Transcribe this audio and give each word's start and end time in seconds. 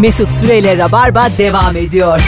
Mesut 0.00 0.32
Süreyle 0.32 0.78
Rabarba 0.78 1.30
devam 1.38 1.76
ediyor. 1.76 2.20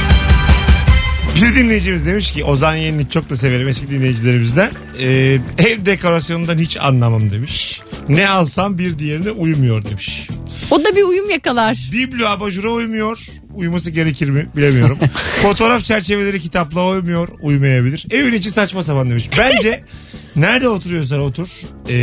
Bir 1.36 1.56
dinleyicimiz 1.56 2.06
demiş 2.06 2.32
ki 2.32 2.44
Ozan 2.44 2.74
Yenilik 2.74 3.10
çok 3.10 3.30
da 3.30 3.36
severim 3.36 3.68
eski 3.68 3.88
dinleyicilerimizden. 3.88 4.70
Ee, 5.02 5.38
ev 5.58 5.86
dekorasyonundan 5.86 6.58
hiç 6.58 6.76
anlamam 6.76 7.30
demiş. 7.30 7.80
Ne 8.08 8.28
alsam 8.28 8.78
bir 8.78 8.98
diğerine 8.98 9.30
uymuyor 9.30 9.84
demiş. 9.84 10.28
O 10.70 10.84
da 10.84 10.96
bir 10.96 11.02
uyum 11.02 11.30
yakalar. 11.30 11.88
Biblo 11.92 12.26
abajura 12.26 12.70
uymuyor. 12.70 13.26
Uyuması 13.54 13.90
gerekir 13.90 14.30
mi 14.30 14.48
bilemiyorum. 14.56 14.98
Fotoğraf 15.42 15.84
çerçeveleri 15.84 16.40
kitapla 16.40 16.88
uymuyor. 16.88 17.28
Uymayabilir. 17.40 18.06
Evin 18.10 18.32
içi 18.32 18.50
saçma 18.50 18.82
sapan 18.82 19.10
demiş. 19.10 19.30
Bence 19.38 19.84
nerede 20.36 20.68
oturuyorsan 20.68 21.20
otur. 21.20 21.48
E, 21.88 21.96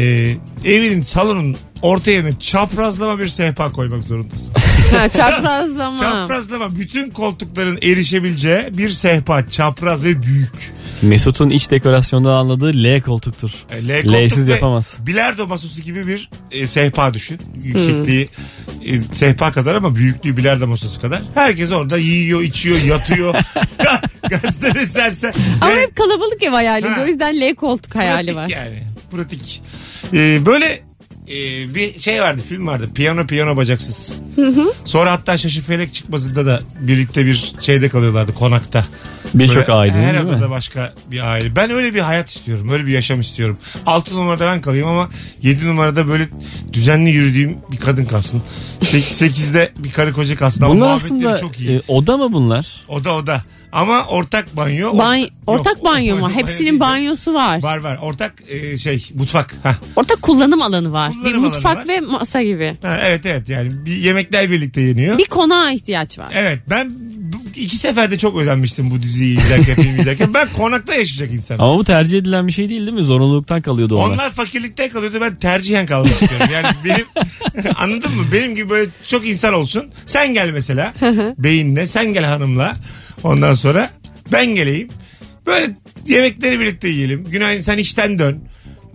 evinin 0.66 1.02
salonun 1.02 1.58
orta 1.82 2.12
yerine 2.12 2.40
çaprazlama 2.40 3.20
bir 3.20 3.28
sehpa 3.28 3.72
koymak 3.72 4.04
zorundasın. 4.04 4.54
Ha, 4.92 5.10
çaprazlama. 5.10 5.98
Çaprazlama 6.00 6.76
bütün 6.76 7.10
koltukların 7.12 7.80
erişebileceği 7.82 8.78
bir 8.78 8.90
sehpa. 8.90 9.48
Çapraz 9.48 10.04
ve 10.06 10.24
büyük. 10.24 10.74
Mesut'un 11.02 11.50
iç 11.50 11.72
dekorasyonda 11.72 12.34
anladığı 12.34 12.74
L 12.84 13.02
koltuktur. 13.02 13.52
E, 13.70 13.88
L 13.88 14.02
koltuk 14.02 14.22
L'siz 14.22 14.48
ve 14.48 14.52
yapamaz. 14.54 14.98
Bilardo 15.00 15.48
masası 15.48 15.82
gibi 15.82 16.08
bir 16.08 16.30
e, 16.52 16.68
sehpa 16.68 17.14
düşün. 17.14 17.40
Yüksekliği 17.64 18.30
e, 18.86 19.04
sehpa 19.16 19.52
kadar 19.52 19.76
ama 19.76 19.96
büyüklüğü 19.96 20.38
bilardo 20.38 20.68
masası 20.68 21.02
kadar. 21.02 21.22
Herkes 21.36 21.72
orada 21.72 21.98
yiyor, 21.98 22.42
içiyor, 22.42 22.82
yatıyor. 22.82 23.36
Gazetede 24.30 24.86
serse. 24.86 25.32
Ama 25.62 25.72
Ve 25.72 25.82
hep 25.82 25.96
kalabalık 25.96 26.44
ev 26.44 26.50
hayalinde. 26.52 26.90
Ha. 26.90 27.02
O 27.04 27.08
yüzden 27.08 27.42
L 27.42 27.56
koltuk 27.56 27.96
hayali 27.96 28.34
pratik 28.34 28.36
var. 28.36 28.48
yani. 28.66 28.84
Pratik. 29.12 29.62
E, 30.14 30.46
böyle 30.46 30.85
e, 31.28 31.76
bir 31.76 32.00
şey 32.00 32.22
vardı, 32.22 32.42
film 32.50 32.68
vardı. 32.68 32.90
Piyano 32.96 33.26
piyano 33.26 33.58
bacaksız. 33.58 34.20
Sonra 34.86 35.12
hatta 35.12 35.38
Şaşı 35.38 35.62
Felek 35.62 35.94
çıkmasında 35.94 36.46
da 36.46 36.62
birlikte 36.80 37.26
bir 37.26 37.54
şeyde 37.60 37.90
kalıyorlardı 37.90 38.34
konakta. 38.34 38.86
Birçok 39.34 39.70
aile 39.70 39.92
Her 39.94 40.28
değil 40.28 40.38
mi? 40.44 40.50
başka 40.50 40.94
bir 41.12 41.28
aile. 41.32 41.56
Ben 41.56 41.72
öyle 41.72 41.94
bir 41.96 42.00
hayat 42.00 42.30
istiyorum. 42.30 42.70
Öyle 42.70 42.86
bir 42.86 42.92
yaşam 42.92 43.22
istiyorum. 43.22 43.58
6 43.86 44.16
numarada 44.16 44.46
ben 44.52 44.62
kalayım 44.62 44.88
ama 44.88 45.10
7 45.42 45.68
numarada 45.68 46.08
böyle 46.08 46.28
düzenli 46.74 47.10
yürüdüğüm 47.10 47.58
bir 47.72 47.78
kadın 47.78 48.06
kalsın. 48.06 48.42
8'de 48.82 49.72
bir 49.78 49.92
karı 49.92 50.14
koca 50.14 50.36
kalsın. 50.36 50.64
Ama 50.64 50.74
Bunlar 50.76 50.86
muhabbetleri 50.88 51.28
aslında 51.30 51.38
çok 51.38 51.60
iyi. 51.60 51.78
e, 51.78 51.82
oda 51.88 52.18
mı 52.18 52.34
bunlar? 52.34 52.68
Oda 52.88 53.16
oda. 53.16 53.44
Ama 53.76 54.06
ortak 54.06 54.56
banyo. 54.56 54.92
Banyo- 54.98 55.22
Yok, 55.22 55.30
ortak 55.48 55.84
banyo 55.84 56.16
mu? 56.16 56.22
banyo 56.24 56.36
Hepsinin 56.36 56.70
değil. 56.70 56.80
banyosu 56.80 57.34
var. 57.34 57.64
Var 57.64 57.78
var. 57.78 57.98
Ortak 58.02 58.34
e, 58.50 58.78
şey 58.78 59.10
mutfak. 59.14 59.56
Hah. 59.64 59.76
Ortak 59.96 60.22
kullanım 60.22 60.62
alanı 60.62 60.92
var. 60.92 61.12
Kullanım 61.12 61.34
bir 61.34 61.38
mutfak 61.38 61.78
var. 61.78 61.88
ve 61.88 62.00
masa 62.00 62.42
gibi. 62.44 62.78
Ha, 62.82 63.00
evet 63.06 63.26
evet 63.26 63.50
yani 63.50 63.86
bir 63.86 63.96
yemekler 63.98 64.52
birlikte 64.52 64.82
yeniyor. 64.82 65.18
Bir 65.18 65.26
konağa 65.26 65.72
ihtiyaç 65.72 66.20
var. 66.20 66.32
Evet 66.36 66.60
ben 66.70 66.92
iki 67.56 67.78
seferde 67.78 68.18
çok 68.18 68.38
özenmiştim 68.38 68.92
bu 68.92 69.02
diziyi 69.02 69.38
izlerken 69.40 69.76
film 69.76 70.00
izlerken. 70.00 70.34
Ben 70.34 70.48
konakta 70.54 70.94
yaşayacak 70.96 71.34
insanım. 71.34 71.62
Ama 71.62 71.78
bu 71.78 71.84
tercih 71.84 72.18
edilen 72.18 72.48
bir 72.48 72.52
şey 72.52 72.70
değil 72.70 72.82
değil 72.82 72.94
mi? 72.98 73.04
Zorunluluktan 73.04 73.62
kalıyordu 73.62 73.96
onlar. 73.98 74.14
Onlar 74.14 74.32
fakirlikten 74.32 74.90
kalıyordu 74.90 75.18
ben 75.22 75.36
tercihen 75.36 75.86
kalmak 75.86 76.12
istiyorum. 76.22 76.48
Yani 76.54 76.68
benim 76.86 77.06
anladın 77.78 78.16
mı? 78.16 78.24
Benim 78.34 78.56
gibi 78.56 78.70
böyle 78.70 78.92
çok 79.08 79.28
insan 79.28 79.54
olsun. 79.54 79.86
Sen 80.06 80.34
gel 80.34 80.50
mesela 80.52 80.94
beyinle 81.38 81.88
sen 81.88 82.14
gel 82.14 82.24
hanımla. 82.24 82.76
Ondan 83.24 83.54
sonra 83.54 83.90
ben 84.32 84.46
geleyim. 84.46 84.88
Böyle 85.46 85.76
yemekleri 86.08 86.60
birlikte 86.60 86.88
yiyelim. 86.88 87.24
Günaydın 87.24 87.62
sen 87.62 87.78
işten 87.78 88.20
dön. 88.20 88.40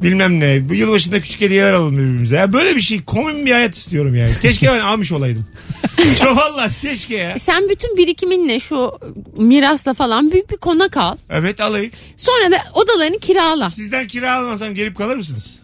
Bilmem 0.02 0.40
ne. 0.40 0.68
Bu 0.68 0.74
yılbaşında 0.74 1.20
küçük 1.20 1.40
hediyeler 1.40 1.72
alalım 1.72 1.96
birbirimize. 1.98 2.36
Ya 2.36 2.52
böyle 2.52 2.76
bir 2.76 2.80
şey 2.80 3.02
komün 3.02 3.46
bir 3.46 3.52
hayat 3.52 3.74
istiyorum 3.74 4.16
yani. 4.16 4.30
Keşke 4.42 4.66
ben 4.66 4.80
almış 4.80 5.12
olaydım. 5.12 5.46
Çok 6.20 6.36
vallahi 6.36 6.80
keşke 6.80 7.16
ya. 7.16 7.38
Sen 7.38 7.68
bütün 7.68 7.96
birikiminle 7.96 8.60
şu 8.60 8.92
mirasla 9.36 9.94
falan 9.94 10.32
büyük 10.32 10.50
bir 10.50 10.56
konak 10.56 10.96
al. 10.96 11.16
Evet 11.30 11.60
alayım. 11.60 11.90
Sonra 12.16 12.52
da 12.52 12.56
odalarını 12.74 13.18
kirala. 13.18 13.70
Sizden 13.70 14.06
kira 14.06 14.32
almasam 14.34 14.74
gelip 14.74 14.96
kalır 14.96 15.16
mısınız? 15.16 15.60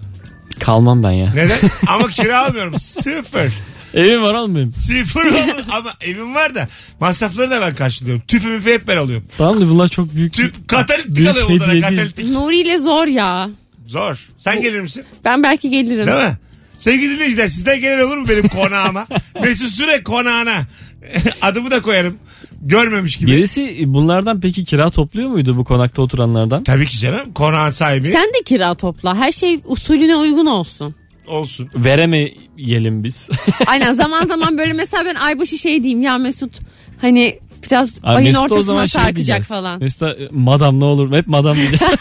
Kalmam 0.61 1.03
ben 1.03 1.11
ya. 1.11 1.33
Neden? 1.35 1.59
Ama 1.89 2.09
kira 2.09 2.47
almıyorum. 2.47 2.79
Sıfır. 2.79 3.53
Evim 3.95 4.23
var 4.23 4.35
oğlum 4.35 4.55
benim. 4.55 4.73
Sıfır 4.73 5.25
olur 5.25 5.39
ama 5.73 5.91
evim 6.01 6.35
var 6.35 6.55
da 6.55 6.69
masrafları 7.01 7.51
da 7.51 7.61
ben 7.61 7.75
karşılıyorum. 7.75 8.23
Tüpü 8.29 8.47
müpü 8.49 8.73
hep 8.73 8.89
ben 8.89 8.97
alıyorum. 8.97 9.27
Tamam 9.39 9.61
da 9.61 9.69
bunlar 9.71 9.89
çok 9.89 10.15
büyük. 10.15 10.33
Tüp 10.35 10.69
katalitik 10.69 11.17
Büyük 11.17 11.31
alıyorum 11.31 11.53
odana 11.53 11.69
hediye 11.69 11.83
değil. 11.83 11.97
katalitik. 11.99 12.31
Nuri 12.31 12.57
ile 12.57 12.79
zor 12.79 13.07
ya. 13.07 13.51
Zor. 13.87 14.29
Sen 14.39 14.61
gelir 14.61 14.81
misin? 14.81 15.05
Ben 15.25 15.43
belki 15.43 15.71
gelirim. 15.71 16.07
Değil 16.07 16.19
mi? 16.19 16.37
Sevgili 16.79 17.15
dinleyiciler 17.15 17.49
sizden 17.49 17.81
gelen 17.81 18.05
olur 18.07 18.17
mu 18.17 18.29
benim 18.29 18.49
konağıma? 18.49 19.07
Mesut 19.43 19.71
Süre 19.71 20.03
konağına. 20.03 20.55
Adımı 21.43 21.71
da 21.71 21.83
koyarım. 21.83 22.17
Görmemiş 22.63 23.17
gibi. 23.17 23.31
Birisi 23.33 23.85
bunlardan 23.87 24.41
peki 24.41 24.65
kira 24.65 24.91
topluyor 24.91 25.29
muydu 25.29 25.57
bu 25.57 25.65
konakta 25.65 26.03
oturanlardan? 26.03 26.65
Tabii 26.65 26.87
ki 26.87 26.99
canım. 26.99 27.33
Konağın 27.35 27.71
sahibi 27.71 28.07
Sen 28.07 28.27
de 28.29 28.43
kira 28.45 28.75
topla. 28.75 29.17
Her 29.17 29.33
şey 29.33 29.61
usulüne 29.65 30.17
uygun 30.17 30.47
olsun. 30.47 30.95
Olsun. 31.27 31.71
Veremeyelim 31.75 33.05
biz. 33.05 33.29
Aynen 33.67 33.93
zaman 33.93 34.27
zaman 34.27 34.59
böyle 34.59 34.73
mesela 34.73 35.05
ben 35.05 35.15
aybaşı 35.15 35.59
şey 35.59 35.83
diyeyim 35.83 36.03
ya 36.03 36.19
Mesut 36.19 36.59
hani 37.01 37.39
biraz 37.67 37.99
Abi 37.99 38.07
ayın 38.17 38.29
Mesut'a 38.33 38.55
o 38.55 38.63
zaman 38.63 38.83
ortasına 38.83 38.87
şey 38.87 39.01
sarkacak 39.01 39.17
diyeceğiz. 39.17 39.49
falan. 39.49 39.81
Mesut'a 39.83 40.11
e, 40.11 40.29
madam 40.31 40.81
ne 40.81 40.85
olur 40.85 41.13
hep 41.17 41.27
madam 41.27 41.57
diyeceğiz. 41.57 41.83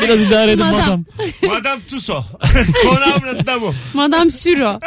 Biraz 0.00 0.20
idare 0.20 0.52
edin 0.52 0.64
Madam. 0.64 0.80
madam. 0.80 1.04
Madam 1.54 1.80
Tuso. 1.88 2.24
Konağımın 2.82 3.28
adı 3.36 3.46
da 3.46 3.60
bu. 3.60 3.74
Madam 3.94 4.30
Süro. 4.30 4.80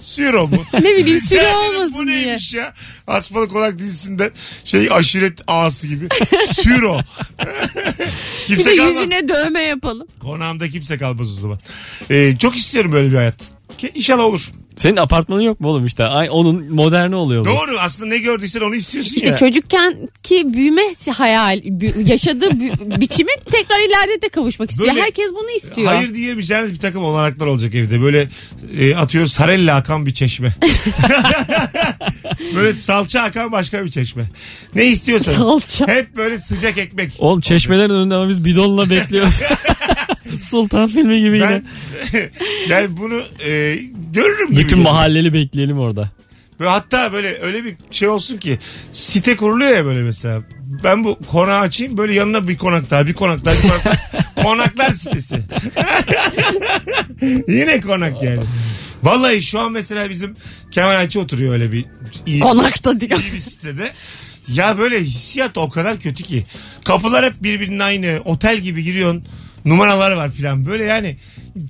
Süro 0.00 0.50
bu. 0.50 0.56
Ne 0.82 0.96
bileyim 0.96 1.20
Süro 1.20 1.40
Ya 1.42 1.44
dedim, 1.44 1.76
olmasın 1.80 1.98
bu 1.98 2.06
diye. 2.06 2.26
neymiş 2.26 2.54
ya? 2.54 2.74
Asmalı 3.06 3.48
Konak 3.48 3.78
dizisinden 3.78 4.30
şey 4.64 4.88
aşiret 4.90 5.38
ağası 5.46 5.86
gibi. 5.86 6.08
Süro. 6.62 7.00
Bir 8.50 8.54
kimse 8.56 8.70
de 8.70 8.76
kalmaz. 8.76 8.94
yüzüne 8.94 9.28
dövme 9.28 9.60
yapalım. 9.60 10.06
Konağımda 10.22 10.68
kimse 10.68 10.98
kalmaz 10.98 11.38
o 11.38 11.40
zaman. 11.40 11.58
Ee, 12.10 12.36
çok 12.38 12.56
istiyorum 12.56 12.92
böyle 12.92 13.10
bir 13.10 13.16
hayat. 13.16 13.34
İnşallah 13.94 14.24
olur. 14.24 14.52
Senin 14.76 14.96
apartmanın 14.96 15.40
yok 15.42 15.60
mu 15.60 15.68
oğlum 15.68 15.86
işte? 15.86 16.04
Ay, 16.04 16.28
onun 16.30 16.74
moderni 16.74 17.14
oluyor 17.14 17.44
bu. 17.44 17.48
Doğru 17.48 17.78
aslında 17.80 18.08
ne 18.08 18.18
gördüysen 18.18 18.60
onu 18.60 18.74
istiyorsun 18.74 19.16
İşte 19.16 19.28
ya. 19.28 19.36
çocukken 19.36 20.08
ki 20.22 20.54
büyüme 20.54 20.82
hayal, 21.16 21.58
bü- 21.58 22.10
yaşadığı 22.10 22.46
bü- 22.46 23.00
biçimi 23.00 23.30
tekrar 23.50 23.88
ileride 23.88 24.22
de 24.22 24.28
kavuşmak 24.28 24.70
istiyor. 24.70 24.88
Böyle- 24.90 25.00
Herkes 25.02 25.30
bunu 25.30 25.50
istiyor. 25.50 25.88
Hayır 25.92 26.14
diyemeyeceğiniz 26.14 26.72
bir 26.74 26.78
takım 26.78 27.04
olanaklar 27.04 27.46
olacak 27.46 27.74
evde. 27.74 28.02
Böyle 28.02 28.28
e, 28.80 28.94
atıyor 28.96 29.26
sarella 29.26 29.74
akan 29.74 30.06
bir 30.06 30.14
çeşme. 30.14 30.54
böyle 32.56 32.72
salça 32.74 33.20
akan 33.20 33.52
başka 33.52 33.84
bir 33.84 33.90
çeşme. 33.90 34.22
Ne 34.74 34.86
istiyorsanız. 34.86 35.38
Salça. 35.38 35.88
Hep 35.88 36.16
böyle 36.16 36.38
sıcak 36.38 36.78
ekmek. 36.78 37.12
Oğlum 37.18 37.40
çeşmelerin 37.40 37.90
önünde 37.90 38.14
ama 38.14 38.28
biz 38.28 38.44
bidonla 38.44 38.90
bekliyoruz. 38.90 39.40
Sultan 40.44 40.86
filmi 40.86 41.20
gibi 41.20 41.36
yine. 41.36 41.62
Ben 42.12 42.30
yani 42.68 42.96
bunu 42.96 43.22
e, 43.46 43.78
görürüm 44.12 44.50
gibi. 44.50 44.60
Bütün 44.60 44.78
mahalleli 44.78 45.34
bekleyelim 45.34 45.78
orada. 45.78 46.10
Ve 46.60 46.68
hatta 46.68 47.12
böyle 47.12 47.38
öyle 47.40 47.64
bir 47.64 47.76
şey 47.90 48.08
olsun 48.08 48.36
ki 48.38 48.58
site 48.92 49.36
kuruluyor 49.36 49.76
ya 49.76 49.84
böyle 49.84 50.02
mesela. 50.02 50.42
Ben 50.84 51.04
bu 51.04 51.18
konağı 51.30 51.60
açayım 51.60 51.98
böyle 51.98 52.14
yanına 52.14 52.48
bir 52.48 52.56
konak 52.58 52.90
daha 52.90 53.06
bir 53.06 53.14
konak 53.14 53.44
daha 53.44 53.54
bir 53.54 53.62
konak 53.62 53.84
daha. 53.84 53.96
Konaklar 54.44 54.90
sitesi. 54.90 55.42
Yine 57.48 57.80
konak 57.80 58.22
yani. 58.22 58.42
Vallahi 59.02 59.42
şu 59.42 59.60
an 59.60 59.72
mesela 59.72 60.10
bizim 60.10 60.34
Kemal 60.70 60.96
Ayçi 60.96 61.18
oturuyor 61.18 61.52
öyle 61.52 61.72
bir 61.72 61.84
iyi, 62.26 62.40
Konakta 62.40 63.00
diyor. 63.00 63.20
iyi 63.20 63.32
bir 63.32 63.38
sitede. 63.38 63.90
Ya 64.48 64.78
böyle 64.78 65.00
hissiyat 65.00 65.58
o 65.58 65.70
kadar 65.70 66.00
kötü 66.00 66.22
ki. 66.22 66.44
Kapılar 66.84 67.24
hep 67.24 67.42
birbirinin 67.42 67.78
aynı. 67.78 68.20
Otel 68.24 68.58
gibi 68.58 68.82
giriyorsun. 68.82 69.24
Numaralar 69.66 70.12
var 70.12 70.30
filan. 70.30 70.66
Böyle 70.66 70.84
yani 70.84 71.16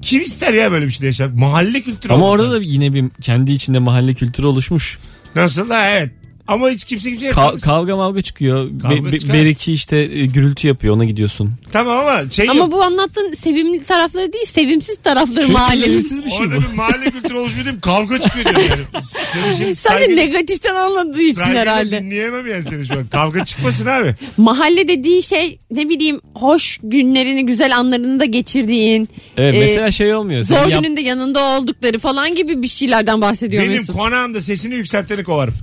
kim 0.03 0.23
ister 0.23 0.53
ya 0.55 0.73
böyle 0.73 0.87
bir 0.87 0.91
şey 0.91 1.07
yaşamak? 1.07 1.37
Mahalle 1.37 1.81
kültürü 1.81 2.13
Ama 2.13 2.25
oldu 2.27 2.33
orada 2.43 2.53
da 2.53 2.59
yine 2.63 2.93
bir 2.93 3.05
kendi 3.21 3.53
içinde 3.53 3.79
mahalle 3.79 4.15
kültürü 4.15 4.47
oluşmuş. 4.47 4.99
Nasıl? 5.35 5.71
Ha 5.71 5.91
evet. 5.91 6.11
Ama 6.49 6.71
hiç 6.71 6.85
kimse 6.85 7.11
kimseye 7.11 7.31
Ka- 7.33 7.61
kavga 7.61 7.97
mavga 7.97 8.23
çıkıyor. 8.23 8.71
Be- 8.71 8.79
Kavga 8.83 9.13
be- 9.13 9.19
çıkar. 9.19 9.35
beriki 9.37 9.73
işte 9.73 9.97
e, 9.97 10.27
gürültü 10.27 10.69
yapıyor 10.69 10.95
ona 10.97 11.05
gidiyorsun. 11.05 11.53
Tamam 11.73 11.99
ama 11.99 12.31
şey 12.31 12.51
Ama 12.51 12.59
yok. 12.61 12.73
bu 12.73 12.83
anlattığın 12.83 13.33
sevimli 13.35 13.85
tarafları 13.85 14.33
değil, 14.33 14.45
sevimsiz 14.47 14.97
tarafları 15.05 15.41
Çünkü 15.41 15.53
mahallenin. 15.53 15.85
sevimsiz 15.85 16.25
bir 16.25 16.31
şey 16.31 16.39
Orada 16.39 16.57
bu. 16.57 16.61
bir 16.63 16.77
mahalle 16.77 17.11
kültürü 17.11 17.35
oluşmuyor 17.37 17.65
değil 17.65 17.75
mi? 17.77 17.81
Kavga 17.81 18.21
çıkıyor 18.21 18.45
diyorum 18.45 18.65
yani. 18.71 19.03
Seni 19.03 19.57
şimdi 19.57 19.75
Sen 19.75 19.99
de 19.99 20.05
saygı- 20.05 20.17
negatiften 20.17 20.75
anladığı 20.75 21.23
için 21.23 21.35
saygıyla 21.35 21.61
herhalde. 21.61 22.03
dinleyemem 22.03 22.47
yani 22.47 22.65
seni 22.71 22.87
şu 22.87 22.95
an. 22.95 23.07
Kavga 23.07 23.45
çıkmasın 23.45 23.87
abi. 23.87 24.15
Mahalle 24.37 24.89
dediği 24.89 25.23
şey 25.23 25.59
ne 25.71 25.89
bileyim 25.89 26.21
hoş 26.35 26.79
günlerini, 26.83 27.47
güzel 27.47 27.77
anlarını 27.77 28.21
da 28.21 28.25
geçirdiğin. 28.25 29.09
Evet 29.37 29.55
e, 29.55 29.59
mesela 29.61 29.91
şey 29.91 30.15
olmuyor. 30.15 30.43
Sen 30.43 30.63
Zor 30.63 30.69
yap- 30.71 30.83
gününde 30.83 31.01
yanında 31.01 31.45
oldukları 31.59 31.99
falan 31.99 32.35
gibi 32.35 32.63
bir 32.63 32.69
şeylerden 32.69 33.21
bahsediyor 33.21 33.63
Benim 33.63 33.79
Mesut. 33.79 33.97
konağımda 33.97 34.41
sesini 34.41 34.75
yükselteni 34.75 35.25
kovarım. 35.25 35.55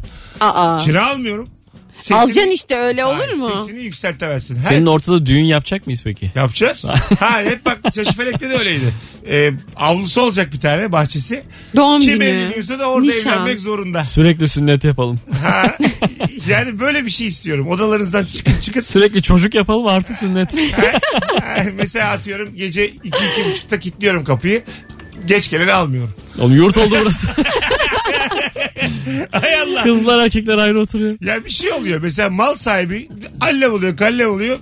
Aa. 0.49 0.79
Kira 0.79 1.05
almıyorum. 1.07 1.49
Sesini- 1.95 2.17
Alacaksın 2.17 2.51
işte 2.51 2.77
öyle 2.77 3.01
Hayır, 3.01 3.29
olur 3.29 3.33
mu? 3.37 3.49
Sesini 3.65 3.81
yükseltemezsin. 3.83 4.55
Her- 4.55 4.61
Senin 4.61 4.85
ortada 4.85 5.25
düğün 5.25 5.43
yapacak 5.43 5.87
mıyız 5.87 6.01
peki? 6.03 6.31
Yapacağız. 6.35 6.85
ha 7.19 7.41
hep 7.41 7.65
bak 7.65 7.79
Şaşıfelek'te 7.95 8.49
de 8.49 8.57
öyleydi. 8.57 8.93
Ee, 9.27 9.51
avlusu 9.75 10.21
olacak 10.21 10.53
bir 10.53 10.59
tane 10.59 10.91
bahçesi. 10.91 11.43
Doğum 11.75 12.01
Kim 12.01 12.13
günü. 12.19 12.23
evleniyorsa 12.29 12.79
da 12.79 12.85
orada 12.89 13.07
nişan. 13.07 13.33
evlenmek 13.33 13.59
zorunda. 13.59 14.05
Sürekli 14.05 14.47
sünnet 14.49 14.83
yapalım. 14.83 15.19
Ha, 15.43 15.77
yani 16.47 16.79
böyle 16.79 17.05
bir 17.05 17.11
şey 17.11 17.27
istiyorum. 17.27 17.67
Odalarınızdan 17.67 18.25
çıkın 18.25 18.59
çıkın. 18.59 18.81
Sürekli 18.81 19.21
çocuk 19.21 19.53
yapalım 19.55 19.87
artı 19.87 20.13
sünnet. 20.13 20.49
Ha, 20.73 21.63
Mesela 21.77 22.11
atıyorum 22.11 22.55
gece 22.55 22.87
iki 22.87 23.07
iki 23.07 23.49
buçukta 23.51 23.79
kilitliyorum 23.79 24.23
kapıyı. 24.23 24.63
Geç 25.25 25.49
geleni 25.49 25.71
almıyorum. 25.71 26.13
Oğlum 26.39 26.55
yurt 26.55 26.77
oldu 26.77 26.97
burası. 27.01 27.27
Hay 29.31 29.55
Allah. 29.55 29.83
Kızlar 29.83 30.23
erkekler 30.23 30.57
ayrı 30.57 30.79
oturuyor. 30.79 31.17
Ya 31.21 31.45
bir 31.45 31.49
şey 31.49 31.71
oluyor. 31.71 32.01
Mesela 32.01 32.29
mal 32.29 32.55
sahibi 32.55 33.09
allem 33.41 33.73
oluyor 33.73 33.97
kallem 33.97 34.29
oluyor. 34.29 34.57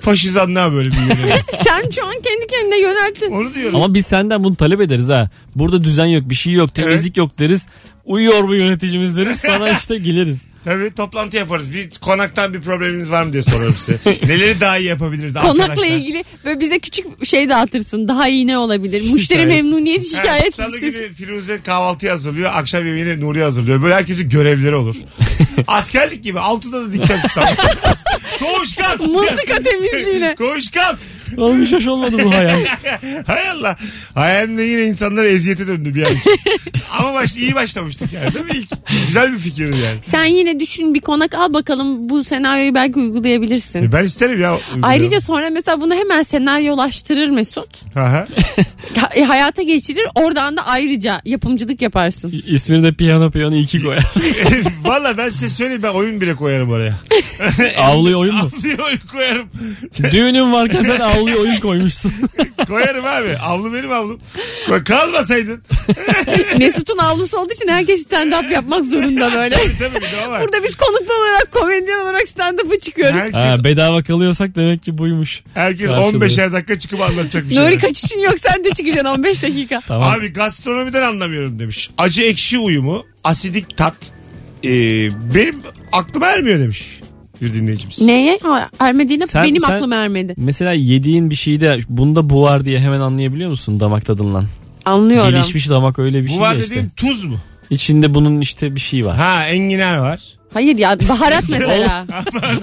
Faşizanlığa 0.00 0.72
böyle 0.72 0.90
bir 0.90 0.96
yöneliyor. 0.96 1.38
Sen 1.64 1.90
şu 1.90 2.06
an 2.06 2.14
kendi 2.14 2.46
kendine 2.50 2.80
yönelttin. 2.80 3.32
Onu 3.32 3.54
diyorum. 3.54 3.76
Ama 3.76 3.94
biz 3.94 4.06
senden 4.06 4.44
bunu 4.44 4.56
talep 4.56 4.80
ederiz 4.80 5.08
ha. 5.08 5.30
Burada 5.54 5.84
düzen 5.84 6.06
yok, 6.06 6.30
bir 6.30 6.34
şey 6.34 6.52
yok, 6.52 6.74
temizlik 6.74 7.16
yok 7.16 7.38
deriz. 7.38 7.68
Uyuyor 8.06 8.48
bu 8.48 8.54
yöneticimiz 8.54 9.16
deriz. 9.16 9.36
Sana 9.36 9.70
işte 9.70 9.98
geliriz. 9.98 10.46
Tabii 10.64 10.90
toplantı 10.90 11.36
yaparız. 11.36 11.72
Bir 11.72 11.90
konaktan 12.00 12.54
bir 12.54 12.60
probleminiz 12.60 13.10
var 13.10 13.22
mı 13.22 13.32
diye 13.32 13.42
sorarım 13.42 13.76
size. 13.76 13.98
Neleri 14.26 14.60
daha 14.60 14.78
iyi 14.78 14.88
yapabiliriz 14.88 15.34
Konakla 15.34 15.62
arkadaşlar? 15.72 15.96
ilgili 15.96 16.24
böyle 16.44 16.60
bize 16.60 16.78
küçük 16.78 17.26
şey 17.26 17.48
dağıtırsın. 17.48 18.08
Daha 18.08 18.28
iyi 18.28 18.46
ne 18.46 18.58
olabilir? 18.58 19.12
Müşteri 19.12 19.42
Ha, 20.16 20.22
şikayet 20.22 20.54
Salı 20.54 20.78
günü 20.78 21.12
Firuze 21.14 21.60
kahvaltı 21.62 22.10
hazırlıyor. 22.10 22.50
Akşam 22.54 22.86
yemeğini 22.86 23.20
Nuri 23.20 23.42
hazırlıyor. 23.42 23.82
Böyle 23.82 23.94
herkesin 23.94 24.28
görevleri 24.28 24.74
olur. 24.74 24.96
Askerlik 25.66 26.24
gibi. 26.24 26.40
Altıda 26.40 26.82
da 26.88 26.92
dikkat. 26.92 27.34
Koş 28.38 28.74
kalk. 28.74 29.00
Mıntıka 29.00 29.62
temizliğine. 29.62 30.34
Koş 30.34 30.68
kalk. 30.70 30.98
Oğlum 31.36 31.62
hiç 31.62 31.72
hoş 31.72 31.86
olmadı 31.86 32.16
bu 32.24 32.34
hayal. 32.34 32.64
Hay 33.26 33.50
Allah. 33.50 33.76
Hayalimde 34.14 34.62
yine 34.62 34.82
insanlar 34.82 35.24
eziyete 35.24 35.66
döndü 35.66 35.94
bir 35.94 36.02
an 36.02 36.12
için. 36.16 36.32
Ama 36.98 37.14
baş, 37.14 37.36
iyi 37.36 37.54
başlamıştık 37.54 38.12
yani 38.12 38.34
değil 38.34 38.44
mi 38.44 38.50
ilk? 38.54 38.68
Güzel 39.06 39.32
bir 39.32 39.38
fikirdi 39.38 39.76
yani. 39.84 39.98
Sen 40.02 40.24
yine 40.24 40.60
düşün 40.60 40.94
bir 40.94 41.00
konak 41.00 41.34
al 41.34 41.52
bakalım 41.52 42.08
bu 42.08 42.24
senaryoyu 42.24 42.74
belki 42.74 42.98
uygulayabilirsin. 42.98 43.82
E 43.82 43.92
ben 43.92 44.04
isterim 44.04 44.42
ya. 44.42 44.52
uygulayalım. 44.54 44.84
Ayrıca 44.84 45.20
sonra 45.20 45.50
mesela 45.50 45.80
bunu 45.80 45.94
hemen 45.94 46.22
senaryolaştırır 46.22 47.28
Mesut. 47.28 47.96
Aha. 47.96 48.26
Ha- 49.00 49.10
e, 49.14 49.22
hayata 49.24 49.62
geçirir. 49.62 50.06
Oradan 50.14 50.56
da 50.56 50.66
ayrıca 50.66 51.20
yapımcılık 51.24 51.82
yaparsın. 51.82 52.42
İsmini 52.46 52.82
de 52.82 52.92
piyano 52.92 53.30
piyano 53.30 53.54
iki 53.54 53.82
koyar. 53.82 54.02
Valla 54.84 55.18
ben 55.18 55.28
size 55.28 55.48
söyleyeyim 55.48 55.82
ben 55.82 55.88
oyun 55.92 56.20
bile 56.20 56.34
koyarım 56.34 56.70
oraya. 56.70 56.94
Avluya 57.78 58.16
oyun 58.16 58.34
mu? 58.34 58.50
Avluya 58.58 58.76
oyun 58.86 58.98
koyarım. 59.12 59.48
Düğünün 60.12 60.52
varken 60.52 60.80
sen 60.80 61.00
avluya 61.16 61.36
oyun 61.36 61.60
koymuşsun. 61.60 62.12
koyarım 62.68 63.04
abi. 63.06 63.36
Avlu 63.36 63.74
benim 63.74 63.92
avlum. 63.92 64.20
Koy- 64.66 64.84
Kalmasaydın. 64.84 65.62
Mesut'un 66.58 66.98
avlusu 66.98 67.38
olduğu 67.38 67.52
için 67.52 67.68
herkes 67.68 68.06
stand-up 68.06 68.52
yapmak 68.52 68.84
zorunda 68.86 69.30
böyle. 69.34 69.54
Tabii 69.54 69.78
tabii 69.78 69.96
bir 69.96 70.00
de 70.00 70.26
o 70.28 70.30
var. 70.30 70.42
Burada 70.42 70.64
biz 70.64 70.76
konuklu 70.76 71.14
olarak 71.14 71.52
komedyen 71.52 71.98
olarak 71.98 72.22
stand-up'a 72.28 72.80
çıkıyoruz. 72.80 73.14
Herkes, 73.20 73.34
Ha, 73.34 73.64
bedava 73.64 74.02
kalıyorsak 74.02 74.56
demek 74.56 74.82
ki 74.82 74.98
buymuş. 74.98 75.42
herkes 75.54 75.90
Karşılığı. 75.90 76.24
15'er 76.24 76.52
dakika 76.52 76.78
çıkıp 76.78 77.00
anlatacak 77.00 77.44
bir 77.50 77.54
şey. 77.54 77.64
Nuri 77.64 77.78
kaçışın 77.78 78.18
yok 78.18 78.34
sen 78.42 78.64
de 78.64 78.70
çıkacaksın 78.70 79.04
15 79.06 79.42
dakika. 79.42 79.80
Tamam. 79.88 80.10
Abi 80.18 80.32
gastronomiden 80.32 81.02
anlamıyorum 81.02 81.58
demiş. 81.58 81.90
Acı 81.98 82.22
ekşi 82.22 82.58
uyumu, 82.58 83.06
asidik 83.24 83.76
tat 83.76 83.94
ee, 84.64 84.68
benim 85.34 85.62
aklıma 85.92 86.26
ermiyor 86.26 86.58
demiş 86.58 87.00
bir 87.42 87.54
dinleyicimiz. 87.54 88.00
Neye? 88.02 88.38
Ha, 88.42 88.68
Ermediğine 88.78 89.26
Sen- 89.26 89.42
benim 89.44 89.60
sen- 89.60 89.74
aklım 89.74 89.92
ermedi. 89.92 90.34
Mesela 90.36 90.72
yediğin 90.72 91.30
bir 91.30 91.34
şeyde 91.34 91.78
bunda 91.88 92.30
bu 92.30 92.42
var 92.42 92.64
diye 92.64 92.80
hemen 92.80 93.00
anlayabiliyor 93.00 93.50
musun 93.50 93.80
damak 93.80 94.04
tadından? 94.06 94.44
Anlıyorum. 94.84 95.30
Gelişmiş 95.30 95.68
damak 95.68 95.98
öyle 95.98 96.22
bir 96.22 96.26
Bu 96.28 96.30
şey 96.32 96.40
var 96.40 96.54
ya 96.54 96.60
işte. 96.60 96.70
dediğim 96.70 96.90
tuz 96.96 97.24
mu? 97.24 97.36
İçinde 97.70 98.14
bunun 98.14 98.40
işte 98.40 98.74
bir 98.74 98.80
şey 98.80 99.06
var. 99.06 99.16
Ha 99.16 99.46
enginar 99.48 99.96
var. 99.98 100.20
Hayır 100.54 100.78
ya 100.78 100.98
baharat 101.08 101.44
mesela. 101.50 102.06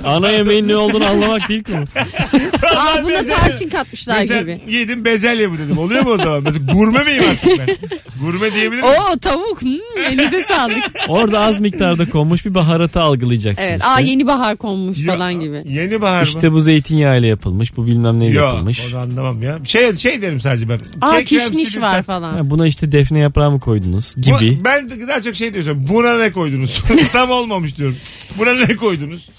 Ana 0.06 0.30
yemeğin 0.30 0.68
ne 0.68 0.75
olduğunu 0.75 1.06
anlamak 1.06 1.50
değil 1.50 1.64
ki 1.64 1.72
bu. 1.74 2.00
Aa 2.77 3.04
buna 3.04 3.10
Bezelye. 3.13 3.36
tarçın 3.36 3.69
katmışlar 3.69 4.18
Mesela 4.19 4.42
gibi. 4.42 4.57
yedim 4.68 5.06
bezelye 5.06 5.51
bu 5.51 5.57
dedim. 5.57 5.77
Oluyor 5.77 6.04
mu 6.04 6.10
o 6.12 6.18
zaman? 6.18 6.44
Mesela 6.44 6.74
gurme 6.74 7.04
miyim 7.04 7.24
artık 7.31 7.60
ben? 7.60 7.77
Gurme 8.21 8.54
diyebilir 8.54 8.81
miyim? 8.81 8.95
Oo 9.13 9.18
tavuk. 9.19 9.62
Hmm, 9.62 9.71
elinize 10.07 10.44
sağlık. 10.48 10.83
Orada 11.10 11.39
az 11.39 11.60
miktarda 11.60 12.10
konmuş 12.10 12.45
bir 12.45 12.56
baharatı 12.56 13.01
algılayacaksın 13.01 13.63
Evet. 13.63 13.77
işte. 13.81 13.88
Aa 13.92 14.00
yeni 14.00 14.27
bahar 14.27 14.57
konmuş 14.57 14.98
Ya, 14.98 15.13
falan 15.13 15.33
gibi. 15.39 15.62
Yeni 15.65 16.01
bahar 16.01 16.21
mı? 16.21 16.27
İşte 16.27 16.51
bu 16.51 16.62
zeytinyağıyla 16.62 17.27
yapılmış, 17.27 17.77
bu 17.77 17.86
bilmem 17.86 18.19
neyle 18.19 18.38
Yok 18.38 18.48
yapılmış. 18.54 18.81
onu 18.94 19.00
anlamam 19.01 19.42
ya. 19.44 19.60
Şey, 19.65 19.95
şey 19.95 20.21
derim 20.21 20.39
sadece 20.39 20.69
ben. 20.69 20.80
Aa 21.01 21.21
kişniş 21.21 21.75
bir 21.75 21.81
var 21.81 21.92
tat. 21.98 22.06
falan. 22.06 22.31
Ha, 22.38 22.50
buna 22.50 22.68
işte 22.68 22.92
defne 22.92 23.19
yaprağı 23.19 23.51
mı 23.51 23.60
koydunuz 23.60 24.13
Bu- 24.18 24.21
gibi. 24.39 24.60
ben 24.65 24.89
daha 25.07 25.21
çok 25.21 25.36
şey 25.36 25.54
diyorsun. 25.54 25.88
Buna 25.89 26.18
ne 26.18 26.31
koydunuz? 26.31 26.83
Tam 27.13 27.30
olmamış 27.31 27.77
diyorum. 27.77 27.98
Buna 28.38 28.54
ne 28.54 28.75
koydunuz? 28.75 29.30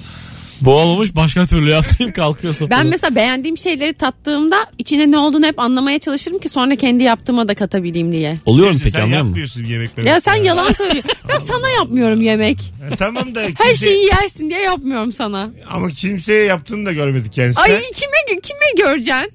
Bu 0.61 0.75
olmamış 0.75 1.17
başka 1.17 1.47
türlü 1.47 1.71
yaptım 1.71 2.13
kalkıyorsun. 2.17 2.71
Ben 2.71 2.87
mesela 2.87 3.15
beğendiğim 3.15 3.59
şeyleri 3.59 3.93
tattığımda 3.93 4.67
içine 4.79 5.11
ne 5.11 5.19
olduğunu 5.19 5.47
hep 5.47 5.59
anlamaya 5.59 5.99
çalışırım 5.99 6.39
ki 6.39 6.49
sonra 6.49 6.77
kendi 6.77 7.03
yaptığıma 7.03 7.49
da 7.49 7.55
katabileyim 7.55 8.13
diye. 8.13 8.39
Oluyor 8.47 8.67
mu 8.67 8.73
Neyse, 8.73 8.85
peki 8.85 8.97
sen 8.97 9.01
anlıyor 9.03 9.19
musun? 9.23 9.29
yapmıyorsun 9.29 9.65
yemekleri. 9.65 10.09
Ya 10.09 10.21
sen 10.21 10.37
yalan 10.37 10.73
söylüyorsun. 10.73 11.11
ya 11.29 11.41
sana 11.41 11.69
yapmıyorum 11.71 12.23
yemek. 12.23 12.59
E, 12.93 12.97
tamam 12.97 13.35
da 13.35 13.41
Her 13.41 13.53
kimse- 13.55 13.77
şeyi 13.87 14.07
yersin 14.07 14.51
diye 14.51 14.61
yapmıyorum 14.61 15.13
sana. 15.13 15.51
Ama 15.71 15.91
kimseye 15.91 16.45
yaptığını 16.45 16.87
da 16.87 16.93
görmedik 16.93 17.33
kendisi. 17.33 17.61
Ay 17.61 17.71
kime 17.71 18.41
kime 18.43 18.85
göreceksin? 18.87 19.33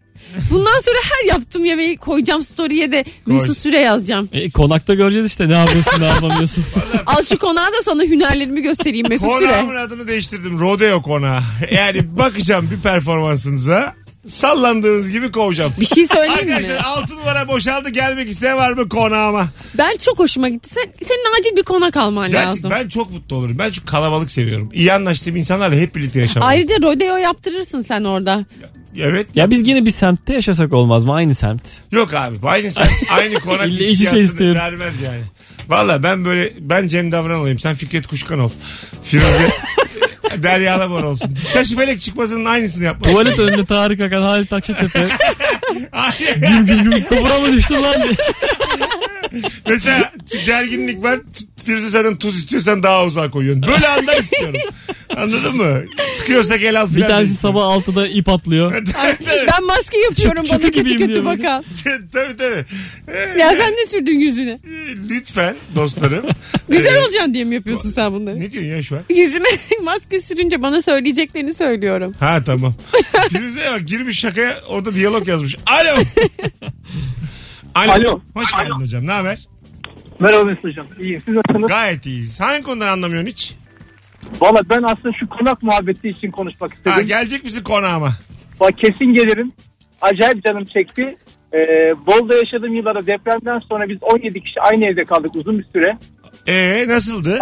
Bundan 0.52 0.80
sonra 0.80 0.98
her 1.04 1.28
yaptığım 1.28 1.66
yemeği 1.66 1.98
koyacağım 1.98 2.44
story'e 2.44 2.92
de 2.92 3.06
Mesut 3.26 3.58
Süre 3.58 3.80
yazacağım. 3.80 4.30
E, 4.32 4.50
konakta 4.50 4.94
göreceğiz 4.94 5.28
işte 5.28 5.50
ne 5.50 5.54
yapıyorsun 5.54 6.02
ne 6.02 6.06
yapamıyorsun. 6.06 6.66
Al 7.06 7.24
şu 7.24 7.38
konağa 7.40 7.68
da 7.68 7.82
sana 7.84 8.04
hünerlerimi 8.04 8.62
göstereyim 8.62 9.10
Mesut 9.10 9.28
Konağımın 9.28 9.70
Süre. 9.70 9.80
adını 9.80 10.08
değiştirdim. 10.08 10.60
Rodeo 10.60 11.02
konağı. 11.02 11.42
Yani 11.72 12.18
bakacağım 12.18 12.70
bir 12.72 12.82
performansınıza. 12.82 13.96
Sallandığınız 14.28 15.10
gibi 15.10 15.32
kovacağım. 15.32 15.74
Bir 15.80 15.86
şey 15.86 16.08
söyleyeyim 16.08 16.48
mi? 16.48 16.54
Arkadaşlar 16.56 16.84
6 16.86 17.16
numara 17.16 17.48
boşaldı 17.48 17.90
gelmek 17.90 18.30
isteyen 18.30 18.58
var 18.58 18.72
mı 18.72 18.90
konağıma? 18.90 19.48
Ben 19.78 19.98
çok 19.98 20.20
hoşuma 20.20 20.50
gitti. 20.50 20.70
Sen, 20.70 20.84
senin 21.04 21.40
acil 21.40 21.58
bir 21.58 21.64
konak 21.64 21.98
alman 21.98 22.32
Gerçek, 22.32 22.48
lazım. 22.48 22.72
ben 22.72 22.88
çok 22.88 23.12
mutlu 23.12 23.36
olurum. 23.36 23.60
Ben 23.60 23.72
çok 23.72 23.88
kalabalık 23.88 24.32
seviyorum. 24.32 24.70
İyi 24.74 24.94
anlaştığım 24.94 25.36
insanlarla 25.36 25.76
hep 25.76 25.96
birlikte 25.96 26.20
yaşamak. 26.22 26.50
Ayrıca 26.50 26.76
rodeo 26.82 27.18
yaptırırsın 27.18 27.82
sen 27.82 28.04
orada. 28.04 28.46
Evet. 29.00 29.28
ya 29.36 29.50
biz 29.50 29.68
yine 29.68 29.86
bir 29.86 29.92
semtte 29.92 30.34
yaşasak 30.34 30.74
olmaz 30.74 31.04
mı? 31.06 31.14
Aynı 31.14 31.36
semt. 31.36 31.62
Yok 31.92 32.14
abi 32.14 32.36
aynı 32.44 32.72
sen 32.72 32.88
aynı 33.12 33.40
konak 33.40 33.68
İlle 33.68 33.76
içe 33.84 33.92
hissiyatını 33.92 34.22
istiyorum. 34.22 34.58
vermez 34.62 34.94
yani. 35.06 35.22
Valla 35.70 36.04
ben 36.04 36.26
böyle 36.26 36.54
ben 36.60 36.88
Cem 36.88 37.12
Davran 37.12 37.40
olayım 37.40 37.60
sen 37.60 37.76
Fikret 37.76 38.08
Kuşkan 38.08 38.40
ol. 38.40 38.50
Firuze 39.04 39.50
Derya 40.44 40.80
Labor 40.80 41.04
olsun. 41.04 41.38
Şaşı 41.54 41.76
felek 41.78 42.02
çıkmasının 42.02 42.46
aynısını 42.46 42.84
yapmak. 42.84 43.12
Tuvalet 43.12 43.40
önünde 43.40 43.66
Tarık 43.66 44.02
Akan, 44.02 44.22
Halit 44.22 44.54
Akçatepe. 44.54 45.08
Güm 46.36 46.66
güm 46.66 46.92
güm 46.92 47.04
kubura 47.04 47.40
mı 47.40 47.54
düştün 47.54 47.76
lan 47.84 48.02
diye. 48.04 48.14
Mesela 49.70 50.12
gerginlik 50.46 51.04
var. 51.04 51.20
Firuze 51.66 51.90
senden 51.90 52.16
tuz 52.16 52.40
istiyorsan 52.40 52.84
daha 52.84 53.06
uzağa 53.06 53.32
koyuyorsun. 53.32 53.64
Böyle 53.68 53.88
anlar 53.88 54.18
istiyorum. 54.18 54.60
Anladın 55.22 55.58
mı? 55.58 55.82
Sıkıyorsa 56.18 56.56
gel 56.58 56.82
al 56.82 56.88
filan. 56.88 57.02
Bir 57.02 57.08
tanesi 57.14 57.36
sabah 57.36 57.62
6'da 57.62 58.08
ip 58.08 58.30
atlıyor. 58.30 58.74
Ben 59.28 59.64
maske 59.66 59.98
yapıyorum 59.98 60.44
bana 60.52 60.60
kötü 60.60 60.84
kötü 60.84 61.08
diyor. 61.08 61.26
bakan. 61.26 61.64
tabii 62.14 62.38
tabii. 62.38 62.66
Ee, 63.08 63.40
Ya 63.40 63.56
sen 63.56 63.72
ne 63.74 63.86
sürdün 63.88 64.20
yüzüne? 64.20 64.60
Lütfen 65.10 65.56
dostlarım. 65.76 66.26
Güzel 66.70 66.96
Ee, 66.96 67.00
olacaksın 67.00 67.34
diye 67.34 67.44
mi 67.44 67.56
yapıyorsun 67.56 67.92
sen 67.92 68.14
bunları? 68.14 68.40
Ne 68.40 68.52
diyorsun 68.52 68.72
ya 68.72 68.84
şu 68.84 68.96
an? 68.96 69.04
Yüzüme 69.10 69.50
maske 69.84 70.22
sürünce 70.22 70.62
bana 70.62 70.82
söyleyeceklerini 70.82 71.54
söylüyorum. 71.54 72.16
Ha 72.20 72.44
tamam. 72.46 72.76
Firuze'ye 73.30 73.72
bak 73.72 73.88
girmiş 73.88 74.20
şakaya 74.20 74.56
orada 74.68 74.96
diyalog 74.96 75.28
yazmış. 75.28 75.56
Alo. 75.66 76.02
Alo. 77.76 77.92
Alo. 77.92 78.22
Hoş 78.34 78.52
geldin 78.52 78.72
hocam. 78.72 79.08
Ne 79.08 79.12
haber? 79.12 79.48
Merhaba 80.20 80.44
Mesut 80.44 80.64
Hocam. 80.64 80.88
İyiyim. 81.02 81.22
Siz 81.26 81.36
nasılsınız? 81.36 81.68
Gayet 81.70 82.06
iyiyiz. 82.06 82.40
Hangi 82.40 82.62
konudan 82.64 82.88
anlamıyorsun 82.88 83.28
hiç? 83.30 83.54
Valla 84.42 84.62
ben 84.70 84.84
aslında 84.84 85.14
şu 85.20 85.30
konak 85.30 85.64
muhabbeti 85.64 86.10
için 86.10 86.32
konuşmak 86.32 86.74
istedim. 86.74 86.92
Ha, 86.92 87.02
gelecek 87.02 87.44
misin 87.44 87.64
konağıma? 87.64 88.14
Bak 88.60 88.78
kesin 88.78 89.14
gelirim. 89.14 89.52
Acayip 90.02 90.46
canım 90.46 90.64
çekti. 90.66 91.18
Ee, 91.54 91.58
Bolu'da 92.08 92.36
yaşadığım 92.36 92.76
yıllara 92.76 93.06
depremden 93.06 93.60
sonra 93.60 93.90
biz 93.90 93.98
17 94.02 94.42
kişi 94.42 94.62
aynı 94.62 94.86
evde 94.86 95.04
kaldık 95.04 95.36
uzun 95.36 95.60
bir 95.60 95.66
süre. 95.74 95.98
Ee 96.48 96.86
nasıldı? 96.88 97.40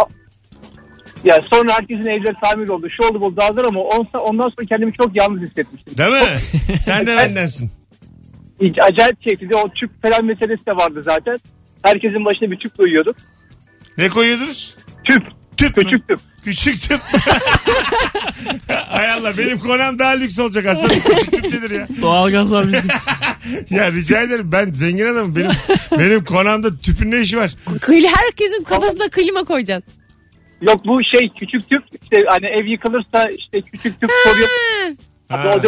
Ya 1.24 1.42
sonra 1.50 1.74
herkesin 1.74 2.06
evleri 2.06 2.36
tamir 2.44 2.68
oldu. 2.68 2.88
Şu 2.90 3.08
oldu 3.08 3.22
bu 3.22 3.38
dağılır 3.38 3.66
ama 3.66 3.80
onsa, 3.80 4.20
ondan 4.20 4.50
sonra 4.50 4.68
kendimi 4.70 4.94
çok 4.94 5.16
yalnız 5.16 5.42
hissetmiştim. 5.42 5.98
Değil 5.98 6.12
mi? 6.12 6.40
Sen 6.82 7.08
de 7.08 7.18
bendensin. 7.18 7.72
Acayip 8.62 9.22
keyifliydi. 9.22 9.56
O 9.56 9.70
tüp 9.70 10.02
falan 10.02 10.26
meselesi 10.26 10.66
de 10.66 10.72
vardı 10.72 11.04
zaten. 11.04 11.38
Herkesin 11.82 12.26
başına 12.26 12.52
bir 12.52 12.58
tüp 12.58 12.78
koyuyorduk. 12.78 13.16
Ne 13.98 14.10
koyuyordunuz? 14.10 14.76
Tüp. 15.04 15.24
Tüp 15.58 15.78
mü? 15.78 15.84
Küçük 15.84 16.08
tüp. 16.08 16.20
Küçük 16.44 16.82
tüp. 16.82 17.00
Hay 18.68 19.12
Allah 19.12 19.38
benim 19.38 19.60
konam 19.60 20.00
daha 20.00 20.12
lüks 20.12 20.40
olacak 20.40 20.66
aslında. 20.66 20.88
Küçük 20.94 21.32
tüp 21.32 21.44
nedir 21.44 21.72
ya? 21.72 21.88
Doğalgaz 22.02 22.52
var 22.52 22.68
bizim. 22.68 22.88
Ya 23.70 23.92
rica 23.92 24.22
ederim 24.22 24.52
ben 24.52 24.72
zengin 24.72 25.06
adamım. 25.06 25.36
Benim 25.36 25.52
benim 25.92 26.26
konamda 26.26 26.78
tüpün 26.78 27.12
ne 27.12 27.20
işi 27.22 27.38
var? 27.38 27.52
Kli- 27.68 28.08
herkesin 28.16 28.64
kafasına 28.64 29.10
klima 29.10 29.44
koyacaksın. 29.44 29.94
Yok 30.62 30.82
bu 30.86 31.00
şey 31.04 31.30
küçük 31.40 31.70
tüp 31.70 31.84
işte 32.04 32.16
hani 32.30 32.46
ev 32.62 32.66
yıkılırsa 32.66 33.26
işte 33.40 33.62
küçük 33.72 34.02
tüp 34.02 34.12
koruyor. 34.26 34.48
Ha. 35.30 35.62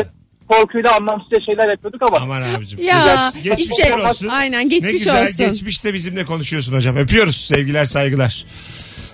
Korkuyla 0.48 0.96
anlamsızca 0.98 1.40
şeyler 1.46 1.70
yapıyorduk 1.72 2.02
ama. 2.08 2.18
Aman 2.18 2.42
abicim. 2.42 2.84
Ya 2.84 3.32
geçmişler 3.44 3.86
işte 3.98 4.08
olsun. 4.08 4.28
aynen 4.28 4.60
Ne 4.60 4.64
geçmiş 4.70 4.92
güzel 4.92 5.24
olsun. 5.28 5.38
geçmişte 5.38 5.94
bizimle 5.94 6.26
konuşuyorsun 6.26 6.74
hocam. 6.74 6.96
Öpüyoruz. 6.98 7.36
Sevgiler 7.46 7.86
saygılar. 7.86 8.46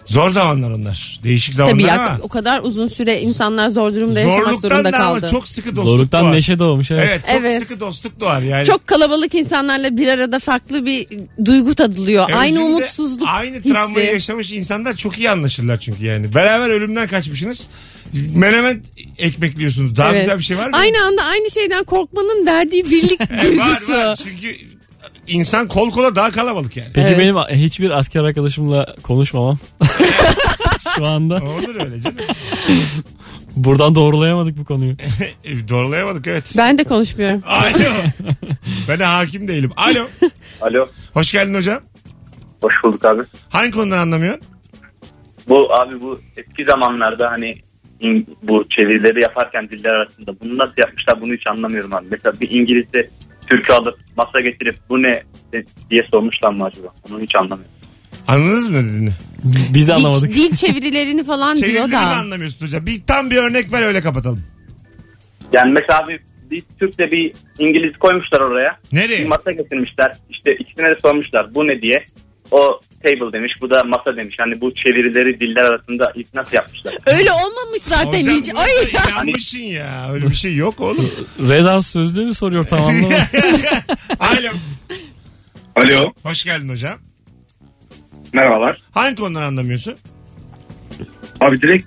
Zor 0.05 0.29
zamanlar 0.29 0.71
onlar. 0.71 1.19
Değişik 1.24 1.53
zamanlar 1.53 1.74
Tabii 1.79 1.88
ya 1.88 2.00
ama. 2.05 2.17
o 2.21 2.27
kadar 2.27 2.62
uzun 2.63 2.88
süre 2.88 3.21
insanlar 3.21 3.69
zor 3.69 3.93
durumda 3.93 4.19
yaşamak 4.19 4.43
Zorluktan 4.45 4.69
zorunda 4.69 4.93
da 4.93 4.97
ama 4.97 5.19
kaldı. 5.19 5.31
çok 5.31 5.47
sıkı 5.47 5.69
dostluk 5.75 5.85
Zorluktan 5.88 6.24
doğar. 6.24 6.33
neşe 6.33 6.59
doğmuş. 6.59 6.91
Evet. 6.91 7.03
Evet 7.05 7.21
çok 7.27 7.35
Evet. 7.41 7.59
sıkı 7.62 7.79
dostluk 7.79 8.19
doğar 8.19 8.41
yani. 8.41 8.65
Çok 8.65 8.88
kalabalık 8.88 9.35
insanlarla 9.35 9.97
bir 9.97 10.07
arada 10.07 10.39
farklı 10.39 10.85
bir 10.85 11.07
duygu 11.45 11.75
tadılıyor. 11.75 12.29
E, 12.29 12.35
aynı 12.35 12.57
özünde 12.59 12.63
umutsuzluk 12.75 13.27
Aynı 13.31 13.55
hissi. 13.57 13.69
travmayı 13.74 14.05
yaşamış 14.12 14.51
insanlar 14.51 14.93
çok 14.95 15.17
iyi 15.17 15.29
anlaşırlar 15.29 15.79
çünkü 15.79 16.05
yani. 16.05 16.33
Beraber 16.35 16.69
ölümden 16.69 17.07
kaçmışsınız. 17.07 17.67
Menemen 18.35 18.81
ekmekliyorsunuz. 19.17 19.95
Daha 19.95 20.09
Evet. 20.12 20.21
güzel 20.21 20.38
bir 20.38 20.43
şey 20.43 20.57
var 20.57 20.69
mı? 20.69 20.77
Aynı 20.77 21.03
anda 21.05 21.24
aynı 21.24 21.51
şeyden 21.51 21.83
korkmanın 21.83 22.45
verdiği 22.45 22.83
birlik 22.85 23.21
E, 23.21 23.24
var 23.38 23.43
duygusu. 23.43 23.91
var 23.93 24.15
çünkü 24.24 24.55
insan 25.27 25.67
kol 25.67 25.91
kola 25.91 26.15
daha 26.15 26.32
kalabalık 26.32 26.77
yani. 26.77 26.89
Peki 26.94 27.08
Evet. 27.08 27.20
benim 27.20 27.36
hiçbir 27.38 27.89
asker 27.91 28.24
arkadaşımla 28.24 28.96
konuşmamam. 29.03 29.58
Şu 30.98 31.05
anda. 31.05 31.36
Olur 31.36 31.75
öyle 31.86 32.01
canım. 32.01 32.17
Buradan 33.55 33.96
doğrulayamadık 33.96 34.58
bu 34.58 34.65
konuyu. 34.65 34.96
E, 35.44 35.67
Doğrulayamadık 35.70 36.27
evet. 36.27 36.53
Ben 36.58 36.77
de 36.77 36.84
konuşmuyorum. 36.84 37.41
Alo. 37.46 37.74
ben 38.89 39.00
de 39.00 39.03
hakim 39.03 39.48
değilim. 39.48 39.72
Alo. 39.77 40.08
Alo. 40.62 40.88
Hoş 41.13 41.32
geldin 41.32 41.53
hocam. 41.55 41.79
Hoş 42.62 42.74
bulduk 42.84 43.05
abi. 43.05 43.22
Hangi 43.50 43.72
konudan 43.72 43.98
anlamıyorsun? 43.98 44.41
Bu 45.50 45.74
abi 45.74 46.01
bu 46.01 46.20
eski 46.38 46.65
zamanlarda 46.72 47.32
hani 47.32 47.62
in- 48.00 48.27
bu 48.44 48.65
çevirileri 48.70 49.22
yaparken 49.22 49.70
diller 49.70 49.89
arasında 49.89 50.39
bunu 50.41 50.58
nasıl 50.58 50.74
yapmışlar 50.77 51.22
bunu 51.22 51.34
hiç 51.34 51.48
anlamıyorum 51.48 51.94
abi. 51.94 52.05
Mesela 52.12 52.39
bir 52.39 52.50
İngiliz 52.50 52.94
de 52.94 53.10
Türk'ü 53.50 53.74
alıp 53.74 54.00
masa 54.18 54.42
getirip 54.42 54.75
bu 54.90 55.02
ne 55.04 55.24
diye 55.92 56.04
sormuşlar 56.12 56.54
mı 56.54 56.64
acaba? 56.66 56.88
Onu 57.12 57.22
hiç 57.22 57.36
anlamıyorum. 57.36 57.75
Anladınız 58.28 58.70
mı 58.70 58.75
dediğini? 58.78 59.10
Biz 59.74 59.88
de 59.88 59.92
Dil, 59.92 59.96
anlamadık. 59.96 60.30
dil 60.36 60.56
çevirilerini 60.56 61.24
falan 61.24 61.56
diyor 61.56 61.66
Çevirileri 61.68 61.88
mi 61.88 61.92
da. 61.94 62.00
anlamıyorsun 62.00 62.66
hocam? 62.66 62.86
Bir, 62.86 63.02
tam 63.08 63.30
bir 63.30 63.36
örnek 63.38 63.74
ver 63.74 63.84
öyle 63.84 64.02
kapatalım. 64.02 64.44
Yani 65.54 65.72
mesela 65.74 66.00
abi 66.04 66.20
bir 66.52 66.64
Türk 66.80 67.00
de 67.00 67.12
bir 67.12 67.34
İngiliz 67.60 67.98
koymuşlar 68.00 68.40
oraya. 68.40 68.80
Bir 68.92 68.98
Nereye? 68.98 69.25
masa 69.25 69.52
getirmişler. 69.52 70.12
İşte 70.30 70.56
ikisine 70.56 70.86
de 70.86 70.96
sormuşlar 71.06 71.56
bu 71.56 71.68
ne 71.68 71.82
diye. 71.82 72.06
O 72.52 72.80
table 73.04 73.34
demiş 73.34 73.54
bu 73.62 73.70
da 73.70 73.84
masa 73.84 74.18
demiş. 74.18 74.36
Hani 74.40 74.62
bu 74.62 74.74
çevirileri 74.75 75.40
diller 75.40 75.62
arasında 75.62 76.12
ilk 76.16 76.34
nasıl 76.34 76.56
yapmışlar? 76.56 76.94
Öyle 77.06 77.32
olmamış 77.32 77.82
zaten 77.82 78.20
Hocam 78.22 78.36
hiç. 78.36 78.50
Ay 78.56 78.72
ya. 78.94 79.12
inanmışsın 79.12 79.60
ya. 79.60 80.12
Öyle 80.12 80.30
bir 80.30 80.36
şey 80.36 80.56
yok 80.56 80.80
oğlum. 80.82 81.12
Red 81.50 81.66
House 81.66 81.90
sözlüğü 81.90 82.25
mü 82.25 82.34
soruyor 82.34 82.64
tam 82.66 82.82
anlamadım. 82.82 83.18
Alo. 84.20 84.50
Alo. 85.75 86.14
Hoş 86.24 86.44
geldin 86.44 86.70
hocam. 86.70 87.00
Merhabalar. 88.34 88.82
Hangi 88.92 89.16
konudan 89.16 89.42
anlamıyorsun? 89.42 89.96
Abi 91.42 91.62
direkt 91.62 91.86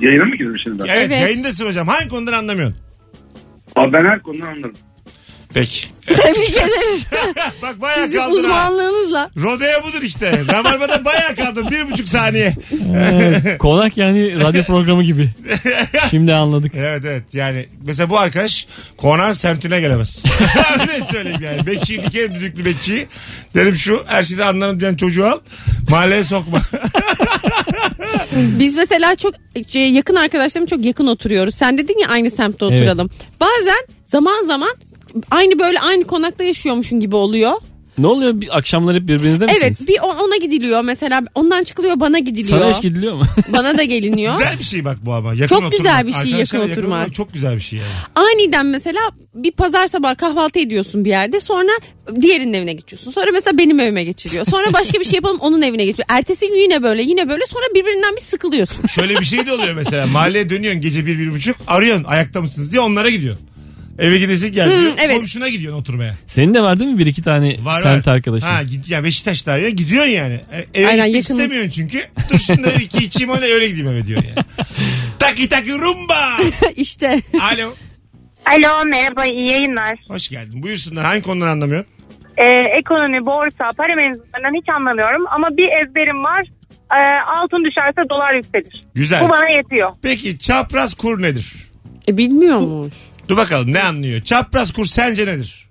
yayına 0.00 0.24
mı 0.24 0.58
şimdi? 0.62 0.82
Evet, 0.82 1.06
Evet. 1.06 1.22
yayındasın 1.22 1.66
hocam. 1.66 1.88
Hangi 1.88 2.08
konudan 2.08 2.32
anlamıyorsun? 2.32 2.76
Abi 3.76 3.92
ben 3.92 4.04
her 4.04 4.22
konudan 4.22 4.46
anlarım. 4.46 4.74
Peki. 5.54 5.86
Tebrik 6.06 6.50
ederiz. 6.50 7.06
Bak 7.62 7.80
bayağı 7.80 8.04
Sizin 8.04 8.18
kaldın 8.18 8.32
ha. 8.32 8.38
uzmanlığınızla. 8.38 9.30
Rodeo 9.42 9.82
budur 9.82 10.02
işte. 10.02 10.42
Rabarba'da 10.48 11.04
bayağı 11.04 11.36
kaldın. 11.36 11.70
Bir 11.70 11.90
buçuk 11.90 12.08
saniye. 12.08 12.56
Evet, 12.96 13.58
Konak 13.58 13.96
yani 13.96 14.40
radyo 14.40 14.64
programı 14.64 15.02
gibi. 15.02 15.30
Şimdi 16.10 16.34
anladık. 16.34 16.72
Evet 16.74 17.04
evet 17.06 17.24
yani 17.32 17.66
mesela 17.82 18.10
bu 18.10 18.18
arkadaş 18.18 18.66
konan 18.96 19.32
semtine 19.32 19.80
gelemez. 19.80 20.24
Öyle 20.80 21.06
söyleyeyim 21.06 21.40
yani. 21.42 21.66
Bekçiyi 21.66 22.02
dikerim 22.02 22.34
düdüklü 22.34 22.64
bekçiyi. 22.64 23.06
Derim 23.54 23.76
şu 23.76 24.04
her 24.06 24.22
şeyden 24.22 24.46
anlarım 24.46 24.80
diyen 24.80 24.94
çocuğu 24.96 25.26
al. 25.26 25.38
Mahalleye 25.90 26.24
sokma. 26.24 26.60
Biz 28.32 28.76
mesela 28.76 29.16
çok 29.16 29.34
şey, 29.68 29.92
yakın 29.92 30.14
arkadaşlarım 30.14 30.66
çok 30.66 30.84
yakın 30.84 31.06
oturuyoruz. 31.06 31.54
Sen 31.54 31.78
dedin 31.78 31.98
ya 31.98 32.08
aynı 32.08 32.30
semtte 32.30 32.64
oturalım. 32.64 33.10
Bazen 33.40 33.86
zaman 34.04 34.44
zaman 34.46 34.72
aynı 35.30 35.58
böyle 35.58 35.80
aynı 35.80 36.04
konakta 36.04 36.44
yaşıyormuşun 36.44 37.00
gibi 37.00 37.16
oluyor. 37.16 37.52
Ne 37.98 38.06
oluyor? 38.06 38.40
Bir, 38.40 38.56
akşamlar 38.56 38.96
hep 38.96 39.02
birbirinizde 39.02 39.46
misiniz? 39.46 39.62
Evet 39.62 39.88
bir 39.88 40.24
ona 40.24 40.36
gidiliyor 40.36 40.82
mesela 40.84 41.22
ondan 41.34 41.64
çıkılıyor 41.64 42.00
bana 42.00 42.18
gidiliyor. 42.18 42.60
Sana 42.60 42.72
hiç 42.72 42.82
gidiliyor 42.82 43.14
mu? 43.14 43.22
Bana 43.48 43.78
da 43.78 43.84
geliniyor. 43.84 44.32
güzel 44.32 44.58
bir 44.58 44.64
şey 44.64 44.84
bak 44.84 44.98
bu 45.02 45.12
ama. 45.12 45.34
Yakın 45.34 45.46
Çok 45.46 45.72
güzel 45.72 45.98
oturmak. 45.98 46.06
bir 46.06 46.12
şey, 46.12 46.20
Arkadaşlarla 46.20 46.64
yakın 46.64 46.72
oturmak. 46.72 46.98
olmak 46.98 47.14
Çok 47.14 47.32
güzel 47.32 47.56
bir 47.56 47.60
şey 47.60 47.78
yani. 47.78 47.90
Aniden 48.14 48.66
mesela 48.66 49.00
bir 49.34 49.52
pazar 49.52 49.86
sabahı 49.86 50.16
kahvaltı 50.16 50.58
ediyorsun 50.58 51.04
bir 51.04 51.10
yerde 51.10 51.40
sonra 51.40 51.70
diğerinin 52.20 52.52
evine 52.52 52.72
geçiyorsun. 52.72 53.10
Sonra 53.10 53.30
mesela 53.32 53.58
benim 53.58 53.80
evime 53.80 54.04
geçiriyor. 54.04 54.44
Sonra 54.44 54.72
başka 54.72 55.00
bir 55.00 55.04
şey 55.04 55.14
yapalım 55.14 55.38
onun 55.40 55.62
evine 55.62 55.84
geçiyor. 55.84 56.06
Ertesi 56.08 56.48
gün 56.48 56.56
yine 56.56 56.82
böyle 56.82 57.02
yine 57.02 57.28
böyle 57.28 57.46
sonra 57.46 57.64
birbirinden 57.74 58.16
bir 58.16 58.20
sıkılıyorsun. 58.20 58.86
Şöyle 58.86 59.18
bir 59.18 59.24
şey 59.24 59.46
de 59.46 59.52
oluyor 59.52 59.74
mesela. 59.74 60.06
Mahalleye 60.06 60.50
dönüyorsun 60.50 60.80
gece 60.80 61.06
bir, 61.06 61.18
bir 61.18 61.32
buçuk. 61.32 61.56
Arıyorsun 61.66 62.04
ayakta 62.04 62.40
mısınız 62.40 62.72
diye 62.72 62.80
onlara 62.80 63.10
gidiyorsun. 63.10 63.46
Eve 64.02 64.18
gidesin 64.18 64.52
gelmiyor. 64.52 64.80
Hı, 64.92 64.94
evet. 65.04 65.16
Komşuna 65.16 65.48
gidiyorsun 65.48 65.80
oturmaya. 65.80 66.14
Senin 66.26 66.54
de 66.54 66.60
var 66.60 66.80
değil 66.80 66.90
mi 66.90 66.98
bir 66.98 67.06
iki 67.06 67.22
tane 67.22 67.56
Var 67.64 67.82
semt 67.82 68.06
var. 68.06 68.14
arkadaşın? 68.14 68.46
Ha 68.46 68.62
git 68.62 68.88
ya 68.90 69.04
Beşiktaş'ta 69.04 69.58
ya 69.58 69.68
gidiyorsun 69.70 70.10
yani. 70.10 70.40
E, 70.52 70.80
Eve 70.80 70.88
Aynen, 70.88 71.06
gitmek 71.06 71.14
yakın. 71.24 71.34
istemiyorsun 71.36 71.70
çünkü. 71.70 71.98
Dur 72.32 72.38
şunları 72.38 72.78
iki 72.82 72.98
içeyim 72.98 73.32
öyle 73.34 73.46
öyle 73.54 73.68
gideyim 73.68 73.88
eve 73.88 74.06
diyorsun 74.06 74.28
yani. 74.36 74.46
taki 75.18 75.48
taki 75.48 75.70
rumba. 75.72 76.20
işte 76.76 77.20
Alo. 77.40 77.74
Alo 78.46 78.84
merhaba 78.92 79.24
iyi 79.26 79.50
yayınlar. 79.50 79.98
Hoş 80.08 80.28
geldin. 80.28 80.62
Buyursunlar. 80.62 81.04
Hangi 81.04 81.22
konuları 81.22 81.50
anlamıyorsun? 81.50 81.90
Ee, 82.38 82.78
ekonomi, 82.78 83.26
borsa, 83.26 83.64
para 83.76 83.94
mevzularından 83.96 84.60
hiç 84.60 84.68
anlamıyorum 84.68 85.24
ama 85.30 85.48
bir 85.56 85.64
ezberim 85.64 86.24
var. 86.24 86.46
Ee, 86.92 87.20
altın 87.36 87.64
düşerse 87.64 88.08
dolar 88.10 88.34
yükselir. 88.34 88.84
Güzel. 88.94 89.24
Bu 89.24 89.28
bana 89.30 89.50
yetiyor. 89.50 89.90
Peki 90.02 90.38
çapraz 90.38 90.94
kur 90.94 91.22
nedir? 91.22 91.52
e, 92.08 92.16
bilmiyormuş. 92.18 92.94
Dur 93.28 93.36
bakalım 93.36 93.72
ne 93.72 93.82
anlıyor? 93.82 94.20
Çapraz 94.20 94.72
kur 94.72 94.84
sence 94.86 95.26
nedir? 95.26 95.68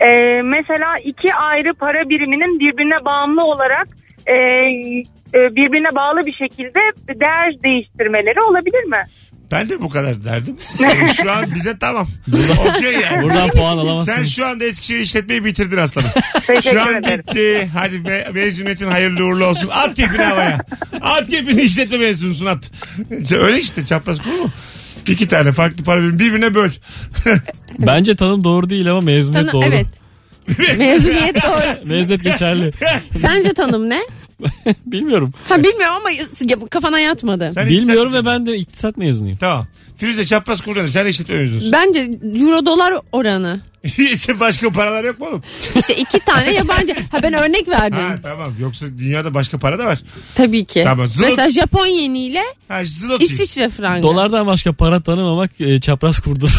Ee, 0.00 0.42
mesela 0.42 0.98
iki 1.04 1.34
ayrı 1.34 1.74
para 1.74 2.08
biriminin 2.08 2.60
birbirine 2.60 3.04
bağımlı 3.04 3.42
olarak 3.42 3.88
e, 4.26 4.32
e, 5.38 5.38
birbirine 5.56 5.96
bağlı 5.96 6.26
bir 6.26 6.32
şekilde 6.32 6.80
değer 7.20 7.52
değiştirmeleri 7.64 8.40
olabilir 8.40 8.84
mi? 8.84 9.02
Ben 9.50 9.68
de 9.68 9.80
bu 9.82 9.88
kadar 9.88 10.24
derdim. 10.24 10.56
E, 10.84 11.14
şu 11.14 11.32
an 11.32 11.54
bize 11.54 11.78
tamam. 11.78 12.08
Okey 12.68 12.92
yani. 12.92 13.22
Buradan 13.22 13.50
puan 13.50 13.70
Sen 13.72 13.78
alamazsınız. 13.78 14.32
şu 14.36 14.46
anda 14.46 14.64
Eskişehir 14.64 14.98
işletmeyi 15.00 15.44
bitirdin 15.44 15.76
aslanım. 15.76 16.08
Teşekkür 16.46 16.78
Şu 16.80 16.82
an 16.82 16.94
ederim. 16.96 17.18
bitti. 17.28 17.70
Hadi 17.74 17.96
me- 17.96 18.32
mezuniyetin 18.34 18.90
hayırlı 18.90 19.24
uğurlu 19.24 19.46
olsun. 19.46 19.68
At 19.72 19.94
kepini 19.94 20.22
havaya. 20.24 20.58
At 21.00 21.30
kepini 21.30 21.60
işletme 21.62 21.96
mezunusun 21.98 22.46
at. 22.46 22.70
Öyle 23.40 23.58
işte 23.60 23.84
çapraz 23.84 24.18
kur 24.22 24.30
mu? 24.32 24.50
İki 25.08 25.28
tane 25.28 25.52
farklı 25.52 25.84
para 25.84 26.02
birimi 26.02 26.18
birbirine 26.18 26.54
böl. 26.54 26.70
Bence 27.78 28.16
tanım 28.16 28.44
doğru 28.44 28.70
değil 28.70 28.90
ama 28.90 29.00
mezuniyet 29.00 29.50
Tanı- 29.50 29.52
doğru. 29.62 29.66
evet. 29.68 29.86
Mezuniyet 30.78 31.36
doğru. 31.44 31.84
Mezuniyet 31.88 32.24
geçerli. 32.24 32.72
Sence 33.20 33.52
tanım 33.52 33.90
ne? 33.90 34.00
Bilmiyorum. 34.86 35.32
Ha 35.48 35.58
bilmiyorum 35.58 35.96
ama 35.96 36.10
kafana 36.70 36.98
yatmadı. 37.00 37.50
Sen 37.54 37.68
Bilmiyorum 37.68 38.12
iktisat- 38.12 38.22
ve 38.22 38.26
ben 38.26 38.46
de 38.46 38.56
iktisat 38.56 38.96
mezunuyum. 38.96 39.36
Tamam. 39.36 39.66
Firuze 39.96 40.26
çapraz 40.26 40.60
nedir? 40.80 40.88
Sen 40.88 41.04
de 41.04 41.10
işletme 41.10 41.34
mezunusun. 41.38 41.72
Bence 41.72 42.00
euro 42.40 42.66
dolar 42.66 42.94
oranı. 43.12 43.60
Başka 44.40 44.70
paralar 44.70 45.04
yok 45.04 45.18
mu 45.20 45.26
oğlum? 45.26 45.42
İşte 45.78 45.94
iki 45.94 46.18
tane 46.20 46.52
yabancı. 46.54 46.94
Ha 47.10 47.22
ben 47.22 47.32
örnek 47.32 47.68
verdim. 47.68 47.98
Ha, 47.98 48.16
tamam. 48.22 48.54
Yoksa 48.60 48.86
dünyada 48.98 49.34
başka 49.34 49.58
para 49.58 49.78
da 49.78 49.86
var. 49.86 49.98
Tabii 50.34 50.64
ki. 50.64 50.80
Tamam, 50.84 51.06
zıt- 51.06 51.20
Mesela 51.22 51.50
Japon 51.50 51.86
yeniyle 51.86 52.42
Ha, 52.68 52.84
zloty. 52.84 53.24
İsviçre 53.24 53.68
frangı. 53.68 54.02
Dolardan 54.02 54.46
başka 54.46 54.72
para 54.72 55.00
tanımamak 55.00 55.50
e, 55.60 55.80
çapraz 55.80 56.18
kurdur. 56.20 56.50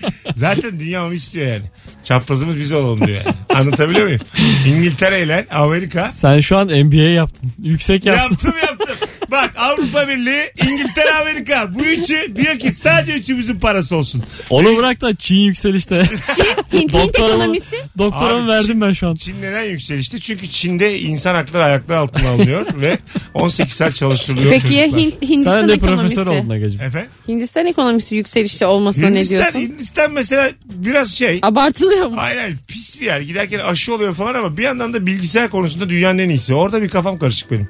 Zaten 0.36 0.80
dünya 0.80 1.06
onu 1.06 1.14
istiyor 1.14 1.46
yani. 1.46 1.62
Çaprazımız 2.04 2.56
biz 2.58 2.72
olalım 2.72 3.06
diyor 3.06 3.24
yani. 3.24 3.34
Anlatabiliyor 3.54 4.04
muyum? 4.06 4.20
İngiltere 4.68 5.22
ile 5.22 5.46
Amerika 5.50 6.10
Sen 6.10 6.40
şu 6.40 6.56
an 6.56 6.66
MBA 6.66 6.96
yaptın. 6.96 7.52
Yüksek 7.62 8.04
yaptın. 8.06 8.30
Yaptım 8.30 8.54
yaptım. 8.62 9.08
Bak 9.30 9.50
Avrupa 9.56 10.08
Birliği, 10.08 10.42
İngiltere, 10.70 11.10
Amerika. 11.22 11.74
Bu 11.74 11.82
üçü 11.84 12.36
diyor 12.36 12.58
ki 12.58 12.72
sadece 12.72 13.12
üçümüzün 13.12 13.60
parası 13.60 13.96
olsun. 13.96 14.22
Onu 14.50 14.76
bırak 14.76 15.00
da 15.00 15.14
Çin 15.16 15.36
yükselişte. 15.36 16.02
Çin, 16.36 16.44
Hint, 16.44 16.72
Hint 16.82 16.92
Doktoramı, 17.06 17.32
ekonomisi. 17.42 17.76
doktoramı 17.98 18.42
Abi, 18.42 18.48
verdim 18.48 18.80
ben 18.80 18.92
şu 18.92 19.08
an. 19.08 19.14
Çin 19.14 19.42
neden 19.42 19.64
yükselişti? 19.64 20.20
Çünkü 20.20 20.48
Çin'de 20.48 20.98
insan 21.00 21.34
hakları 21.34 21.64
ayaklar 21.64 21.96
altına 21.96 22.28
alınıyor 22.30 22.66
ve 22.80 22.98
18 23.34 23.74
saat 23.76 23.94
çalıştırılıyor 23.94 24.50
Peki 24.50 24.74
ya 24.74 24.84
çocuklar. 24.84 25.00
Hint, 25.02 25.22
Hindistan 25.22 25.60
Sen 25.60 25.68
de 25.68 25.72
ekonomisi? 25.72 26.02
profesör 26.14 26.26
oldun. 26.26 26.50
Efendim? 26.80 27.08
Hindistan 27.28 27.66
ekonomisi 27.66 28.16
yükselişte 28.16 28.66
olmasına 28.66 29.06
ne 29.06 29.16
Hindistan, 29.16 29.38
diyorsun? 29.38 29.58
Hindistan 29.60 30.12
mesela 30.12 30.50
biraz 30.64 31.10
şey 31.14 31.38
Abartılıyor 31.42 32.06
mu? 32.06 32.16
Hayır 32.16 32.38
hayır 32.40 32.56
pis 32.68 33.00
bir 33.00 33.06
yer. 33.06 33.20
Giderken 33.20 33.58
aşı 33.58 33.94
oluyor 33.94 34.14
falan 34.14 34.34
ama 34.34 34.56
bir 34.56 34.62
yandan 34.62 34.92
da 34.92 35.06
bilgisayar 35.06 35.50
konusunda 35.50 35.88
dünyanın 35.88 36.18
en 36.18 36.28
iyisi. 36.28 36.54
Orada 36.54 36.82
bir 36.82 36.88
kafam 36.88 37.18
karışık 37.18 37.50
benim. 37.50 37.68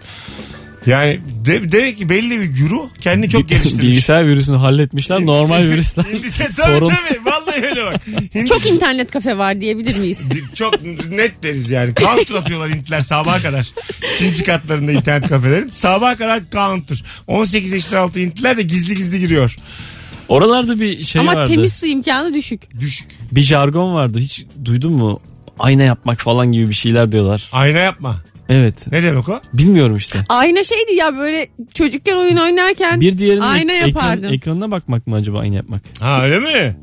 Yani 0.86 1.20
de, 1.44 1.72
demek 1.72 1.98
ki 1.98 2.08
belli 2.08 2.40
bir 2.40 2.60
guru 2.62 2.90
kendini 3.00 3.30
çok 3.30 3.48
geliştirmiş. 3.48 3.82
Bilgisayar 3.82 4.26
virüsünü 4.26 4.56
halletmişler. 4.56 5.26
Normal 5.26 5.62
virüsler. 5.62 6.04
Hindistan 6.04 6.48
tabii 6.56 6.76
Sorun. 6.76 6.88
tabii. 6.88 7.24
Vallahi 7.24 7.64
öyle 7.66 7.84
bak. 7.86 8.06
Hindistan- 8.34 8.44
Çok 8.44 8.66
internet 8.66 9.10
kafe 9.10 9.38
var 9.38 9.60
diyebilir 9.60 9.96
miyiz? 9.96 10.18
çok 10.54 10.82
net 11.10 11.42
deriz 11.42 11.70
yani. 11.70 11.94
Counter 11.94 12.34
atıyorlar 12.34 12.70
Hintliler 12.70 13.00
sabaha 13.00 13.42
kadar. 13.42 13.70
İkinci 14.16 14.44
katlarında 14.44 14.92
internet 14.92 15.28
kafelerin. 15.28 15.68
Sabaha 15.68 16.16
kadar 16.16 16.42
counter. 16.52 17.04
18 17.26 17.72
yaşından 17.72 18.00
altı 18.02 18.20
Hintliler 18.20 18.56
de 18.56 18.62
gizli 18.62 18.94
gizli 18.94 19.20
giriyor. 19.20 19.56
Oralarda 20.28 20.80
bir 20.80 21.04
şey 21.04 21.20
Ama 21.20 21.34
vardı. 21.34 21.50
temiz 21.50 21.72
su 21.72 21.86
imkanı 21.86 22.34
düşük. 22.34 22.80
Düşük. 22.80 23.08
Bir 23.32 23.40
jargon 23.40 23.94
vardı. 23.94 24.18
Hiç 24.18 24.44
duydun 24.64 24.92
mu? 24.92 25.20
Ayna 25.58 25.82
yapmak 25.82 26.20
falan 26.20 26.52
gibi 26.52 26.68
bir 26.68 26.74
şeyler 26.74 27.12
diyorlar. 27.12 27.48
Ayna 27.52 27.78
yapma. 27.78 28.22
Evet. 28.50 28.86
Ne 28.92 29.02
demek 29.02 29.28
o? 29.28 29.40
Bilmiyorum 29.54 29.96
işte. 29.96 30.18
Ayna 30.28 30.62
şeydi 30.64 30.94
ya 30.94 31.16
böyle 31.16 31.48
çocukken 31.74 32.16
oyun 32.16 32.36
oynarken 32.36 33.00
Bir 33.00 33.18
diğerinin 33.18 33.40
ayna 33.40 33.72
ek- 33.72 33.80
ekran- 33.84 33.88
yapardım. 33.88 34.32
ekranına 34.32 34.70
bakmak 34.70 35.06
mı 35.06 35.16
acaba 35.16 35.38
ayna 35.40 35.54
yapmak? 35.56 35.82
Ha 36.00 36.24
öyle 36.24 36.38
mi? 36.38 36.76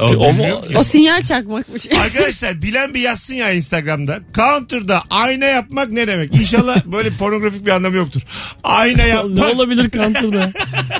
O, 0.00 0.04
O 0.16 0.32
mu- 0.32 0.62
o 0.76 0.82
sinyal 0.82 1.20
çakmakmış. 1.20 1.88
Arkadaşlar 2.04 2.62
bilen 2.62 2.94
bir 2.94 3.00
yazsın 3.00 3.34
ya 3.34 3.50
Instagram'da. 3.52 4.18
Counter'da 4.34 5.02
ayna 5.10 5.44
yapmak 5.44 5.90
ne 5.90 6.06
demek? 6.06 6.34
İnşallah 6.34 6.84
böyle 6.86 7.10
pornografik 7.10 7.66
bir 7.66 7.70
anlamı 7.70 7.96
yoktur. 7.96 8.20
Ayna 8.64 9.02
ne 9.02 9.08
yapmak, 9.08 9.54
olabilir 9.54 9.90
counter'da? 9.90 10.52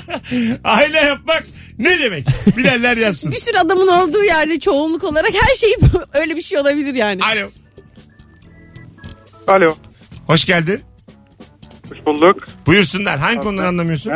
ayna 0.63 0.97
yapmak 0.97 1.43
ne 1.79 1.99
demek? 1.99 2.27
Bilenler 2.57 2.97
yazsın. 2.97 3.31
bir 3.31 3.37
sürü 3.39 3.57
adamın 3.57 3.87
olduğu 3.87 4.23
yerde 4.23 4.59
çoğunluk 4.59 5.03
olarak 5.03 5.31
her 5.33 5.55
şey 5.55 5.75
öyle 6.13 6.35
bir 6.35 6.41
şey 6.41 6.57
olabilir 6.59 6.95
yani. 6.95 7.21
Alo. 7.23 7.49
Alo. 9.47 9.69
Hoş 10.27 10.45
geldin. 10.45 10.81
Hoş 11.89 12.05
bulduk. 12.05 12.47
Buyursunlar. 12.67 13.19
Hangi 13.19 13.39
konuları 13.39 13.67
anlamıyorsun? 13.67 14.11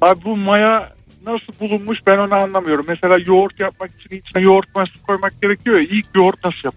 Abi 0.00 0.24
bu 0.24 0.36
maya 0.36 0.92
nasıl 1.26 1.52
bulunmuş 1.60 1.98
ben 2.06 2.18
onu 2.18 2.34
anlamıyorum. 2.34 2.84
Mesela 2.88 3.18
yoğurt 3.26 3.60
yapmak 3.60 3.90
için 3.90 4.16
içine 4.16 4.42
yoğurt 4.42 4.74
mayası 4.74 5.02
koymak 5.02 5.42
gerekiyor 5.42 5.76
ya. 5.80 5.86
İlk 5.90 6.06
yoğurt 6.16 6.44
nasıl 6.44 6.60
yap? 6.64 6.74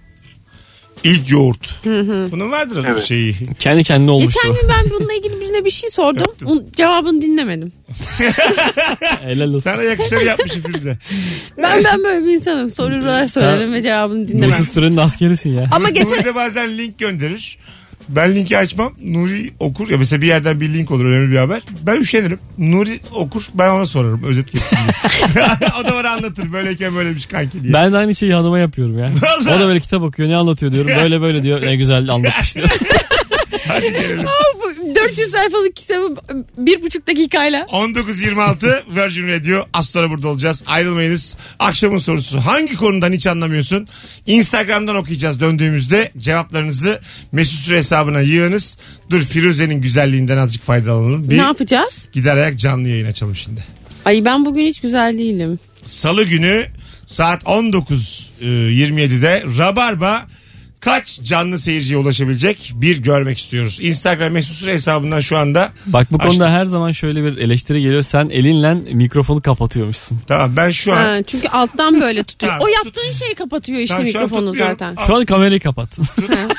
İlk 1.03 1.29
yoğurt. 1.31 1.85
Bunun 2.31 2.51
vardır 2.51 2.85
Evet. 2.91 3.03
şeyi. 3.03 3.35
Kendi 3.59 3.83
kendine 3.83 4.11
olmuştu. 4.11 4.39
Geçen 4.43 4.61
gün 4.61 4.69
ben 4.69 4.89
bununla 4.91 5.13
ilgili 5.13 5.41
birine 5.41 5.65
bir 5.65 5.69
şey 5.69 5.89
sordum. 5.89 6.33
Onun 6.45 6.67
cevabını 6.75 7.21
dinlemedim. 7.21 7.71
Helal 9.21 9.47
olsun. 9.49 9.59
Sana 9.59 9.83
yakışır 9.83 10.21
yapmışım 10.21 10.61
Firuze. 10.63 10.97
Ben 11.57 11.83
ben 11.83 12.03
böyle 12.03 12.25
bir 12.25 12.33
insanım. 12.33 12.69
Sorular 12.71 13.27
sorarım 13.27 13.73
ve 13.73 13.81
cevabını 13.81 14.27
dinlemem. 14.27 14.49
Mesut 14.49 14.67
Süren'in 14.73 14.97
askerisin 14.97 15.49
ya. 15.53 15.69
Ama 15.71 15.89
geçen 15.89 16.11
Nuri 16.17 16.25
de 16.25 16.35
bazen 16.35 16.77
link 16.77 16.99
gönderir. 16.99 17.57
Ben 18.09 18.35
linki 18.35 18.57
açmam. 18.57 18.93
Nuri 19.03 19.49
okur. 19.59 19.89
Ya 19.89 19.97
mesela 19.97 20.21
bir 20.21 20.27
yerden 20.27 20.61
bir 20.61 20.73
link 20.73 20.91
olur 20.91 21.05
önemli 21.05 21.31
bir 21.31 21.37
haber. 21.37 21.61
Ben 21.83 21.95
üşenirim. 21.95 22.39
Nuri 22.57 22.99
okur. 23.11 23.43
Ben 23.53 23.69
ona 23.69 23.85
sorarım. 23.85 24.23
Özet 24.23 24.51
geçsin 24.51 24.77
diye. 24.77 25.47
o 25.81 25.83
da 25.87 25.95
bana 25.95 26.09
anlatır. 26.09 26.53
Böyleyken 26.53 26.95
böylemiş 26.95 27.25
kanki 27.25 27.63
diye. 27.63 27.73
Ben 27.73 27.93
de 27.93 27.97
aynı 27.97 28.15
şeyi 28.15 28.33
hanıma 28.33 28.59
yapıyorum 28.59 28.99
ya. 28.99 29.11
Vallahi. 29.21 29.55
O 29.57 29.59
da 29.59 29.67
böyle 29.67 29.79
kitap 29.79 30.01
okuyor. 30.03 30.29
Ne 30.29 30.35
anlatıyor 30.35 30.71
diyorum. 30.71 30.91
Böyle 31.03 31.21
böyle 31.21 31.43
diyor. 31.43 31.61
Ne 31.61 31.75
güzel 31.75 32.09
anlatmış 32.09 32.55
diyor. 32.55 32.69
Hadi 33.67 33.93
gelelim. 33.93 34.25
bu 34.63 34.68
400 35.07 35.31
sayfalık 35.31 35.75
kitabı 35.75 36.15
bir 36.57 36.81
buçuk 36.81 37.07
dakikayla 37.07 37.61
19.26 37.61 38.81
Virgin 38.95 39.27
Radio. 39.27 39.65
Az 39.73 39.89
sonra 39.89 40.09
burada 40.09 40.27
olacağız. 40.27 40.63
Ayrılmayınız. 40.67 41.37
Akşamın 41.59 41.97
sorusu. 41.97 42.39
Hangi 42.39 42.75
konudan 42.75 43.13
hiç 43.13 43.27
anlamıyorsun? 43.27 43.87
Instagram'dan 44.25 44.95
okuyacağız 44.95 45.39
döndüğümüzde. 45.39 46.11
Cevaplarınızı 46.17 46.99
Mesut 47.31 47.59
Süre 47.59 47.77
hesabına 47.77 48.21
yığınız. 48.21 48.77
Dur 49.09 49.21
Firuze'nin 49.23 49.81
güzelliğinden 49.81 50.37
azıck 50.37 50.63
faydalanalım. 50.63 51.29
Bir 51.29 51.37
ne 51.37 51.41
yapacağız? 51.41 52.07
gider 52.11 52.37
ayak 52.37 52.59
canlı 52.59 52.87
yayın 52.87 53.05
açalım 53.05 53.35
şimdi. 53.35 53.63
Ay 54.05 54.25
ben 54.25 54.45
bugün 54.45 54.65
hiç 54.65 54.81
güzel 54.81 55.17
değilim. 55.17 55.59
Salı 55.85 56.23
günü 56.23 56.65
saat 57.05 57.43
19.27'de 57.43 59.43
Rabarba 59.57 60.27
kaç 60.79 61.21
canlı 61.23 61.59
seyirciye 61.59 61.99
ulaşabilecek 61.99 62.71
bir 62.75 62.97
görmek 63.01 63.37
istiyoruz. 63.39 63.79
Instagram 63.81 64.33
mesut 64.33 64.55
süre 64.55 64.73
hesabından 64.73 65.19
şu 65.19 65.37
anda. 65.37 65.71
Bak 65.85 66.11
bu 66.11 66.17
konuda 66.17 66.43
Açtım. 66.45 66.57
her 66.59 66.65
zaman 66.65 66.91
şöyle 66.91 67.23
bir 67.23 67.37
eleştiri 67.37 67.81
geliyor. 67.81 68.01
Sen 68.01 68.29
elinle 68.29 68.73
mikrofonu 68.73 69.41
kapatıyormuşsun. 69.41 70.19
Tamam 70.27 70.51
ben 70.55 70.69
şu 70.71 70.93
an. 70.93 70.97
Ha, 70.97 71.23
çünkü 71.27 71.47
alttan 71.47 72.01
böyle 72.01 72.23
tutuyor. 72.23 72.51
Tamam, 72.53 72.67
o 72.67 72.85
yaptığın 72.85 73.11
şeyi 73.11 73.35
kapatıyor 73.35 73.79
işte 73.79 73.95
Tamam, 73.95 74.11
şu 74.11 74.19
an 74.19 74.23
mikrofonu 74.23 74.45
tutmuyorum. 74.51 74.77
zaten. 74.79 75.05
Şu 75.07 75.15
an 75.15 75.25
kamerayı 75.25 75.59
kapat. 75.59 75.89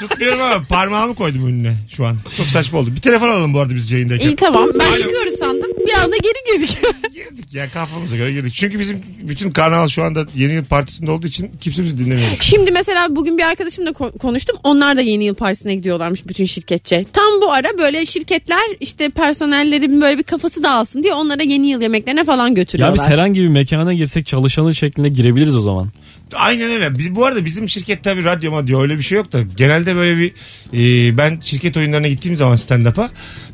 Tutmuyorum 0.00 0.40
ama 0.42 0.64
parmağımı 0.68 1.14
koydum 1.14 1.46
önüne 1.46 1.74
şu 1.96 2.06
an. 2.06 2.16
Çok 2.36 2.46
saçma 2.46 2.78
oldu. 2.78 2.90
Bir 2.96 3.00
telefon 3.00 3.28
alalım 3.28 3.54
bu 3.54 3.60
arada 3.60 3.74
biz 3.74 3.90
yayındayken. 3.90 4.28
İyi 4.28 4.36
tamam. 4.36 4.68
Ben 4.80 4.86
Alo. 4.86 4.96
çıkıyoruz 4.96 5.34
sandım. 5.60 5.86
Bir 5.86 5.92
anda 5.92 6.16
geri 6.16 6.58
girdik. 6.58 6.78
Girdik 7.14 7.54
ya 7.54 7.70
kafamıza 7.70 8.16
göre 8.16 8.32
girdik. 8.32 8.54
Çünkü 8.54 8.78
bizim 8.78 9.02
bütün 9.22 9.50
kanal 9.50 9.88
şu 9.88 10.02
anda 10.02 10.26
yeni 10.36 10.52
yıl 10.52 10.64
partisinde 10.64 11.10
olduğu 11.10 11.26
için 11.26 11.50
kimse 11.60 11.84
bizi 11.84 11.98
dinlemiyor. 11.98 12.28
Şimdi 12.40 12.70
mesela 12.72 13.16
bugün 13.16 13.38
bir 13.38 13.42
arkadaşımla 13.42 13.90
ko- 13.90 14.18
konuştum. 14.18 14.56
Onlar 14.64 14.96
da 14.96 15.00
yeni 15.00 15.24
yıl 15.24 15.34
partisine 15.34 15.74
gidiyorlarmış 15.74 16.28
bütün 16.28 16.44
şirketçe. 16.44 17.04
Tam 17.12 17.40
bu 17.42 17.52
ara 17.52 17.78
böyle 17.78 18.06
şirketler 18.06 18.60
işte 18.80 19.08
personellerin 19.08 20.00
böyle 20.00 20.18
bir 20.18 20.22
kafası 20.22 20.62
dağılsın 20.62 21.02
diye 21.02 21.14
onlara 21.14 21.42
yeni 21.42 21.70
yıl 21.70 21.82
yemeklerine 21.82 22.24
falan 22.24 22.48
ya 22.48 22.54
götürüyorlar. 22.54 22.94
biz 22.98 23.06
herhangi 23.06 23.40
bir 23.42 23.48
mekana 23.48 23.94
girsek 23.94 24.26
çalışanın 24.26 24.72
şeklinde 24.72 25.08
girebiliriz 25.08 25.56
o 25.56 25.60
zaman. 25.60 25.88
Aynen 26.34 26.70
öyle. 26.70 26.98
Biz, 26.98 27.14
bu 27.14 27.26
arada 27.26 27.44
bizim 27.44 27.68
şirket 27.68 28.04
tabii 28.04 28.24
radyo 28.24 28.50
madyo 28.52 28.82
öyle 28.82 28.98
bir 28.98 29.02
şey 29.02 29.16
yok 29.18 29.32
da 29.32 29.42
genelde 29.56 29.96
böyle 29.96 30.16
bir 30.18 30.32
e, 30.74 31.18
ben 31.18 31.40
şirket 31.40 31.76
oyunlarına 31.76 32.08
gittiğim 32.08 32.36
zaman 32.36 32.56
stand-up'a 32.56 33.10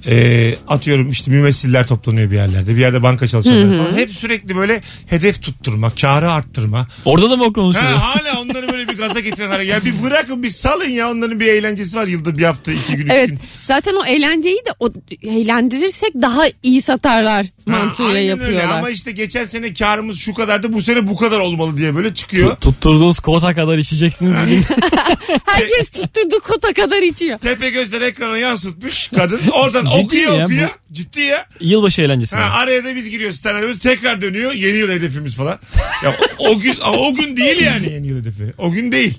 e, 0.06 0.54
atıyorum 0.68 1.10
işte 1.10 1.30
mümessiller 1.30 1.86
toplanıyor 1.86 2.30
bir 2.30 2.36
yerlerde. 2.36 2.76
Bir 2.76 2.80
yerde 2.80 3.02
banka 3.02 3.28
çalışanları 3.28 3.84
falan. 3.84 3.96
Hep 3.98 4.10
sürekli 4.10 4.56
böyle 4.56 4.80
hedef 5.06 5.42
tutturma, 5.42 5.90
karı 6.00 6.30
arttırma. 6.32 6.88
Orada 7.04 7.30
da 7.30 7.36
mı 7.36 7.44
o 7.44 7.52
konuşuyor? 7.52 7.84
Ha, 7.84 8.14
hala 8.14 8.40
onları 8.42 8.72
böyle 8.72 8.88
bir 8.88 8.98
gaza 8.98 9.20
getiren 9.20 9.50
hareket. 9.50 9.72
Ya 9.72 9.84
bir 9.84 10.02
bırakın 10.02 10.42
bir 10.42 10.50
salın 10.50 10.88
ya 10.88 11.10
onların 11.10 11.40
bir 11.40 11.46
eğlencesi 11.46 11.96
var 11.96 12.06
yılda 12.06 12.38
bir 12.38 12.44
hafta 12.44 12.72
iki 12.72 12.96
gün 12.96 13.04
üç 13.06 13.10
Evet 13.12 13.28
gün. 13.28 13.38
zaten 13.64 13.94
o 13.94 14.04
eğlenceyi 14.04 14.56
de 14.56 14.70
o, 14.80 14.88
eğlendirirsek 15.22 16.14
daha 16.14 16.42
iyi 16.62 16.82
satarlar 16.82 17.46
mantığıyla 17.66 18.12
aynen 18.12 18.28
yapıyorlar. 18.28 18.62
öyle 18.62 18.72
ama 18.72 18.90
işte 18.90 19.12
geçen 19.12 19.44
sene 19.44 19.74
karımız 19.74 20.18
şu 20.18 20.34
kadardı 20.34 20.72
bu 20.72 20.82
sene 20.82 21.06
bu 21.06 21.16
kadar 21.16 21.38
olmalı 21.38 21.76
diye 21.76 21.94
böyle 21.94 22.14
çıkıyor. 22.14 22.56
Tutturduğunuz 22.56 23.20
kota 23.20 23.54
kadar 23.54 23.78
içeceksiniz. 23.78 24.34
Herkes 25.44 25.90
tutturduğu 25.90 26.40
kota 26.40 26.72
kadar 26.72 27.02
içiyor. 27.02 27.38
Tepe 27.38 27.70
gözler 27.70 28.00
ekrana 28.00 28.38
yansıtmış 28.38 29.08
kadın. 29.08 29.40
Oradan 29.52 29.84
Ciddi 29.84 30.04
okuyor 30.04 30.38
ya, 30.38 30.44
okuyor. 30.44 30.68
Ciddi 30.92 31.20
ya. 31.20 31.46
Yılbaşı 31.60 32.02
eğlencesi. 32.02 32.36
Ha, 32.36 32.58
araya 32.58 32.84
da 32.84 32.96
biz 32.96 33.10
giriyoruz 33.10 33.36
stand 33.36 33.74
tekrar 33.82 34.20
dönüyor 34.20 34.52
yeni 34.52 34.78
yıl 34.78 34.90
hedefimiz 34.90 35.34
falan. 35.34 35.58
Ya 36.04 36.16
o, 36.38 36.48
o 36.48 36.58
gün 36.58 36.74
o 36.98 37.14
gün 37.14 37.36
değil 37.36 37.60
yani 37.62 37.92
yeni 37.92 38.06
yıl 38.06 38.20
hedefi. 38.20 38.52
O 38.58 38.70
gün 38.70 38.92
değil. 38.92 39.14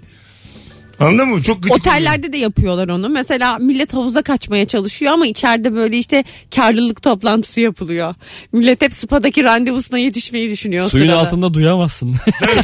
Anladın 1.00 1.30
mı? 1.30 1.44
Çok 1.44 1.64
gıcık. 1.64 1.72
oluyor. 1.72 1.80
Otellerde 1.96 2.34
de 2.34 2.38
yapıyorlar 2.38 2.90
onu. 2.90 3.10
Mesela 3.10 3.58
millet 3.58 3.94
havuza 3.94 4.22
kaçmaya 4.22 4.68
çalışıyor 4.68 5.14
ama 5.14 5.28
içeride 5.28 5.74
böyle 5.76 5.98
işte 5.98 6.24
karlılık 6.56 7.02
toplantısı 7.02 7.62
yapılıyor. 7.62 8.16
Millet 8.52 8.82
hep 8.82 8.94
spadaki 8.94 9.44
randevusuna 9.44 9.98
yetişmeyi 9.98 10.50
düşünüyor 10.52 10.90
Suyun 10.90 11.06
sırada. 11.08 11.20
altında 11.22 11.54
duyamazsın. 11.54 12.16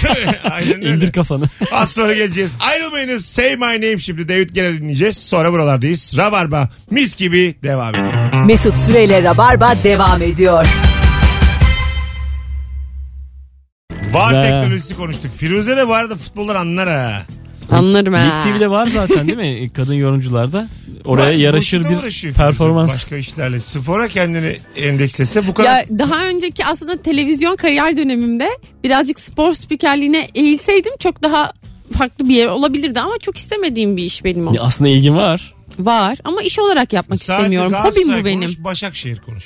Aynen 0.52 0.74
öyle. 0.86 0.90
İndir 0.90 1.12
kafanı. 1.12 1.44
Az 1.72 1.92
sonra 1.92 2.14
geleceğiz. 2.14 2.56
Ayrılmayınız. 2.60 3.26
Say 3.26 3.56
my 3.56 3.62
name 3.76 3.98
şimdi. 3.98 4.30
David 4.30 4.50
gene 4.50 4.74
dinleyeceğiz. 4.74 5.18
Sonra 5.18 5.52
buralardayız. 5.54 6.14
Rabarba 6.18 6.70
mis 6.92 7.16
gibi 7.16 7.56
devam 7.64 7.96
ediyor. 7.96 8.46
Mesut 8.46 8.78
Süreyle 8.80 9.24
Rabarba 9.24 9.74
devam 9.84 10.22
ediyor. 10.22 10.68
Var 14.12 14.28
Güzel. 14.34 14.42
teknolojisi 14.42 14.96
konuştuk. 14.96 15.32
Firuze 15.38 15.78
de 15.78 15.88
bu 15.88 15.94
arada 15.94 16.16
futboldan 16.16 16.56
anlar 16.56 16.90
ha. 16.90 17.22
Anlarım 17.74 18.14
ha. 18.14 18.20
Lig 18.22 18.56
TV'de 18.56 18.70
var 18.70 18.86
zaten 18.88 19.28
değil 19.28 19.38
mi? 19.38 19.70
Kadın 19.76 19.94
yorumcularda. 19.94 20.68
Oraya 21.06 21.34
yaraşır 21.34 21.84
boşuna 21.84 22.04
bir 22.04 22.34
performans. 22.34 22.94
Başka 22.94 23.18
işlerle. 23.18 23.60
Spora 23.60 24.08
kendini 24.08 24.58
endekslese 24.76 25.48
bu 25.48 25.54
kadar. 25.54 25.70
Ya 25.70 25.86
daha 26.00 26.26
önceki 26.26 26.66
aslında 26.66 27.02
televizyon 27.02 27.56
kariyer 27.56 27.98
dönemimde 27.98 28.50
birazcık 28.84 29.20
spor 29.20 29.54
spikerliğine 29.54 30.28
eğilseydim 30.36 30.94
çok 31.00 31.24
daha 31.24 31.52
farklı 31.98 32.30
bir 32.30 32.36
yer 32.36 32.48
olabilirdi 32.48 33.00
ama 33.00 33.18
çok 33.22 33.38
istemediğim 33.38 33.98
bir 33.98 34.04
iş 34.04 34.24
benim 34.24 34.48
o. 34.48 34.54
Ya 34.54 34.62
Aslında 34.62 34.90
ilgin 34.90 35.16
var. 35.16 35.54
Var 35.80 36.18
ama 36.24 36.42
iş 36.42 36.60
olarak 36.60 36.94
yapmak 36.94 37.24
Sadece 37.24 37.42
istemiyorum. 37.44 37.72
Hobim 37.74 37.82
Galatasaray 37.84 38.22
bu 38.22 38.26
benim. 38.26 38.42
konuş, 38.42 38.58
Başakşehir 38.60 39.18
konuş. 39.18 39.46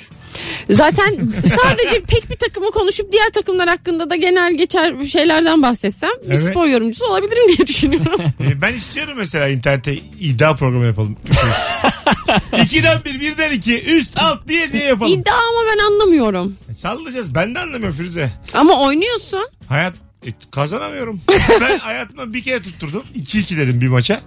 Zaten 0.70 1.30
sadece 1.62 2.02
tek 2.02 2.30
bir 2.30 2.36
takımı 2.36 2.70
konuşup 2.70 3.12
diğer 3.12 3.30
takımlar 3.30 3.68
hakkında 3.68 4.10
da 4.10 4.16
genel 4.16 4.54
geçer 4.54 5.04
şeylerden 5.04 5.62
bahsetsem 5.62 6.10
bir 6.24 6.34
Evet. 6.34 6.50
spor 6.50 6.66
yorumcusu 6.66 7.04
olabilirim 7.06 7.48
diye 7.56 7.66
düşünüyorum. 7.68 8.20
Ee, 8.40 8.62
ben 8.62 8.74
istiyorum 8.74 9.14
mesela 9.18 9.48
internette 9.48 9.94
iddia 10.20 10.54
programı 10.54 10.86
yapalım. 10.86 11.16
İkiden 12.64 12.98
bir, 13.04 13.20
birden 13.20 13.52
iki, 13.52 13.82
üst 13.84 14.22
alt 14.22 14.48
diye 14.48 14.72
diye 14.72 14.84
yapalım. 14.84 15.12
İddia 15.12 15.34
ama 15.34 15.60
ben 15.72 15.84
anlamıyorum. 15.86 16.56
E, 16.70 16.74
Sallayacağız. 16.74 17.34
Ben 17.34 17.54
de 17.54 17.58
anlamıyorum 17.58 17.96
Firuze. 17.96 18.30
Ama 18.54 18.82
oynuyorsun. 18.86 19.48
Hayat 19.68 19.94
e, 20.26 20.30
kazanamıyorum. 20.50 21.20
ben 21.60 21.78
hayatımda 21.78 22.34
bir 22.34 22.42
kere 22.42 22.62
tutturdum. 22.62 23.02
2-2 23.16 23.56
dedim 23.56 23.80
bir 23.80 23.88
maça. 23.88 24.20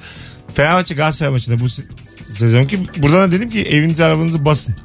Fenerbahçe 0.55 0.95
Galatasaray 0.95 1.31
maçında 1.31 1.59
bu 1.59 1.63
se- 1.65 1.83
sezonki. 2.33 2.79
Buradan 3.03 3.31
da 3.31 3.35
dedim 3.35 3.49
ki 3.49 3.59
evinizi 3.61 4.03
arabanızı 4.05 4.45
basın. 4.45 4.75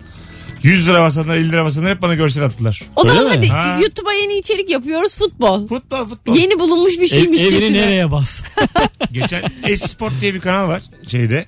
100 0.62 0.88
lira 0.88 1.02
basanlar 1.02 1.36
50 1.36 1.52
lira 1.52 1.64
basanlar 1.64 1.94
hep 1.94 2.02
bana 2.02 2.14
görsel 2.14 2.44
attılar. 2.44 2.82
O 2.96 3.00
Öyle 3.08 3.18
zaman 3.18 3.24
mi? 3.32 3.36
hadi 3.36 3.48
Ha. 3.48 3.78
YouTube'a 3.80 4.12
yeni 4.12 4.38
içerik 4.38 4.70
yapıyoruz 4.70 5.16
futbol. 5.16 5.66
Futbol 5.68 6.06
futbol. 6.06 6.36
Yeni 6.36 6.58
bulunmuş 6.58 6.92
bir 6.98 7.02
Ev, 7.02 7.06
şeymiş. 7.06 7.40
evini 7.42 7.72
nereye 7.72 8.10
bas? 8.10 8.42
Geçen 9.12 9.42
Esport 9.66 10.12
diye 10.20 10.34
bir 10.34 10.40
kanal 10.40 10.68
var 10.68 10.82
şeyde. 11.08 11.46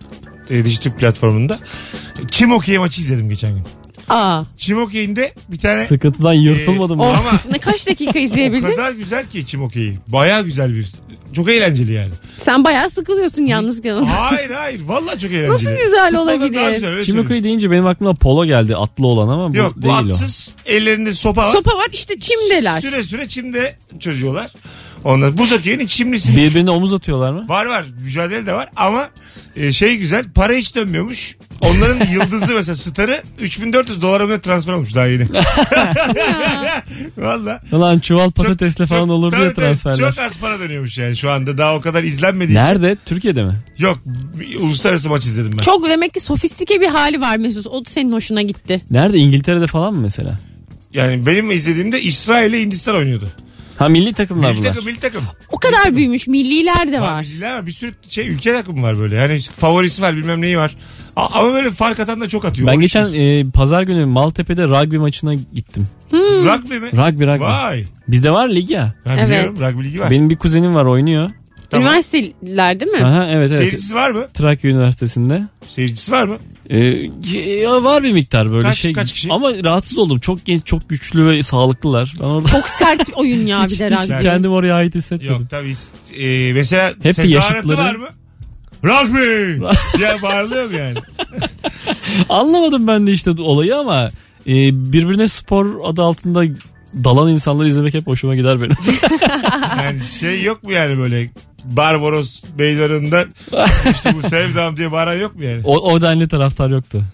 E, 0.50 0.64
Dijitürk 0.64 0.98
platformunda. 0.98 1.59
Çim 2.31 2.52
okey 2.52 2.78
maçı 2.78 3.00
izledim 3.00 3.28
geçen 3.28 3.50
gün. 3.54 3.64
Aa. 4.09 4.42
Çim 4.57 4.83
okeyinde 4.83 5.33
bir 5.49 5.59
tane 5.59 5.87
Sıkıntıdan 5.87 6.33
yırtılmadım 6.33 7.01
Ee, 7.01 7.05
mı? 7.05 7.11
Ama 7.11 7.33
Ne 7.51 7.59
kaç 7.59 7.87
dakika 7.87 8.18
o 8.18 8.23
izleyebildin? 8.23 8.71
kadar 8.71 8.92
güzel 8.92 9.27
ki 9.27 9.47
çim 9.47 9.62
okeyi. 9.62 9.99
Baya 10.09 10.40
güzel 10.40 10.75
bir. 10.75 10.88
Çok 11.33 11.49
eğlenceli 11.49 11.92
yani. 11.92 12.12
Sen 12.38 12.64
bayağı 12.64 12.90
sıkılıyorsun 12.90 13.42
yalnız 13.47 13.83
kalın. 13.83 14.03
Hayır 14.05 14.51
hayır. 14.51 14.81
Vallahi 14.87 15.18
çok 15.18 15.31
eğlenceli. 15.31 15.53
Nasıl 15.53 15.71
güzel 15.71 16.07
Futboldan 16.07 16.14
olabilir? 16.23 16.40
daha 16.40 16.71
güzel, 16.71 16.71
öyle 16.71 16.81
söyleyeyim. 16.81 17.05
Çimokuyı 17.07 17.42
deyince 17.44 17.71
benim 17.71 17.87
aklıma 17.87 18.14
polo 18.14 18.44
geldi 18.47 18.77
atlı 18.77 19.07
olan 19.07 19.29
ama 19.29 19.55
bu 19.55 19.57
Yok 19.57 19.77
bu 19.77 19.83
değil 19.83 19.94
atsız 19.94 20.55
ellerinde 20.66 21.14
sopa 21.14 21.49
var. 21.49 21.53
Sopa 21.53 21.77
var 21.77 21.87
işte 21.92 22.18
çimdeler. 22.18 22.81
Süre 22.81 23.05
süre 23.05 23.29
çimde 23.29 23.77
çözüyorlar. 24.01 24.51
Ondan 25.04 25.38
buz 25.38 25.52
hokeyin 25.52 25.80
o. 25.80 25.87
çimlisi. 25.87 26.37
Birbirine 26.37 26.70
omuz 26.70 26.94
atıyorlar 26.94 27.32
mı? 27.32 27.44
Var 27.48 27.66
var 27.66 27.84
mücadele 28.04 28.46
de 28.46 28.52
var 28.52 28.68
ama 28.76 29.08
e, 29.56 29.72
şey 29.72 29.96
güzel 29.96 30.24
para 30.34 30.52
hiç 30.52 30.76
dönmüyormuş. 30.76 31.37
Onların 31.61 32.06
yıldızı 32.12 32.54
mesela 32.54 32.76
starı 32.76 33.22
3400 33.40 34.02
dolara 34.02 34.26
mı 34.26 34.32
ne 34.32 34.40
transfer 34.40 34.72
olmuş 34.72 34.94
daha 34.94 35.06
yeni. 35.06 35.26
Valla. 37.18 37.61
Ulan 37.72 37.98
çuval 37.98 38.30
patatesle 38.30 38.87
falan 38.87 39.08
olur 39.08 39.32
diye 39.37 39.54
transferler. 39.54 39.96
Çok 39.96 40.18
az 40.18 40.38
para 40.38 40.61
dönüyormuş 40.61 40.98
yani 40.98 41.16
şu 41.16 41.30
anda 41.30 41.58
daha 41.58 41.76
o 41.76 41.80
kadar 41.80 42.02
izlenmediği 42.02 42.58
için. 42.58 42.64
Nerede? 42.64 42.96
Türkiye'de 43.06 43.42
mi? 43.42 43.54
Yok 43.78 43.98
uluslararası 44.61 45.08
maç 45.08 45.26
izledim 45.26 45.52
ben. 45.52 45.62
Çok 45.62 45.88
demek 45.88 46.14
ki 46.14 46.20
sofistike 46.20 46.80
bir 46.80 46.88
hali 46.88 47.20
var 47.20 47.37
Mesut. 47.37 47.66
O 47.66 47.84
da 47.84 47.90
senin 47.90 48.12
hoşuna 48.12 48.42
gitti. 48.42 48.82
Nerede? 48.90 49.18
İngiltere'de 49.18 49.66
falan 49.66 49.94
mı 49.94 50.00
mesela? 50.00 50.38
Yani 50.94 51.26
benim 51.26 51.50
izlediğimde 51.50 52.00
İsrail 52.00 52.50
ile 52.52 52.61
Hindistan 52.61 52.96
oynuyordu. 52.96 53.28
Ha 53.79 53.88
milli 53.88 54.12
takımlar 54.12 54.51
Milli 54.51 54.59
bunlar. 54.61 54.69
takım 54.69 54.87
milli 54.87 55.01
takım. 55.01 55.23
O 55.53 55.59
kadar 55.59 55.97
büyümüş. 55.97 56.27
Milliler 56.27 56.93
de 56.93 57.01
Var. 57.01 57.21
Milliler 57.23 57.55
var. 57.57 57.67
Bir 57.67 57.73
sürü 57.73 57.93
şey 58.09 58.29
ülke 58.29 58.53
takımı 58.53 58.83
var 58.83 58.99
böyle. 58.99 59.17
Yani 59.17 59.41
favorisi 59.41 60.03
var 60.03 60.17
bilmem 60.17 60.41
neyi 60.43 60.59
var. 60.59 60.77
A- 61.17 61.41
Ama 61.41 61.53
böyle 61.53 61.71
fark 61.71 62.01
atan 62.01 62.21
da 62.21 62.29
çok 62.29 62.45
atıyor. 62.45 62.69
Ben 62.69 62.81
geçen 62.81 63.12
e, 63.12 63.51
pazar 63.51 63.83
günü 63.83 64.05
Maltepe'de 64.05 64.64
rugby 64.64 64.97
maçına 64.97 65.35
gittim. 65.35 65.88
Rugby 66.12 66.75
mi? 66.79 66.87
Rugby 66.93 67.25
rugby. 67.25 67.43
Vay. 67.45 67.85
Bizde 68.09 68.31
var 68.31 68.49
lig 68.49 68.71
ya. 68.71 68.93
Ha, 69.05 69.14
Evet. 69.19 69.29
biliyorum 69.29 69.57
rugby 69.61 69.85
ligi 69.88 70.01
var. 70.01 70.11
Benim 70.11 70.31
bir 70.31 70.37
kuzenim 70.37 70.75
var 70.75 70.85
oynuyor. 70.85 71.31
Tamam. 71.70 71.87
Üniversiteler 71.87 72.81
değil 72.81 72.90
mi? 72.92 73.04
Aha 73.04 73.26
evet 73.31 73.48
evet. 73.50 73.59
Seyircisi 73.61 73.94
var 73.94 74.11
mı? 74.11 74.26
Trakya 74.35 74.70
Üniversitesi'nde. 74.70 75.42
Seyircisi 75.68 76.12
var 76.12 76.24
mı? 76.24 76.37
Ee, 76.70 76.78
ya 77.44 77.85
var 77.85 78.02
bir 78.02 78.12
miktar 78.12 78.52
böyle 78.52 78.62
Kaç- 78.62 78.78
şey. 78.78 78.92
kaç 78.92 79.12
kişi? 79.12 79.33
Ama 79.33 79.50
rahatsız 79.64 79.98
oldum. 79.98 80.18
Çok 80.18 80.44
genç, 80.44 80.66
çok 80.66 80.88
güçlü 80.88 81.26
ve 81.26 81.42
sağlıklılar. 81.42 82.14
Ben 82.20 82.24
orada 82.24 82.48
Çok 82.48 82.68
sert 82.68 83.11
oyun 83.16 83.46
ya 83.46 83.64
bir 83.70 83.78
de 83.78 83.90
hiç 83.90 84.11
rugby. 84.11 84.22
kendim 84.22 84.52
oraya 84.52 84.74
ait 84.74 84.94
hissetmedim. 84.94 85.33
Yok 85.35 85.50
tabii. 85.50 85.72
Ee, 86.18 86.52
mesela 86.52 86.88
Hep 87.02 87.16
tezahüratı 87.16 87.28
yaşıtları. 87.28 87.76
var 87.78 87.94
mı? 87.94 88.07
Rugby! 88.85 89.66
diye 89.98 90.22
bağırılıyor 90.22 90.70
mu 90.70 90.76
yani? 90.76 90.94
Anlamadım 92.28 92.87
ben 92.87 93.07
de 93.07 93.12
işte 93.12 93.31
olayı 93.31 93.76
ama 93.76 94.11
e, 94.46 94.52
birbirine 94.92 95.28
spor 95.28 95.76
adı 95.85 96.02
altında 96.02 96.44
dalan 97.04 97.28
insanları 97.28 97.68
izlemek 97.68 97.94
hep 97.94 98.07
hoşuma 98.07 98.35
gider 98.37 98.61
benim. 98.61 98.76
Yani 99.83 100.00
şey 100.00 100.42
yok 100.42 100.62
mu 100.62 100.72
yani 100.72 100.98
böyle 100.98 101.31
Barbaros 101.76 102.42
meydanında 102.59 103.24
işte 103.94 104.14
bu 104.14 104.28
sevdam 104.28 104.76
diye 104.76 104.92
bağıran 104.92 105.14
yok 105.16 105.37
mu 105.37 105.44
yani? 105.44 105.61
o, 105.64 105.92
o 105.92 106.00
denli 106.00 106.28
taraftar 106.28 106.70
yoktu. 106.70 107.04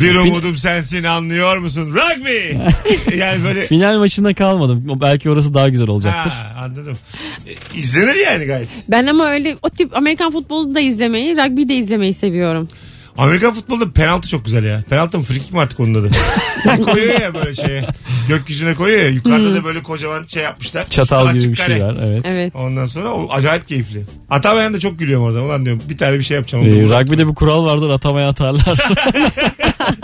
Bir 0.00 0.14
umudum 0.14 0.56
sensin 0.56 1.04
anlıyor 1.04 1.56
musun? 1.56 1.94
Rugby! 1.94 2.56
yani 3.18 3.44
böyle 3.44 3.66
Final 3.66 3.98
maçında 3.98 4.34
kalmadım. 4.34 5.00
Belki 5.00 5.30
orası 5.30 5.54
daha 5.54 5.68
güzel 5.68 5.88
olacaktır. 5.88 6.30
Ha, 6.30 6.64
anladım. 6.64 6.96
E, 7.46 7.78
izlenir 7.78 8.26
yani 8.26 8.44
gayet. 8.44 8.68
Ben 8.88 9.06
ama 9.06 9.30
öyle 9.30 9.56
o 9.62 9.70
tip 9.70 9.96
Amerikan 9.96 10.32
futbolu 10.32 10.74
da 10.74 10.80
izlemeyi, 10.80 11.36
rugby 11.36 11.68
de 11.68 11.74
izlemeyi 11.74 12.14
seviyorum. 12.14 12.68
Amerikan 13.18 13.54
futbolunda 13.54 13.92
penaltı 13.92 14.28
çok 14.28 14.44
güzel 14.44 14.64
ya. 14.64 14.82
Penaltı 14.90 15.18
mı 15.18 15.24
frikik 15.24 15.52
mi 15.52 15.60
artık 15.60 15.80
onun 15.80 15.94
adı? 15.94 16.08
koyuyor 16.84 17.20
ya 17.20 17.34
böyle 17.34 17.54
şeye. 17.54 17.86
Gökyüzüne 18.28 18.74
koyuyor 18.74 19.02
ya. 19.02 19.08
Yukarıda 19.08 19.54
da 19.54 19.64
böyle 19.64 19.82
kocaman 19.82 20.22
şey 20.24 20.42
yapmışlar. 20.42 20.88
Çatal 20.90 21.36
gibi 21.36 21.52
bir 21.52 21.56
şey 21.56 21.66
kare. 21.66 21.84
var. 21.84 21.96
Evet. 22.02 22.22
Evet. 22.24 22.54
Ondan 22.56 22.86
sonra 22.86 23.14
o 23.14 23.28
acayip 23.30 23.68
keyifli. 23.68 24.02
Ben 24.44 24.74
de 24.74 24.80
çok 24.80 24.98
gülüyorum 24.98 25.24
orada. 25.24 25.42
Ulan 25.42 25.64
diyorum 25.64 25.82
bir 25.88 25.96
tane 25.96 26.18
bir 26.18 26.24
şey 26.24 26.36
yapacağım. 26.36 26.64
Ee, 26.64 26.84
Onu 26.84 27.00
rugby'de 27.00 27.28
bir 27.28 27.34
kural 27.34 27.64
vardır 27.64 27.90
atamaya 27.90 28.28
atarlar. 28.28 28.64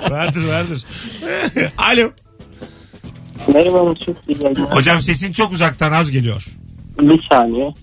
vardır 0.10 0.48
vardır. 0.48 0.84
Alo. 1.78 2.10
Merhaba 3.54 3.94
çok 4.06 4.16
iyi 4.28 4.44
yayınlar. 4.44 4.76
Hocam 4.76 5.00
sesin 5.00 5.32
çok 5.32 5.52
uzaktan 5.52 5.92
az 5.92 6.10
geliyor. 6.10 6.46
Bir 7.00 7.26
saniye. 7.32 7.74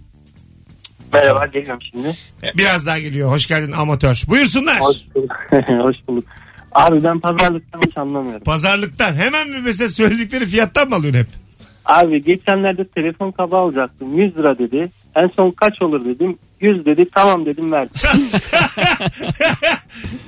Merhaba 1.14 1.46
geliyorum 1.46 1.80
şimdi. 1.92 2.16
Biraz 2.58 2.86
daha 2.86 3.00
geliyor. 3.00 3.32
Hoş 3.32 3.46
geldin 3.46 3.72
amatör. 3.72 4.24
Buyursunlar. 4.28 4.80
Hoş 4.80 4.98
bulduk. 5.16 5.32
Hoş 5.68 5.96
bulduk. 6.08 6.24
Abi 6.72 7.04
ben 7.04 7.20
pazarlıktan 7.20 7.82
hiç 7.88 7.98
anlamıyorum. 7.98 8.44
Pazarlıktan 8.44 9.14
hemen 9.16 9.50
mi 9.50 9.58
mesela 9.66 9.90
söyledikleri 9.90 10.46
fiyattan 10.46 10.90
mı 10.90 10.96
alıyorsun 10.96 11.20
hep? 11.20 11.28
Abi 11.86 12.24
geçenlerde 12.24 12.88
telefon 12.88 13.32
kabı 13.32 13.56
alacaktım. 13.56 14.18
100 14.18 14.38
lira 14.38 14.58
dedi. 14.58 14.92
En 15.16 15.28
son 15.36 15.52
kaç 15.52 15.82
olur 15.82 16.06
dedim. 16.06 16.38
100 16.62 16.86
dedi. 16.86 17.06
Tamam 17.16 17.46
dedim 17.46 17.72
verdim. 17.72 17.96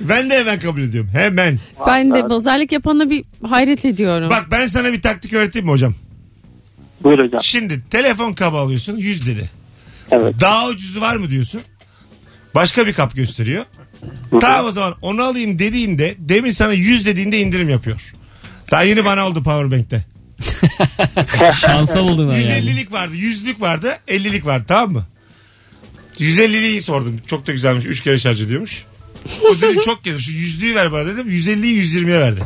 Ben 0.00 0.30
de 0.30 0.38
hemen 0.38 0.58
kabul 0.60 0.80
ediyorum. 0.80 1.10
Hemen. 1.12 1.58
Ben 1.86 2.14
de 2.14 2.26
pazarlık 2.26 2.72
yapana 2.72 3.10
bir 3.10 3.24
hayret 3.48 3.84
ediyorum. 3.84 4.30
Bak 4.30 4.46
ben 4.50 4.66
sana 4.66 4.92
bir 4.92 5.02
taktik 5.02 5.32
öğreteyim 5.32 5.66
mi 5.66 5.72
hocam? 5.72 5.94
Buyur 7.02 7.18
hocam. 7.18 7.42
Şimdi 7.42 7.80
telefon 7.90 8.32
kabı 8.32 8.56
alıyorsun 8.56 8.96
100 8.96 9.26
dedi. 9.26 9.50
Evet. 10.10 10.34
Daha 10.40 10.68
ucuzu 10.68 11.00
var 11.00 11.16
mı 11.16 11.30
diyorsun. 11.30 11.60
Başka 12.54 12.86
bir 12.86 12.92
kap 12.92 13.16
gösteriyor. 13.16 13.64
Tamam 14.40 14.64
o 14.64 14.72
zaman 14.72 14.94
onu 15.02 15.22
alayım 15.22 15.58
dediğinde 15.58 16.14
demin 16.18 16.50
sana 16.50 16.72
100 16.72 17.06
dediğinde 17.06 17.38
indirim 17.40 17.68
yapıyor. 17.68 18.12
Daha 18.70 18.82
yeni 18.82 19.04
bana 19.04 19.26
oldu 19.26 19.42
Powerbank'te. 19.42 20.04
Şansa 21.60 22.02
buldun 22.04 22.28
ha 22.28 22.36
yani. 22.36 22.64
150'lik 22.64 22.92
vardı, 22.92 23.14
100'lük 23.16 23.60
vardı, 23.60 23.98
50'lik 24.08 24.46
vardı 24.46 24.64
tamam 24.68 24.92
mı? 24.92 25.06
150'liği 26.18 26.82
sordum. 26.82 27.20
Çok 27.26 27.46
da 27.46 27.52
güzelmiş. 27.52 27.86
3 27.86 28.00
kere 28.02 28.18
şarj 28.18 28.42
ediyormuş. 28.42 28.84
O 29.50 29.60
dedi 29.60 29.80
çok 29.84 30.04
gelir. 30.04 30.18
Şu 30.18 30.32
yüzlüğü 30.32 30.74
ver 30.74 30.92
bana 30.92 31.06
dedim. 31.06 31.28
150'yi 31.28 31.82
120'ye 31.82 32.20
verdi. 32.20 32.40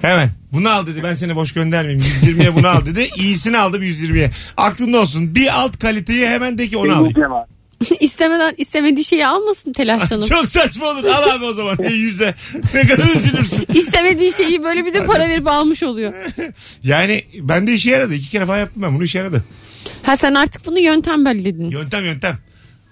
Hemen. 0.00 0.30
Bunu 0.52 0.68
al 0.68 0.86
dedi. 0.86 1.02
Ben 1.02 1.14
seni 1.14 1.36
boş 1.36 1.52
göndermeyeyim. 1.52 2.02
120'ye 2.22 2.54
bunu 2.54 2.68
al 2.68 2.86
dedi. 2.86 3.08
İyisini 3.16 3.58
aldım 3.58 3.82
120'ye. 3.82 4.30
Aklında 4.56 4.98
olsun. 5.00 5.34
Bir 5.34 5.60
alt 5.60 5.78
kaliteyi 5.78 6.26
hemen 6.26 6.58
de 6.58 6.68
ki 6.68 6.76
onu 6.76 6.96
abi. 6.96 7.14
İstemeden 8.00 8.54
istemediği 8.58 9.04
şeyi 9.04 9.26
almasın 9.26 9.72
telaşlanıp. 9.72 10.26
Çok 10.28 10.46
saçma 10.46 10.86
olur. 10.86 11.04
Al 11.04 11.30
abi 11.36 11.44
o 11.44 11.52
zaman. 11.52 11.76
Yüze. 11.90 12.34
Ne 12.74 12.86
kadar 12.86 13.16
üzülürsün. 13.16 13.66
İstemediği 13.74 14.32
şeyi 14.32 14.62
böyle 14.62 14.84
bir 14.84 14.94
de 14.94 15.06
para 15.06 15.28
verip 15.28 15.46
almış 15.46 15.82
oluyor. 15.82 16.12
Yani 16.82 17.22
ben 17.40 17.66
de 17.66 17.72
işe 17.72 17.90
yaradı. 17.90 18.14
İki 18.14 18.30
kere 18.30 18.46
falan 18.46 18.58
yaptım 18.58 18.82
ben. 18.82 18.94
Bunu 18.94 19.04
işe 19.04 19.18
yaradı. 19.18 19.44
Ha 20.02 20.16
sen 20.16 20.34
artık 20.34 20.66
bunu 20.66 20.78
yöntem 20.78 21.24
belirledin. 21.24 21.70
Yöntem 21.70 22.04
yöntem. 22.04 22.38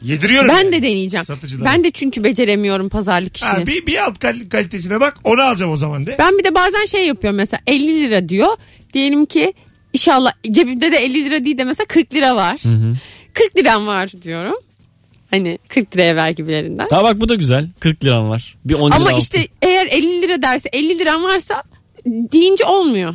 Yediriyorum. 0.06 0.48
Ben 0.48 0.54
yani. 0.64 0.72
de 0.72 0.76
deneyeceğim. 0.82 1.24
Satıcılara. 1.26 1.64
Ben 1.72 1.84
de 1.84 1.90
çünkü 1.90 2.24
beceremiyorum 2.24 2.88
pazarlık 2.88 3.36
işini. 3.36 3.48
Ha, 3.48 3.66
bir, 3.66 3.86
bir 3.86 4.04
alt 4.04 4.18
kal- 4.18 4.48
kalitesine 4.50 5.00
bak. 5.00 5.16
Onu 5.24 5.40
alacağım 5.42 5.72
o 5.72 5.76
zaman 5.76 6.06
de. 6.06 6.16
Ben 6.18 6.38
bir 6.38 6.44
de 6.44 6.54
bazen 6.54 6.84
şey 6.84 7.06
yapıyorum 7.06 7.36
mesela 7.36 7.60
50 7.66 8.02
lira 8.04 8.28
diyor. 8.28 8.56
Diyelim 8.92 9.26
ki 9.26 9.52
inşallah 9.92 10.32
cebimde 10.50 10.92
de 10.92 10.96
50 10.96 11.24
lira 11.24 11.44
değil 11.44 11.58
de 11.58 11.64
mesela 11.64 11.86
40 11.86 12.14
lira 12.14 12.36
var. 12.36 12.56
40 13.34 13.56
liram 13.56 13.86
var 13.86 14.12
diyorum. 14.22 14.54
Hani 15.30 15.58
40 15.68 15.96
liraya 15.96 16.16
ver 16.16 16.30
gibilerinden. 16.30 16.86
Ha 16.90 17.02
bak 17.04 17.20
bu 17.20 17.28
da 17.28 17.34
güzel. 17.34 17.68
40 17.80 18.04
liram 18.04 18.28
var. 18.28 18.56
Bir 18.64 18.74
10 18.74 18.88
lira 18.90 18.96
Ama 18.96 19.06
altın. 19.06 19.18
işte 19.20 19.48
eğer 19.62 19.86
50 19.86 20.22
lira 20.22 20.42
derse 20.42 20.68
50 20.72 20.98
liram 20.98 21.22
varsa 21.24 21.62
deyince 22.06 22.64
olmuyor. 22.64 23.14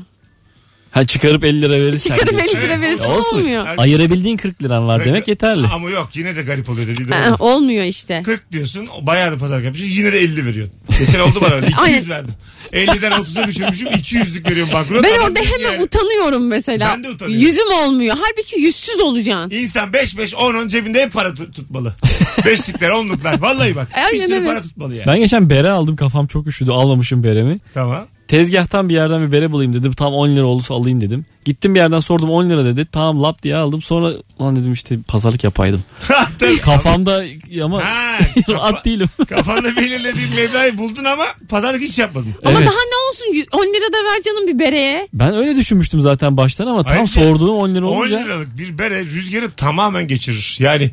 Ha 0.92 1.06
çıkarıp 1.06 1.44
50 1.44 1.62
lira 1.62 1.72
verirsen. 1.72 2.14
Çıkarıp 2.16 2.30
diyorsun. 2.40 2.58
50 2.58 2.64
lira 2.66 2.74
Evet, 2.74 2.82
verirsen 2.82 3.10
olsun. 3.12 3.38
olmuyor. 3.38 3.68
Ayırabildiğin 3.78 4.38
40 4.38 4.64
liran 4.64 4.88
var 4.88 5.06
demek 5.06 5.28
yeterli. 5.28 5.68
Ama 5.68 5.90
yok 5.90 6.10
yine 6.14 6.36
de 6.36 6.42
garip 6.42 6.70
oluyor 6.70 6.88
dediği 6.88 7.08
doğru. 7.08 7.36
olmuyor 7.40 7.86
işte. 7.86 8.22
40 8.26 8.52
diyorsun 8.52 8.88
o 9.02 9.08
bayağı 9.08 9.32
da 9.32 9.38
pazarlık 9.38 9.66
yapmışsın 9.66 9.88
yine 9.88 10.14
de 10.14 10.20
50 10.20 10.46
veriyorsun. 10.46 10.76
Geçen 11.00 11.20
oldu 11.20 11.40
bana 11.42 11.54
öyle 11.56 11.68
200 11.68 11.80
Aynen. 11.84 12.10
verdim. 12.10 12.34
50'den 12.74 13.12
30'a 13.12 13.48
düşürmüşüm 13.48 13.88
200'lük 13.88 14.50
veriyorum 14.50 14.74
banknot. 14.74 15.04
Ben 15.04 15.12
Adam 15.14 15.24
orada 15.24 15.36
diyor 15.36 15.46
ki 15.46 15.52
hemen 15.60 15.72
yani, 15.74 15.84
utanıyorum 15.84 16.48
mesela. 16.48 16.90
Ben 16.94 17.04
de 17.04 17.10
utanıyorum. 17.10 17.48
Yüzüm 17.48 17.72
olmuyor. 17.72 18.18
Halbuki 18.22 18.60
yüzsüz 18.62 19.00
olacaksın. 19.00 19.52
İnsan 19.52 19.94
5 19.94 20.18
5 20.18 20.36
10 20.36 20.54
10 20.56 20.68
cebinde 20.68 21.02
hep 21.04 21.14
para 21.14 21.34
tut- 21.34 21.54
tutmalı. 21.56 21.96
Beşlikler, 22.46 22.90
onluklar. 22.90 23.40
Vallahi 23.42 23.76
bak. 23.76 23.88
bir 23.98 24.02
Aynen 24.04 24.26
sürü 24.26 24.36
öyle. 24.36 24.46
para 24.46 24.62
tutmalı 24.62 24.96
yani. 24.96 25.08
Ben 25.08 25.18
geçen 25.20 25.50
bere 25.50 25.70
aldım 25.70 25.96
kafam 25.96 26.28
çok 26.28 26.48
üşüdü 26.48 26.72
almamışım 26.72 27.24
beremi. 27.24 27.60
Tamam. 27.74 28.08
Tezgahtan 28.32 28.90
bir 28.90 28.94
yerden 28.94 29.28
bir 29.28 29.32
bere 29.32 29.52
bulayım 29.52 29.74
dedim. 29.74 29.92
Tam 29.92 30.14
10 30.14 30.30
lira 30.36 30.46
olursa 30.46 30.74
alayım 30.74 31.02
dedim. 31.02 31.26
Gittim 31.46 31.76
bir 31.76 31.80
yerden 31.80 32.00
sordum 32.00 32.30
10 32.30 32.50
lira 32.50 32.66
dedi. 32.66 32.88
Tamam 32.92 33.24
lap 33.24 33.44
diye 33.44 33.56
aldım. 33.56 33.82
Sonra 33.82 34.12
lan 34.42 34.56
dedim 34.56 34.74
işte 34.74 34.98
pazarlık 35.08 35.44
yapaydım. 35.44 35.84
Kafamda 36.62 37.24
ama 37.64 37.84
Ha, 37.84 38.18
at 38.60 38.86
değilim. 38.86 39.08
kafanda 39.30 39.76
belirlediğin 39.76 40.30
meblağı 40.36 40.78
buldun 40.78 41.04
ama 41.04 41.24
pazarlık 41.50 41.82
hiç 41.82 42.00
yapmadın. 42.00 42.36
Ama 42.46 42.58
Evet. 42.58 42.68
daha 42.68 42.76
ne 42.76 42.98
olsun 43.10 43.46
10 43.52 43.64
lira 43.74 43.94
da 43.94 43.98
ver 43.98 44.22
canım 44.26 44.48
bir 44.48 44.60
bereye. 44.60 45.08
Ben 45.14 45.34
öyle 45.36 45.56
düşünmüştüm 45.56 46.02
zaten 46.02 46.38
baştan 46.38 46.68
ama 46.68 46.84
tam 46.84 46.98
Ayrıca 46.98 47.22
sorduğum 47.22 47.58
10 47.58 47.76
lira 47.76 47.86
10 47.86 47.98
olunca. 47.98 48.18
liralık 48.18 48.58
bir 48.58 48.78
bere 48.78 49.00
rüzgarı 49.02 49.52
tamamen 49.52 50.08
geçirir. 50.08 50.58
Yani 50.60 50.92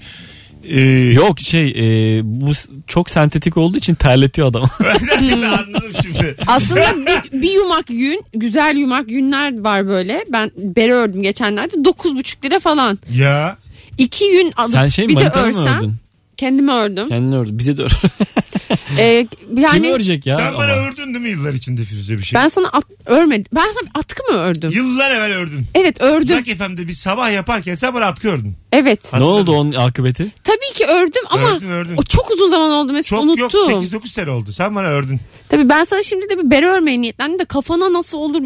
e, 0.64 0.80
Yok 1.12 1.40
şey 1.40 1.68
e, 1.68 2.20
bu 2.24 2.52
çok 2.86 3.10
sentetik 3.10 3.56
olduğu 3.56 3.76
için 3.76 3.94
terletiyor 3.94 4.48
adam. 4.48 4.64
anladım 5.20 5.92
şimdi. 6.02 6.34
Aslında 6.46 6.86
bir, 7.06 7.42
bir 7.42 7.50
yumak 7.50 7.90
yün, 7.90 8.24
güzel 8.32 8.76
yumak 8.76 9.08
yünler 9.10 9.60
var 9.60 9.88
böyle. 9.88 10.24
Ben 10.32 10.50
bere 10.56 10.92
ördüm 10.92 11.22
geçenlerde 11.22 11.76
9,5 11.76 12.44
lira 12.44 12.58
falan. 12.60 12.98
Ya 13.14 13.56
İki 13.98 14.24
yün 14.24 14.52
alıp 14.56 14.70
Sen 14.70 14.88
şey 14.88 15.08
bir 15.08 15.16
de 15.16 15.20
manitanı 15.20 15.42
mı 15.42 15.60
örsem 15.60 15.78
ördün? 15.78 15.94
Kendimi 16.38 16.72
ördüm. 16.72 17.08
Kendini 17.08 17.36
ördün. 17.36 17.58
Bize 17.58 17.76
de 17.76 17.82
ör. 17.82 17.90
Ee, 18.98 19.26
Kim 19.48 19.58
yani 19.58 19.92
örecek 19.92 20.26
ya? 20.26 20.36
sen 20.36 20.54
bana 20.54 20.72
ama? 20.72 20.82
ördün 20.88 21.06
değil 21.14 21.20
mi 21.20 21.28
yıllar 21.28 21.52
içinde 21.54 21.82
Firuze 21.84 22.18
bir 22.18 22.22
şey? 22.22 22.40
ben 22.40 22.48
sana 22.48 22.68
at, 22.68 22.84
örmedim. 23.06 23.44
Ben 23.54 23.72
sana 23.80 23.90
atkı 23.94 24.32
mı 24.32 24.38
ördüm? 24.38 24.70
Yıllar 24.70 25.10
evvel 25.10 25.32
ördün. 25.32 25.66
Evet 25.74 26.00
ördüm. 26.02 26.28
Zack 26.46 26.46
FM'de 26.58 26.88
bir 26.88 26.92
sabah 26.92 27.32
yaparken 27.32 27.74
sen 27.74 27.94
bana 27.94 28.06
atkı 28.06 28.28
ördün. 28.28 28.54
Evet. 28.72 29.12
Ne 29.12 29.24
oldu 29.24 29.52
onun 29.52 29.72
akıbeti? 29.72 30.26
Tabii 30.44 30.74
ki 30.74 30.86
ördüm 30.86 31.22
ama 31.30 31.56
Ördün, 31.56 31.68
ördün. 31.70 31.96
o 31.96 32.02
çok 32.02 32.30
uzun 32.30 32.48
zaman 32.48 32.70
oldu 32.70 32.92
Mesut 32.92 33.10
Çok 33.10 33.22
unuttum. 33.22 33.70
yok 33.70 33.84
8-9 33.84 34.06
sene 34.08 34.30
oldu. 34.30 34.52
Sen 34.52 34.74
bana 34.74 34.86
ördün. 34.86 35.20
Tabii 35.48 35.68
ben 35.68 35.84
sana 35.84 36.02
şimdi 36.02 36.28
de 36.28 36.38
bir 36.38 36.50
bere 36.50 36.66
örmeyi 36.66 37.00
niyetlendim 37.02 37.38
de 37.38 37.44
kafana 37.44 37.92
nasıl 37.92 38.18
olur 38.18 38.42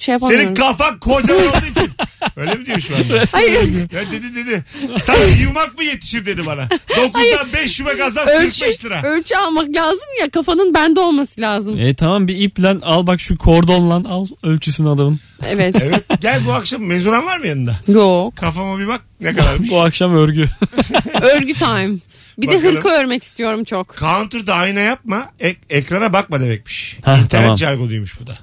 şey 0.00 0.12
yapamıyorum. 0.12 0.44
Senin 0.44 0.54
kafan 0.54 0.98
kocaman 1.00 1.42
olduğu 1.46 1.66
için. 1.70 1.90
Öyle 2.36 2.54
mi 2.54 2.66
diyor 2.66 2.80
şu 2.80 2.96
anda? 2.96 3.24
Hayır. 3.32 3.92
Ya 3.92 4.00
dedi 4.12 4.34
dedi. 4.36 4.64
Sana 5.00 5.24
yumak 5.42 5.78
mı 5.78 5.84
yetişir 5.84 6.26
dedi 6.26 6.46
bana. 6.46 6.62
9'dan 6.88 7.48
5 7.54 7.80
yumak 7.80 8.00
alsam 8.00 8.26
Ölçü, 8.28 8.60
45 8.60 8.84
lira. 8.84 9.02
ölçü 9.02 9.34
almak 9.36 9.76
lazım 9.76 10.08
ya 10.20 10.30
kafanın 10.30 10.74
bende 10.74 11.00
olması 11.00 11.40
lazım. 11.40 11.78
E 11.80 11.94
tamam 11.94 12.28
bir 12.28 12.36
iple 12.36 12.68
al 12.82 13.06
bak 13.06 13.20
şu 13.20 13.36
kordonla 13.38 14.08
al 14.08 14.26
ölçüsünü 14.42 14.88
adamın. 14.90 15.20
Evet. 15.48 15.76
Evet 15.82 16.04
gel 16.20 16.40
bu 16.46 16.52
akşam 16.52 16.82
mezuran 16.82 17.26
var 17.26 17.38
mı 17.38 17.46
yanında? 17.46 17.76
Yok. 17.88 18.36
Kafama 18.36 18.78
bir 18.78 18.86
bak 18.88 19.00
ne 19.20 19.34
kadarmış. 19.34 19.70
Bu 19.70 19.80
akşam 19.80 20.14
örgü. 20.14 20.48
Örgü 21.22 21.54
time. 21.54 21.96
Bir 22.38 22.48
de 22.48 22.56
Bakalım. 22.56 22.74
hırka 22.76 22.88
örmek 22.88 23.22
istiyorum 23.22 23.64
çok. 23.64 23.96
Counter'da 23.98 24.54
ayna 24.54 24.80
yapma 24.80 25.26
ek- 25.40 25.60
ekrana 25.70 26.12
bakma 26.12 26.40
demekmiş. 26.40 26.96
Hah, 27.04 27.12
İnternet 27.18 27.30
tamam. 27.44 27.58
jargonuymuş 27.58 28.20
bu 28.20 28.26
da. 28.26 28.34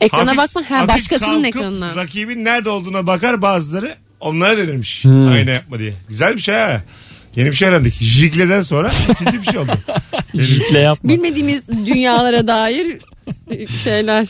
Ekrana 0.00 0.30
Hafif- 0.30 0.36
bakma. 0.36 0.70
Ha, 0.70 0.76
hafif 0.76 0.88
başkasının 0.88 1.28
kalkıp 1.28 1.46
ekranına. 1.46 1.96
Rakibin 1.96 2.44
nerede 2.44 2.68
olduğuna 2.68 3.06
bakar 3.06 3.42
bazıları 3.42 3.94
onlara 4.20 4.58
denirmiş. 4.58 5.04
Hmm. 5.04 5.28
Ayna 5.28 5.50
yapma 5.50 5.78
diye. 5.78 5.94
Güzel 6.08 6.36
bir 6.36 6.40
şey 6.40 6.54
ha. 6.54 6.82
Yeni 7.36 7.50
bir 7.50 7.56
şey 7.56 7.68
öğrendik. 7.68 7.94
Jigle'den 8.00 8.62
sonra 8.62 8.90
ikinci 9.10 9.40
bir 9.40 9.46
şey 9.46 9.58
oldu. 9.58 9.72
Jikle 10.34 10.78
yapma. 10.78 11.10
Bilmediğimiz 11.10 11.68
dünyalara 11.68 12.46
dair 12.46 12.98
şeyler. 13.84 14.28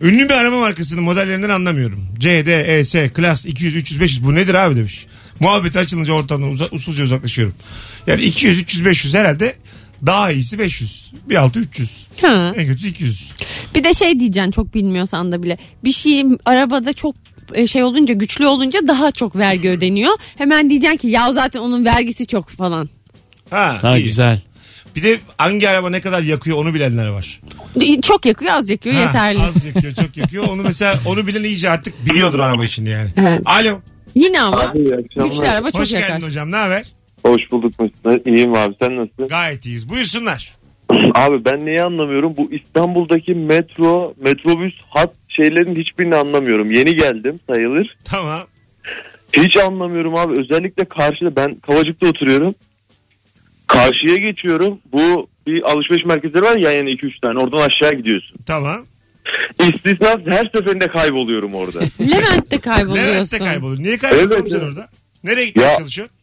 Ünlü 0.00 0.24
bir 0.28 0.34
araba 0.34 0.58
markasının 0.58 1.02
modellerinden 1.04 1.48
anlamıyorum. 1.48 2.06
C, 2.18 2.46
D, 2.46 2.60
E, 2.60 2.84
S, 2.84 3.08
Klas 3.08 3.46
200, 3.46 3.76
300, 3.76 4.00
500 4.00 4.24
bu 4.24 4.34
nedir 4.34 4.54
abi 4.54 4.76
demiş. 4.76 5.06
Muhabbet 5.40 5.76
açılınca 5.76 6.12
ortamdan 6.12 6.48
uza, 6.50 6.66
usulca 6.70 7.04
uzaklaşıyorum. 7.04 7.54
Yani 8.06 8.22
200, 8.22 8.58
300, 8.58 8.84
500 8.84 9.14
herhalde 9.14 9.56
daha 10.06 10.30
iyisi 10.30 10.58
500. 10.58 11.12
Bir 11.28 11.34
altı 11.36 11.58
300. 11.58 12.06
Ha. 12.20 12.52
En 12.56 12.66
kötüsü 12.66 12.88
200. 12.88 13.32
Bir 13.74 13.84
de 13.84 13.94
şey 13.94 14.20
diyeceksin 14.20 14.50
çok 14.50 14.74
bilmiyorsan 14.74 15.32
da 15.32 15.42
bile. 15.42 15.58
Bir 15.84 15.92
şey 15.92 16.24
arabada 16.44 16.92
çok 16.92 17.16
e, 17.54 17.66
şey 17.66 17.82
olunca 17.82 18.14
güçlü 18.14 18.46
olunca 18.46 18.80
daha 18.88 19.10
çok 19.12 19.36
vergi 19.36 19.68
ödeniyor. 19.70 20.12
Hemen 20.38 20.70
diyeceksin 20.70 20.96
ki 20.96 21.08
ya 21.08 21.32
zaten 21.32 21.60
onun 21.60 21.84
vergisi 21.84 22.26
çok 22.26 22.48
falan. 22.48 22.88
Ha, 23.50 23.78
Ha 23.82 23.96
iyi. 23.98 24.04
güzel. 24.04 24.40
Bir 24.96 25.02
de 25.02 25.20
hangi 25.38 25.68
araba 25.68 25.90
ne 25.90 26.00
kadar 26.00 26.22
yakıyor 26.22 26.56
onu 26.56 26.74
bilenler 26.74 27.06
var. 27.06 27.40
Çok 28.02 28.26
yakıyor 28.26 28.52
az 28.52 28.70
yakıyor 28.70 28.94
Ha, 28.94 29.00
yeterli. 29.00 29.42
Az 29.42 29.64
yakıyor 29.64 29.94
çok 29.94 30.16
yakıyor. 30.16 30.48
Onu 30.48 30.62
mesela 30.62 30.98
onu 31.06 31.26
bilen 31.26 31.44
iyice 31.44 31.70
artık 31.70 32.06
biliyordur 32.06 32.38
araba 32.38 32.64
işini 32.64 32.88
yani. 32.88 33.10
Evet. 33.16 33.40
Alo. 33.44 33.80
Yine 34.14 34.40
ama 34.42 34.60
Abi 34.60 34.78
iyi 34.78 34.94
akşamlar. 34.94 35.28
güçlü 35.30 35.48
araba 35.48 35.70
çok 35.70 35.80
Hoş 35.80 35.92
yakar. 35.92 36.08
geldin 36.08 36.26
hocam 36.26 36.50
ne 36.52 36.56
haber? 36.56 36.86
Hoş 37.24 37.50
bulduk 37.50 37.74
Mesut. 37.80 38.26
İyiyim 38.26 38.54
abi 38.54 38.74
sen 38.82 38.96
nasılsın? 38.96 39.28
Gayet 39.28 39.66
iyiyiz. 39.66 39.88
Buyursunlar. 39.88 40.56
Abi 41.14 41.44
ben 41.44 41.66
neyi 41.66 41.82
anlamıyorum? 41.82 42.36
Bu 42.36 42.50
İstanbul'daki 42.52 43.34
metro, 43.34 44.14
metrobüs 44.20 44.74
hat 44.90 45.14
şeylerin 45.28 45.76
hiçbirini 45.76 46.16
anlamıyorum. 46.16 46.70
Yeni 46.70 46.96
geldim 46.96 47.40
sayılır. 47.50 47.96
Tamam. 48.04 48.40
Hiç 49.36 49.56
anlamıyorum 49.56 50.16
abi. 50.16 50.40
Özellikle 50.40 50.84
karşıda 50.84 51.36
ben 51.36 51.54
Kavacık'ta 51.54 52.06
oturuyorum. 52.08 52.54
Karşıya 53.66 54.16
geçiyorum. 54.16 54.78
Bu 54.92 55.28
bir 55.46 55.62
alışveriş 55.62 56.04
merkezleri 56.04 56.42
var 56.42 56.56
ya 56.56 56.72
yani 56.72 56.90
2-3 56.90 57.20
tane. 57.20 57.38
Oradan 57.38 57.68
aşağı 57.68 57.94
gidiyorsun. 57.98 58.36
Tamam. 58.46 58.86
İstisnasız 59.62 60.26
her 60.26 60.50
seferinde 60.54 60.86
kayboluyorum 60.86 61.54
orada. 61.54 61.80
Levent'te 62.00 62.58
kayboluyorsun. 62.60 63.12
Levent'te 63.12 63.38
kayboluyor. 63.38 63.82
Niye 63.82 63.98
kayboluyorsun 63.98 64.36
Evet, 64.40 64.50
sen 64.52 64.58
evet. 64.58 64.68
orada? 64.68 64.88
Nereye 65.24 65.46
gitmeye 65.46 65.62
Ya- 65.72 65.78
çalışıyorsun? 65.78 66.16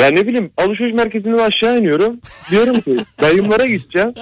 Ya 0.00 0.08
ne 0.08 0.26
bileyim 0.26 0.50
alışveriş 0.56 0.94
merkezinden 0.94 1.38
aşağı 1.38 1.78
iniyorum. 1.78 2.20
Diyorum 2.50 2.80
ki 2.80 2.96
dayımlara 3.20 3.66
gideceğim. 3.66 4.14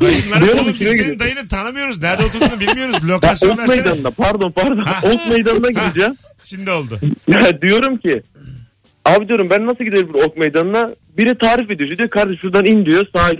Dayınlara 0.00 0.42
Diyorum 0.42 0.64
oğlum 0.64 0.76
biz 0.80 0.88
senin 0.88 1.20
dayını 1.20 1.48
tanımıyoruz. 1.48 2.02
Nerede 2.02 2.22
oturduğunu 2.22 2.60
bilmiyoruz. 2.60 3.08
Lokasyon 3.08 3.50
ok 3.50 3.58
versene. 3.58 3.76
meydanına 3.76 4.10
pardon 4.10 4.50
pardon. 4.50 4.82
Ha. 4.82 5.00
ok 5.02 5.26
meydanına 5.32 5.70
gideceğim. 5.70 6.16
Şimdi 6.44 6.70
oldu. 6.70 6.98
Ya 7.28 7.62
diyorum 7.62 7.96
ki 7.96 8.22
abi 9.04 9.28
diyorum 9.28 9.50
ben 9.50 9.66
nasıl 9.66 9.84
giderim 9.84 10.14
bu 10.14 10.18
ok 10.18 10.36
meydanına? 10.36 10.90
Biri 11.18 11.38
tarif 11.38 11.70
ediyor. 11.70 11.98
Diyor 11.98 12.10
kardeş 12.10 12.40
şuradan 12.40 12.64
in 12.64 12.86
diyor. 12.86 13.06
Sağa 13.16 13.30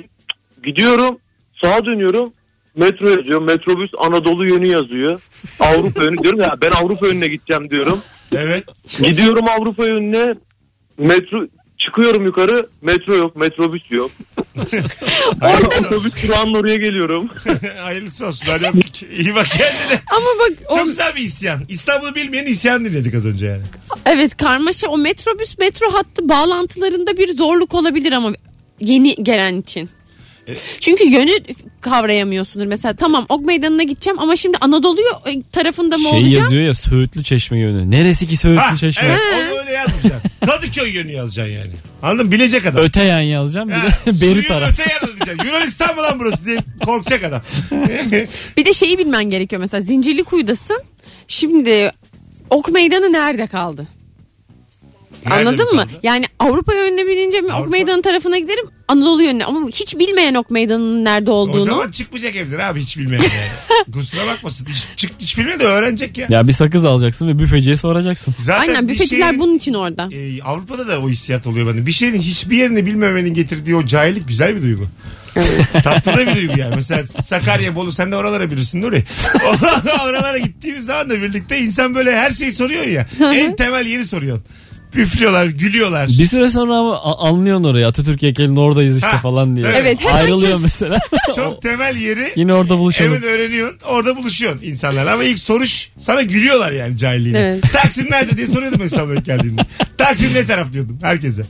gidiyorum. 0.65 1.19
Sağa 1.63 1.85
dönüyorum. 1.87 2.33
Metro 2.77 3.09
yazıyor. 3.09 3.43
Metrobüs 3.43 3.91
Anadolu 3.99 4.53
yönü 4.53 4.67
yazıyor. 4.69 5.21
Avrupa 5.61 6.05
yönü 6.05 6.23
diyorum 6.23 6.41
ya 6.41 6.51
ben 6.63 6.71
Avrupa 6.71 7.07
yönüne 7.07 7.27
gideceğim 7.27 7.71
diyorum. 7.71 8.01
Evet. 8.33 8.65
Gidiyorum 9.03 9.45
Avrupa 9.49 9.87
yönüne. 9.87 10.35
Metro 10.99 11.47
çıkıyorum 11.87 12.27
yukarı. 12.27 12.67
Metro 12.83 13.15
yok. 13.15 13.37
Metrobüs 13.37 13.83
yok. 13.91 14.11
Otobüs 15.81 16.23
durağının 16.29 16.55
oraya 16.55 16.77
geliyorum. 16.77 17.29
Hayırlısı 17.83 18.27
olsun. 18.27 18.47
Hadi 18.51 18.67
öptük. 18.67 19.03
İyi 19.19 19.35
bak 19.35 19.47
kendine. 19.47 20.01
Ama 20.11 20.27
bak 20.41 20.53
o, 20.69 20.77
Çok 20.77 20.87
güzel 20.87 21.15
bir 21.17 21.21
isyan. 21.21 21.61
İstanbul'u 21.69 22.15
bilmeyen 22.15 22.47
isyan 22.47 22.85
dinledik 22.85 23.15
az 23.15 23.27
önce 23.27 23.47
yani. 23.47 23.63
evet 24.07 24.37
karmaşa 24.37 24.89
o 24.89 24.99
metrobüs 24.99 25.59
metro 25.59 25.93
hattı 25.93 26.29
bağlantılarında 26.29 27.17
bir 27.17 27.37
zorluk 27.37 27.75
olabilir 27.75 28.13
ama 28.13 28.33
yeni 28.81 29.15
gelen 29.15 29.61
için. 29.61 29.91
E- 30.49 30.55
Çünkü 30.81 31.05
yönü 31.05 31.31
kavrayamıyorsundur. 31.81 32.67
Mesela 32.67 32.95
tamam 32.97 33.27
Ok 33.29 33.41
Meydanı'na 33.45 33.83
gideceğim 33.83 34.19
ama 34.19 34.37
şimdi 34.37 34.57
Anadolu 34.61 35.01
e, 35.27 35.43
tarafında 35.53 35.97
mı 35.97 36.03
Şey 36.09 36.11
olacağım? 36.21 36.33
yazıyor 36.43 36.63
ya 36.63 36.75
Söğütlü 36.75 37.25
Çeşme 37.25 37.59
yönü. 37.59 37.91
Neresi 37.91 38.27
ki 38.27 38.37
Söğütlü 38.37 38.61
Ha, 38.63 38.77
Çeşme? 38.77 39.17
evet 39.35 39.53
onu 39.53 39.62
yazmayacaksın. 39.73 40.31
Kadıköy 40.47 40.91
yönü 40.95 41.13
yazacaksın 41.13 41.53
yani. 41.55 41.71
Anladın 42.03 42.27
mı? 42.27 42.33
Bilecek 42.33 42.67
adam. 42.67 42.83
Öte 42.85 43.05
yan 43.05 43.21
yazacağım 43.21 43.69
bir 43.69 43.75
de 43.75 44.13
suyun 44.19 44.37
beri 44.37 44.47
taraf. 44.47 44.71
öte 44.73 44.83
yanı 44.93 45.17
diyeceksin. 45.17 45.45
Yunanistan 45.49 45.97
mı 45.97 46.03
lan 46.03 46.19
burası 46.21 46.45
diye 46.45 46.59
korkacak 46.85 47.25
adam. 47.25 47.43
Bir 48.57 48.65
de 48.65 48.73
şeyi 48.73 48.99
bilmen 48.99 49.25
gerekiyor 49.25 49.61
mesela 49.61 49.81
Zincirlikuyu'dasın. 49.81 50.83
Şimdi 51.29 51.93
Ok 52.51 52.73
Meydanı 52.73 53.13
nerede 53.13 53.47
kaldı? 53.47 53.87
Nerede 55.27 55.49
Anladın 55.49 55.67
mi 55.67 55.73
mı? 55.73 55.79
kaldı? 55.87 55.93
Yani 56.03 56.25
Avrupa 56.39 56.75
yönüne 56.75 57.07
binince 57.07 57.41
mi 57.41 57.47
Ok 57.47 57.53
Avrupa- 57.53 57.71
Meydanı 57.71 58.03
tarafına 58.03 58.39
giderim 58.39 58.65
Anadolu 58.93 59.23
yönüne 59.23 59.45
ama 59.45 59.69
hiç 59.69 59.99
bilmeyen 59.99 60.35
Ok 60.35 60.51
Meydanı'nın 60.51 61.05
nerede 61.05 61.31
O 61.31 61.35
olduğunu. 61.35 61.61
zaman 61.65 61.91
çıkmayacak 61.91 62.37
evden 62.37 62.59
abi 62.59 62.81
hiç 62.81 62.99
bilmeyen 62.99 63.23
yani. 63.23 63.33
Kusura 63.93 64.27
bakmasın. 64.27 64.67
Hiç, 64.71 64.87
çık, 64.97 65.13
hiç 65.21 65.39
bilmiyor 65.39 65.61
da 65.61 65.65
öğrenecek 65.65 66.19
ya. 66.19 66.27
Ya 66.31 66.49
bir 66.49 66.53
sakız 66.53 66.85
alacaksın 66.85 67.29
ve 67.29 67.39
büfeciye 67.39 67.77
soracaksın. 67.77 68.35
Zaten 68.39 68.61
Aynen 68.69 68.89
bir 68.89 68.95
büfeciler 68.95 69.29
şeyin- 69.29 69.41
bunun 69.41 69.57
için 69.57 69.75
orada. 69.75 70.09
e, 70.13 70.43
Avrupa'da 70.43 70.89
da 70.89 71.01
o 71.01 71.09
hissiyat 71.09 71.47
oluyor 71.47 71.67
bende. 71.67 71.87
Bir 71.87 71.93
şeyin 71.93 72.15
hiçbir 72.15 72.57
yerini 72.57 72.87
bilmemenin 72.87 73.35
getirdiği 73.35 73.77
o 73.77 73.85
cahillik 73.87 74.29
güzel 74.29 74.57
bir 74.57 74.63
duygu. 74.63 74.87
Tatlı 75.73 76.17
da 76.17 76.27
bir 76.27 76.35
duygu 76.35 76.59
yani. 76.59 76.75
Mesela 76.77 77.03
Sakarya, 77.27 77.75
Bolu 77.75 77.93
sen 77.93 78.13
de 78.13 78.17
oralara 78.17 78.51
birisin 78.51 78.81
Nuri. 78.83 79.05
oralara 80.05 80.39
gittiğimiz 80.39 80.85
zaman 80.87 81.11
da 81.11 81.23
birlikte 81.23 81.59
insan 81.59 81.95
böyle 81.95 82.17
her 82.19 82.31
şeyi 82.31 82.53
soruyor 82.53 82.85
ya. 82.87 83.07
en 83.21 83.57
temel 83.57 83.87
yeri 83.87 84.07
soruyorsun. 84.07 84.45
Üflüyorlar, 84.95 85.47
gülüyorlar. 85.47 86.09
Bir 86.09 86.25
süre 86.27 86.51
sonra 86.51 86.75
ama 86.77 86.97
a- 87.03 87.29
anlıyorsun 87.29 87.65
orayı. 87.65 87.87
Atatürk 87.87 88.23
heykelinin 88.23 88.57
oradayız 88.57 88.97
işte 88.97 89.09
Ha, 89.09 89.19
falan 89.21 89.57
diye. 89.57 89.67
evet. 89.67 89.77
Evet, 89.81 89.99
hemen 90.01 90.15
Ayrılıyor 90.15 90.53
çöz- 90.53 90.63
mesela. 90.63 90.99
Çok 91.37 91.63
temel 91.63 91.97
yeri 91.97 92.29
Yine 92.37 92.55
orada 92.55 92.79
buluşalım. 92.79 93.13
Evet 93.13 93.25
öğreniyorsun. 93.25 93.79
Orada 93.89 94.17
buluşuyorsun 94.17 94.63
insanlarla. 94.63 95.13
Ama 95.13 95.25
ilk 95.25 95.39
soruş 95.39 95.89
sana 95.99 96.23
gülüyorlar 96.23 96.73
yani 96.73 96.97
cahilliğine. 96.99 97.39
Evet. 97.39 97.73
Taksim 97.73 98.07
nerede 98.11 98.37
diye 98.37 98.47
soruyordum 98.47 98.85
İstanbul'a 98.87 99.15
ilk 99.15 99.25
geldiğimde. 99.27 99.63
Taksim 99.99 100.35
ne 100.35 100.47
taraf 100.47 100.73
diyordum 100.73 100.99
herkese. 101.03 101.43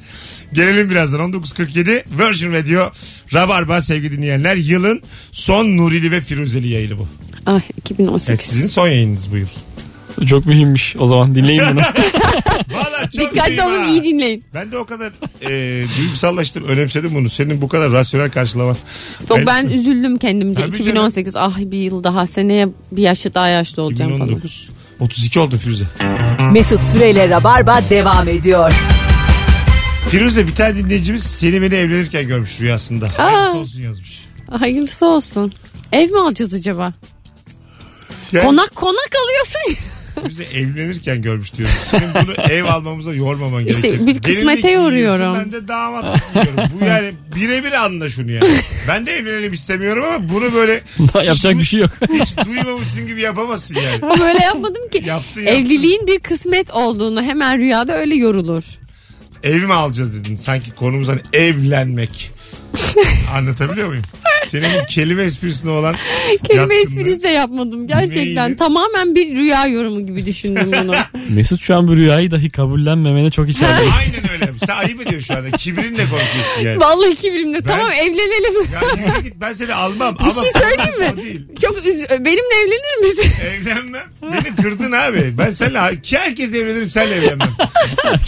Gelelim 0.52 0.90
birazdan 0.90 1.20
19.47 1.32 2.02
Virgin 2.18 2.52
Radio 2.52 2.90
Rabarba 3.34 3.80
sevgili 3.82 4.16
dinleyenler. 4.16 4.56
Yılın 4.56 5.02
son 5.32 5.76
Nurili 5.76 6.10
ve 6.10 6.20
Firuzeli 6.20 6.68
yayını 6.68 6.98
bu. 6.98 7.08
2018. 7.78 8.28
Evet, 8.30 8.42
sizin 8.42 8.68
son 8.68 8.88
yayınınız 8.88 9.32
bu 9.32 9.36
yıl. 9.36 9.46
Çok 10.26 10.46
mühimmiş. 10.46 10.96
O 10.98 11.06
zaman 11.06 11.34
dinleyin 11.34 11.62
bunu. 11.70 11.80
Dikkatli 13.12 13.62
olun 13.62 13.78
ha. 13.78 13.86
iyi 13.90 14.02
dinleyin. 14.04 14.44
Ben 14.54 14.72
de 14.72 14.78
o 14.78 14.86
kadar 14.86 15.12
e, 15.50 15.84
duygusallaştım, 15.98 16.64
önemsedim 16.64 17.10
bunu. 17.14 17.28
Senin 17.30 17.62
bu 17.62 17.68
kadar 17.68 17.92
rasyonel 17.92 18.30
karşılaman. 18.30 18.76
Çok 19.28 19.36
Hayır, 19.36 19.46
ben 19.46 19.66
üzüldüm 19.68 20.18
kendimce. 20.18 20.62
Tabii 20.62 20.76
2018 20.76 21.36
ah 21.36 21.58
bir 21.58 21.78
yıl 21.78 22.04
daha 22.04 22.26
seneye 22.26 22.68
bir 22.92 23.02
yaşı 23.02 23.34
daha 23.34 23.48
yaşlı 23.48 23.82
olacağım 23.82 24.10
falan. 24.10 24.22
2019 24.22 24.70
32 25.00 25.40
oldu 25.40 25.56
Firuze. 25.56 25.84
Mesut 26.52 26.84
Süreyle 26.84 27.28
Rabarba 27.28 27.80
devam 27.90 28.28
ediyor. 28.28 28.72
Firuze 30.08 30.46
bir 30.46 30.54
tane 30.54 30.76
dinleyicimiz 30.76 31.22
seni 31.22 31.62
beni 31.62 31.74
evlenirken 31.74 32.28
görmüş 32.28 32.60
rüyasında. 32.60 33.08
Hayırlısı 33.16 33.56
olsun 33.58 33.80
yazmış. 33.80 34.24
Hayırlısı 34.50 35.06
olsun. 35.06 35.52
Ev 35.92 36.10
mi 36.10 36.18
alacağız 36.18 36.54
acaba? 36.54 36.92
Yani 38.32 38.44
Konak 38.44 38.74
konak 38.74 39.10
alıyorsun. 39.24 39.91
Firuze 40.22 40.44
evlenirken 40.44 41.22
görmüş 41.22 41.54
diyorum. 41.54 41.74
Senin 41.90 42.14
bunu 42.14 42.46
ev 42.50 42.64
almamıza 42.64 43.14
yormaman 43.14 43.66
İşte 43.66 43.80
gerekiyor. 43.88 44.06
bir 44.06 44.20
kısmete 44.22 44.60
Gelinlik 44.60 44.84
yoruyorum. 44.84 45.34
Ben 45.34 45.52
de 45.52 45.68
damat 45.68 46.20
giyiyorum. 46.34 46.64
Bu 46.80 46.84
yani 46.84 47.12
birebir 47.36 47.72
anla 47.72 48.08
şunu 48.08 48.30
yani. 48.30 48.50
Ben 48.88 49.06
de 49.06 49.12
evlenelim 49.12 49.52
istemiyorum 49.52 50.04
ama 50.14 50.28
bunu 50.28 50.54
böyle 50.54 50.72
yapacak 51.14 51.54
bir 51.58 51.64
şey 51.64 51.80
yok. 51.80 51.90
hiç 52.12 52.36
duymamışsın 52.46 53.06
gibi 53.06 53.20
yapamazsın 53.20 53.74
yani. 53.74 54.12
Ama 54.12 54.24
öyle 54.28 54.38
yapmadım 54.44 54.88
ki. 54.88 55.02
Yaptı, 55.06 55.40
yaptı. 55.40 55.40
Evliliğin 55.58 56.06
bir 56.06 56.18
kısmet 56.18 56.70
olduğunu 56.70 57.22
hemen 57.22 57.58
rüyada 57.58 57.96
öyle 57.96 58.14
yorulur. 58.14 58.64
Ev 59.42 59.62
mi 59.62 59.74
alacağız 59.74 60.14
dedin. 60.16 60.36
Sanki 60.36 60.70
konumuz 60.70 61.08
hani 61.08 61.20
evlenmek. 61.32 62.30
Anlatabiliyor 63.34 63.88
muyum? 63.88 64.02
Senin 64.46 64.64
bu 64.82 64.86
kelime 64.88 65.22
esprisine 65.22 65.70
olan 65.70 65.94
Kelime 66.44 66.74
yatkınlığı- 66.74 67.00
esprisi 67.00 67.22
de 67.22 67.28
yapmadım 67.28 67.86
gerçekten. 67.86 68.46
Neydi? 68.48 68.56
Tamamen 68.56 69.14
bir 69.14 69.36
rüya 69.36 69.66
yorumu 69.66 70.06
gibi 70.06 70.26
düşündüm 70.26 70.70
bunu. 70.82 70.92
Mesut 71.30 71.60
şu 71.60 71.76
an 71.76 71.88
bu 71.88 71.96
rüyayı 71.96 72.30
dahi 72.30 72.50
kabullenmemene 72.50 73.30
çok 73.30 73.48
içeride. 73.50 73.74
Aynen 73.74 74.21
öyle. 74.42 74.52
Sen 74.66 74.76
ayıp 74.76 75.00
ediyorsun 75.00 75.34
şu 75.34 75.38
anda. 75.38 75.56
Kibrinle 75.56 76.08
konuşuyorsun 76.08 76.60
yani. 76.62 76.80
Vallahi 76.80 77.14
kibrimle. 77.16 77.60
Tamam 77.60 77.90
evlenelim. 77.92 78.54
Ya 78.72 78.80
yürü 79.06 79.22
git 79.22 79.34
ben 79.40 79.52
seni 79.52 79.74
almam. 79.74 80.16
Bir 80.18 80.24
şey 80.42 80.50
söyleyeyim 80.60 80.98
mi? 80.98 81.10
O 81.14 81.16
değil. 81.16 81.46
Çok 81.62 81.78
üz- 81.78 82.24
benimle 82.24 82.54
evlenir 82.64 83.00
misin? 83.16 83.32
Evlenmem. 83.46 84.02
Beni 84.22 84.56
kırdın 84.56 84.92
abi. 84.92 85.34
Ben 85.38 85.50
seninle 85.50 86.00
ki 86.02 86.18
herkes 86.18 86.54
evlenirim 86.54 86.90
senle 86.90 87.14
evlenmem. 87.14 87.48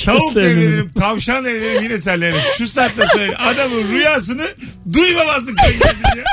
Tavuk 0.04 0.36
evlenirim. 0.36 0.58
evlenirim, 0.58 0.92
tavşan 0.98 1.44
evlenirim 1.44 1.82
yine 1.82 1.98
senle 1.98 2.26
evlenirim. 2.26 2.48
Şu 2.58 2.68
saatte 2.68 3.06
söyle 3.14 3.36
adamın 3.36 3.88
rüyasını 3.92 4.44
duymamazlıkla 4.92 5.66
geldi 5.70 6.18
ya. 6.18 6.24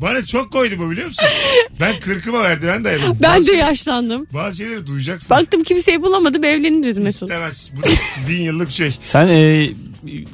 Bana 0.00 0.24
çok 0.24 0.52
koydu 0.52 0.74
bu 0.78 0.90
biliyor 0.90 1.06
musun? 1.06 1.24
Ben 1.80 2.00
kırkıma 2.00 2.42
merdiven 2.42 2.84
dayadım. 2.84 3.18
Ben 3.22 3.36
Bazı- 3.38 3.48
de 3.52 3.56
yaşlandım. 3.56 4.26
Bazı 4.34 4.56
şeyleri 4.56 4.86
duyacaksın. 4.86 5.36
Baktım 5.36 5.62
kimseyi 5.62 6.02
bulamadım 6.02 6.44
evleniriz 6.44 6.98
Mesut. 6.98 7.22
İstemez. 7.30 7.70
Bu 7.76 7.82
da 7.82 7.88
bin 8.28 8.42
yıllık 8.42 8.70
şey. 8.70 8.98
Sen 9.04 9.28
e, 9.28 9.70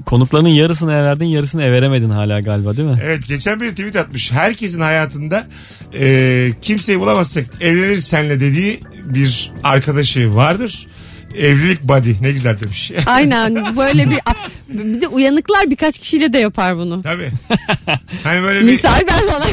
konuklarının 0.07 0.49
yarısını 0.49 0.93
ev 0.93 1.05
verdin 1.05 1.25
yarısını 1.25 1.63
ev 1.63 1.73
veremedin 1.73 2.11
hala 2.11 2.41
galiba 2.41 2.77
değil 2.77 2.89
mi? 2.89 2.99
Evet 3.05 3.27
geçen 3.27 3.61
bir 3.61 3.71
tweet 3.71 3.97
atmış. 3.97 4.33
Herkesin 4.33 4.81
hayatında 4.81 5.47
e, 5.95 6.51
kimseyi 6.63 7.01
bulamazsak 7.01 7.45
evleniriz 7.61 8.05
senle 8.07 8.41
dediği 8.41 8.81
bir 9.05 9.53
arkadaşı 9.65 10.35
vardır. 10.35 10.87
Evlilik 11.39 11.83
body 11.83 12.15
ne 12.21 12.33
güzel 12.33 12.61
demiş. 12.61 12.93
Aynen 13.07 13.77
böyle 13.77 14.11
bir 14.11 14.19
bir 14.69 15.01
de 15.01 15.09
uyanıklar 15.09 15.71
birkaç 15.71 15.99
kişiyle 15.99 16.33
de 16.33 16.39
yapar 16.39 16.77
bunu. 16.77 17.03
Tabii. 17.03 17.31
Hani 18.25 18.43
böyle 18.43 18.61
bir... 18.61 18.65
Misal 18.65 19.01
ben 19.09 19.31
falan 19.31 19.47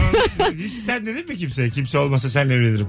Hiç 0.57 0.73
sen 0.73 1.05
dedin 1.05 1.27
mi 1.27 1.37
kimseye? 1.37 1.69
Kimse 1.69 1.97
olmasa 1.97 2.29
senle 2.29 2.53
evlenirim. 2.53 2.87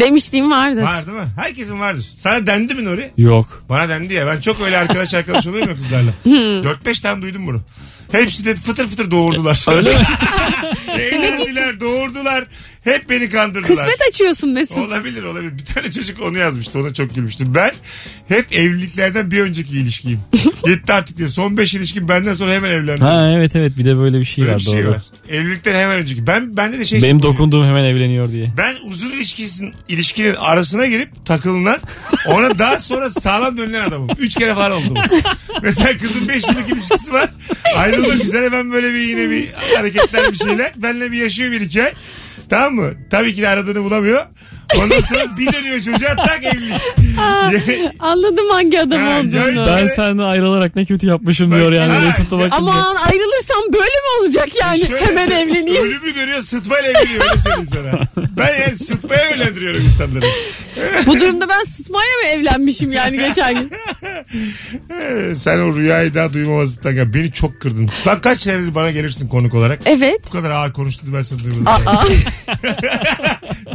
demişliğim 0.00 0.50
vardır. 0.50 0.82
Var 0.82 1.06
değil 1.06 1.18
mi? 1.18 1.24
Herkesin 1.36 1.80
vardır. 1.80 2.12
Sana 2.16 2.46
dendi 2.46 2.74
mi 2.74 2.84
Nuri? 2.84 3.10
Yok. 3.16 3.62
Bana 3.68 3.88
dendi 3.88 4.14
ya. 4.14 4.26
Ben 4.26 4.40
çok 4.40 4.60
öyle 4.60 4.78
arkadaş 4.78 5.14
arkadaş 5.14 5.46
oluyorum 5.46 5.68
ya 5.68 5.74
kızlarla. 5.74 6.10
Hmm. 6.22 6.92
4-5 6.92 7.02
tane 7.02 7.22
duydum 7.22 7.46
bunu. 7.46 7.62
Hepsi 8.12 8.44
de 8.44 8.54
fıtır 8.54 8.88
fıtır 8.88 9.10
doğurdular. 9.10 9.64
Öyle 9.68 9.90
mi? 9.90 10.04
Evlendiler, 11.00 11.80
doğurdular. 11.80 12.46
Hep 12.86 13.10
beni 13.10 13.30
kandırdılar. 13.30 13.76
Kısmet 13.76 13.98
açıyorsun 14.08 14.50
Mesut. 14.50 14.78
Olabilir 14.78 15.22
olabilir. 15.22 15.58
Bir 15.58 15.64
tane 15.64 15.90
çocuk 15.90 16.22
onu 16.22 16.38
yazmıştı. 16.38 16.78
Ona 16.80 16.92
çok 16.94 17.14
gülmüştüm. 17.14 17.54
Ben 17.54 17.70
hep 18.28 18.56
evliliklerden 18.56 19.30
bir 19.30 19.40
önceki 19.40 19.74
ilişkiyim. 19.76 20.20
Yetti 20.66 20.92
artık 20.92 21.18
diye. 21.18 21.28
Son 21.28 21.56
5 21.56 21.74
ilişkim 21.74 22.08
benden 22.08 22.32
sonra 22.32 22.52
hemen 22.52 22.70
evlendim. 22.70 23.06
Ha 23.06 23.30
evet 23.36 23.56
evet 23.56 23.72
bir 23.78 23.84
de 23.84 23.98
böyle 23.98 24.20
bir 24.20 24.24
şey 24.24 24.44
Böyle 24.44 24.52
var 24.54 24.60
bir 24.60 24.64
şey 24.64 24.82
doğru. 24.84 24.90
var. 24.90 25.02
Evlilikten 25.30 25.74
hemen 25.74 25.96
önceki. 25.98 26.26
Ben 26.26 26.56
bende 26.56 26.78
de 26.78 26.84
şey 26.84 27.02
Benim 27.02 27.16
çok 27.18 27.24
oluyor. 27.24 27.34
dokunduğum 27.34 27.66
hemen 27.66 27.84
evleniyor 27.84 28.30
diye. 28.32 28.52
Ben 28.56 28.74
uzun 28.86 29.10
ilişkisinin 29.10 29.74
ilişkinin 29.88 30.34
arasına 30.34 30.86
girip 30.86 31.26
takılınan 31.26 31.78
ona 32.26 32.58
daha 32.58 32.78
sonra 32.78 33.10
sağlam 33.10 33.58
dönülen 33.58 33.88
adamım. 33.88 34.08
Üç 34.18 34.34
kere 34.34 34.54
falan 34.54 34.72
oldu 34.72 34.94
bu. 34.94 35.16
Mesela 35.62 35.96
kızın 35.96 36.28
beş 36.28 36.48
yıllık 36.48 36.72
ilişkisi 36.72 37.12
var. 37.12 37.30
Ayrılmak 37.76 38.24
üzere 38.24 38.52
ben 38.52 38.72
böyle 38.72 38.92
bir 38.94 38.98
yine 39.00 39.30
bir 39.30 39.48
hareketler 39.76 40.32
bir 40.32 40.38
şeyler. 40.38 40.72
Benle 40.76 41.12
bir 41.12 41.16
yaşıyor 41.22 41.52
bir 41.52 41.60
iki 41.60 41.84
ay. 41.84 41.92
Tamam 42.50 42.74
mı? 42.74 42.90
Tabii 43.10 43.34
ki 43.34 43.42
de 43.42 43.48
aradığını 43.48 43.84
bulamıyor. 43.84 44.22
Ondan 44.78 45.00
sonra 45.00 45.24
bir 45.38 45.52
dönüyor 45.52 45.80
çocuğa 45.80 46.16
tak 46.16 46.44
evlilik. 46.44 46.80
Anladım 48.00 48.44
hangi 48.52 48.80
adam 48.80 49.00
Ha, 49.02 49.20
olduğunu. 49.20 49.66
Ben 49.66 49.86
seninle 49.86 50.22
ayrılarak 50.22 50.76
ne 50.76 50.84
kötü 50.84 51.06
yapmışım 51.06 51.50
diyor 51.52 51.72
yani 51.72 51.92
Ha, 51.92 52.00
Mesut'a 52.00 52.38
bakınca. 52.38 52.56
Aman 52.56 52.96
ayrılırsam 52.96 53.62
böyle 53.72 53.84
mi 53.84 54.22
olacak 54.22 54.48
yani? 54.62 54.80
Şöyle 54.86 55.06
Hemen 55.06 55.30
evleneyim. 55.30 55.84
Ölümü 55.84 56.14
görüyor 56.14 56.38
sıtmayla 56.42 56.90
evleniyor 56.90 57.22
öyle 57.22 57.40
söyleyeyim 57.42 57.68
sana. 57.74 58.25
Ben 58.36 58.60
yani 58.60 58.78
sıtmaya 58.78 59.30
evlendiriyorum 59.30 59.82
insanları. 59.82 60.26
Bu 61.06 61.20
durumda 61.20 61.48
ben 61.48 61.64
sıtmaya 61.64 62.14
mı 62.22 62.28
evlenmişim 62.28 62.92
yani 62.92 63.18
geçen 63.18 63.54
gün? 63.54 63.72
Sen 65.34 65.58
o 65.58 65.76
rüyayı 65.76 66.14
daha 66.14 66.32
duymamazlıktan 66.32 66.94
gel. 66.94 67.14
Beni 67.14 67.32
çok 67.32 67.60
kırdın. 67.60 67.90
Bak 68.06 68.22
kaç 68.22 68.40
senedir 68.40 68.74
bana 68.74 68.90
gelirsin 68.90 69.28
konuk 69.28 69.54
olarak. 69.54 69.80
Evet. 69.86 70.20
Bu 70.26 70.30
kadar 70.30 70.50
ağır 70.50 70.72
konuştu 70.72 71.06
ben 71.16 71.22
sana 71.22 71.38
duymadım. 71.44 71.66
Aa. 71.66 72.04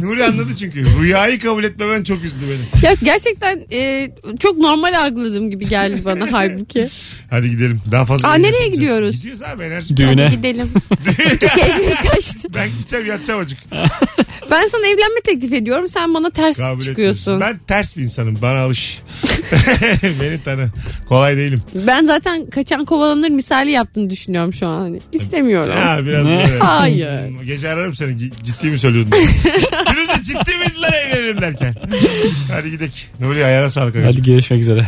Nuri 0.00 0.24
anladı 0.24 0.56
çünkü. 0.58 0.84
Rüyayı 1.00 1.38
kabul 1.38 1.64
etmemen 1.64 2.02
çok 2.04 2.24
üzdü 2.24 2.38
beni. 2.48 2.84
Ya 2.84 2.94
gerçekten 3.02 3.60
e, 3.72 4.10
çok 4.40 4.56
normal 4.58 4.94
algıladığım 4.94 5.50
gibi 5.50 5.68
geldi 5.68 6.04
bana 6.04 6.28
halbuki. 6.32 6.88
Hadi 7.30 7.50
gidelim. 7.50 7.80
Daha 7.90 8.06
fazla. 8.06 8.28
Aa, 8.28 8.34
nereye 8.34 8.68
gidiyoruz? 8.68 9.16
Gidiyoruz 9.16 9.42
abi 9.42 9.62
enerji. 9.62 9.96
Düğüne. 9.96 10.24
Hadi 10.24 10.36
gidelim. 10.36 10.70
Keyfim 11.40 12.08
kaçtı. 12.10 12.48
Ben 12.54 12.68
gideceğim 12.78 13.06
yatacağım 13.06 13.40
acık. 13.40 13.58
Ben 14.52 14.66
sana 14.68 14.86
evlenme 14.86 15.20
teklif 15.24 15.52
ediyorum. 15.52 15.88
Sen 15.88 16.14
bana 16.14 16.30
ters 16.30 16.56
Kabul 16.56 16.82
çıkıyorsun. 16.82 17.20
etmiyorsun. 17.32 17.40
Ben 17.40 17.66
ters 17.66 17.96
bir 17.96 18.02
insanım. 18.02 18.38
Bana 18.42 18.58
alış. 18.60 19.00
beni 20.20 20.42
tanı. 20.44 20.70
Kolay 21.08 21.36
değilim. 21.36 21.62
Ben 21.74 22.04
zaten 22.06 22.46
kaçan 22.50 22.84
kovalanır 22.84 23.28
misali 23.28 23.70
yaptığını 23.70 24.10
düşünüyorum 24.10 24.52
şu 24.54 24.66
an. 24.66 24.80
Hani. 24.80 24.98
İstemiyorum. 25.12 25.72
Ha 25.76 25.98
biraz 26.06 26.26
böyle. 26.26 26.58
Hayır. 26.58 27.08
Gece 27.46 27.68
ararım 27.68 27.94
seni. 27.94 28.18
Ciddi 28.18 28.70
mi 28.70 28.78
söylüyordun? 28.78 29.10
Firuze 29.90 30.22
ciddi 30.22 30.58
miydiler 30.58 30.92
evlenelim 31.06 31.40
derken. 31.40 31.74
Hadi 32.52 32.70
gidelim. 32.70 32.92
Nuri 33.20 33.44
ayağına 33.44 33.70
sağlık. 33.70 33.94
Hadi 33.96 34.04
Hadi. 34.04 34.22
görüşmek 34.22 34.60
üzere. 34.60 34.86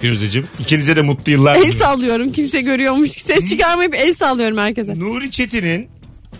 Firuzeciğim. 0.00 0.46
İkinize 0.60 0.96
de 0.96 1.02
mutlu 1.02 1.32
yıllar 1.32 1.54
El 1.56 1.60
diliyorum. 1.60 1.80
sallıyorum 1.80 2.32
kimse 2.32 2.60
görüyormuş. 2.60 3.10
Ses 3.10 3.50
çıkarmayıp 3.50 3.94
el 3.94 4.14
sallıyorum 4.14 4.58
herkese. 4.58 4.98
Nuri 4.98 5.30
Çetin'in 5.30 5.88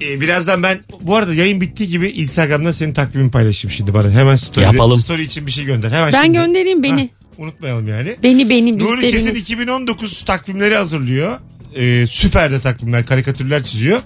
e, 0.03 0.21
birazdan 0.21 0.63
ben 0.63 0.81
bu 1.01 1.17
arada 1.17 1.35
yayın 1.35 1.61
bittiği 1.61 1.89
gibi 1.89 2.09
Instagram'da 2.09 2.73
senin 2.73 2.93
takvimini 2.93 3.31
paylaşayım 3.31 3.73
şimdi 3.73 3.95
bana. 3.95 4.11
Hemen 4.11 4.37
story, 4.37 4.65
Yapalım. 4.65 4.99
story 5.01 5.23
için 5.23 5.47
bir 5.47 5.53
şey 5.53 5.65
gönder. 5.65 5.91
Hemen 5.91 6.13
Ben 6.13 6.23
şimdi. 6.23 6.39
göndereyim 6.39 6.83
beni. 6.83 7.03
Ha, 7.03 7.09
unutmayalım 7.39 7.89
yani. 7.89 8.17
Beni 8.23 8.51
beni 8.51 8.79
Nuri 8.79 9.01
Çetin 9.01 9.27
beni. 9.27 9.39
2019 9.39 10.23
takvimleri 10.23 10.77
hazırlıyor. 10.77 11.39
Ee, 11.77 12.07
süper 12.07 12.53
de 12.53 12.61
takvimler, 12.61 13.07
karikatürler 13.07 13.65
çiziyor. 13.65 14.01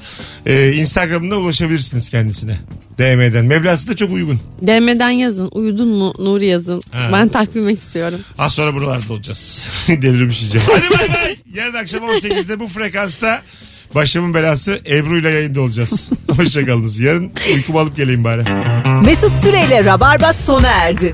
Ee, 0.47 0.73
Instagram'da 0.73 1.37
ulaşabilirsiniz 1.39 2.11
kendisine. 2.11 2.57
DM'den. 2.99 3.45
Meblası 3.45 3.89
da 3.89 3.97
çok 3.97 4.11
uygun. 4.13 4.41
DM'den 4.63 5.11
yazın. 5.11 5.49
Uyudun 5.53 5.89
mu 5.89 6.15
Nuri 6.19 6.47
yazın. 6.47 6.83
Ha. 6.91 7.11
Ben 7.13 7.29
takvim 7.29 7.69
istiyorum. 7.69 8.21
Az 8.39 8.53
sonra 8.53 8.75
buralarda 8.75 9.13
olacağız. 9.13 9.63
Delirmiş 9.89 10.41
yiyeceğim. 10.41 10.67
Hadi 10.73 10.99
bay 10.99 11.09
bay. 11.17 11.37
Yarın 11.55 11.75
akşam 11.75 12.01
18'de 12.03 12.61
bu 12.61 12.69
frekansta 12.69 13.43
Başımın 13.95 14.35
belası 14.35 14.81
Ebru 14.91 15.19
ile 15.19 15.31
yayında 15.31 15.61
olacağız. 15.61 16.11
Hoşçakalınız. 16.37 17.01
Yarın 17.01 17.33
uykumu 17.55 17.79
alıp 17.79 17.97
geleyim 17.97 18.25
bari. 18.25 18.43
Mesut 19.05 19.33
Süreyle 19.33 19.85
Rabarba 19.85 20.33
sona 20.33 20.69
erdi. 20.69 21.13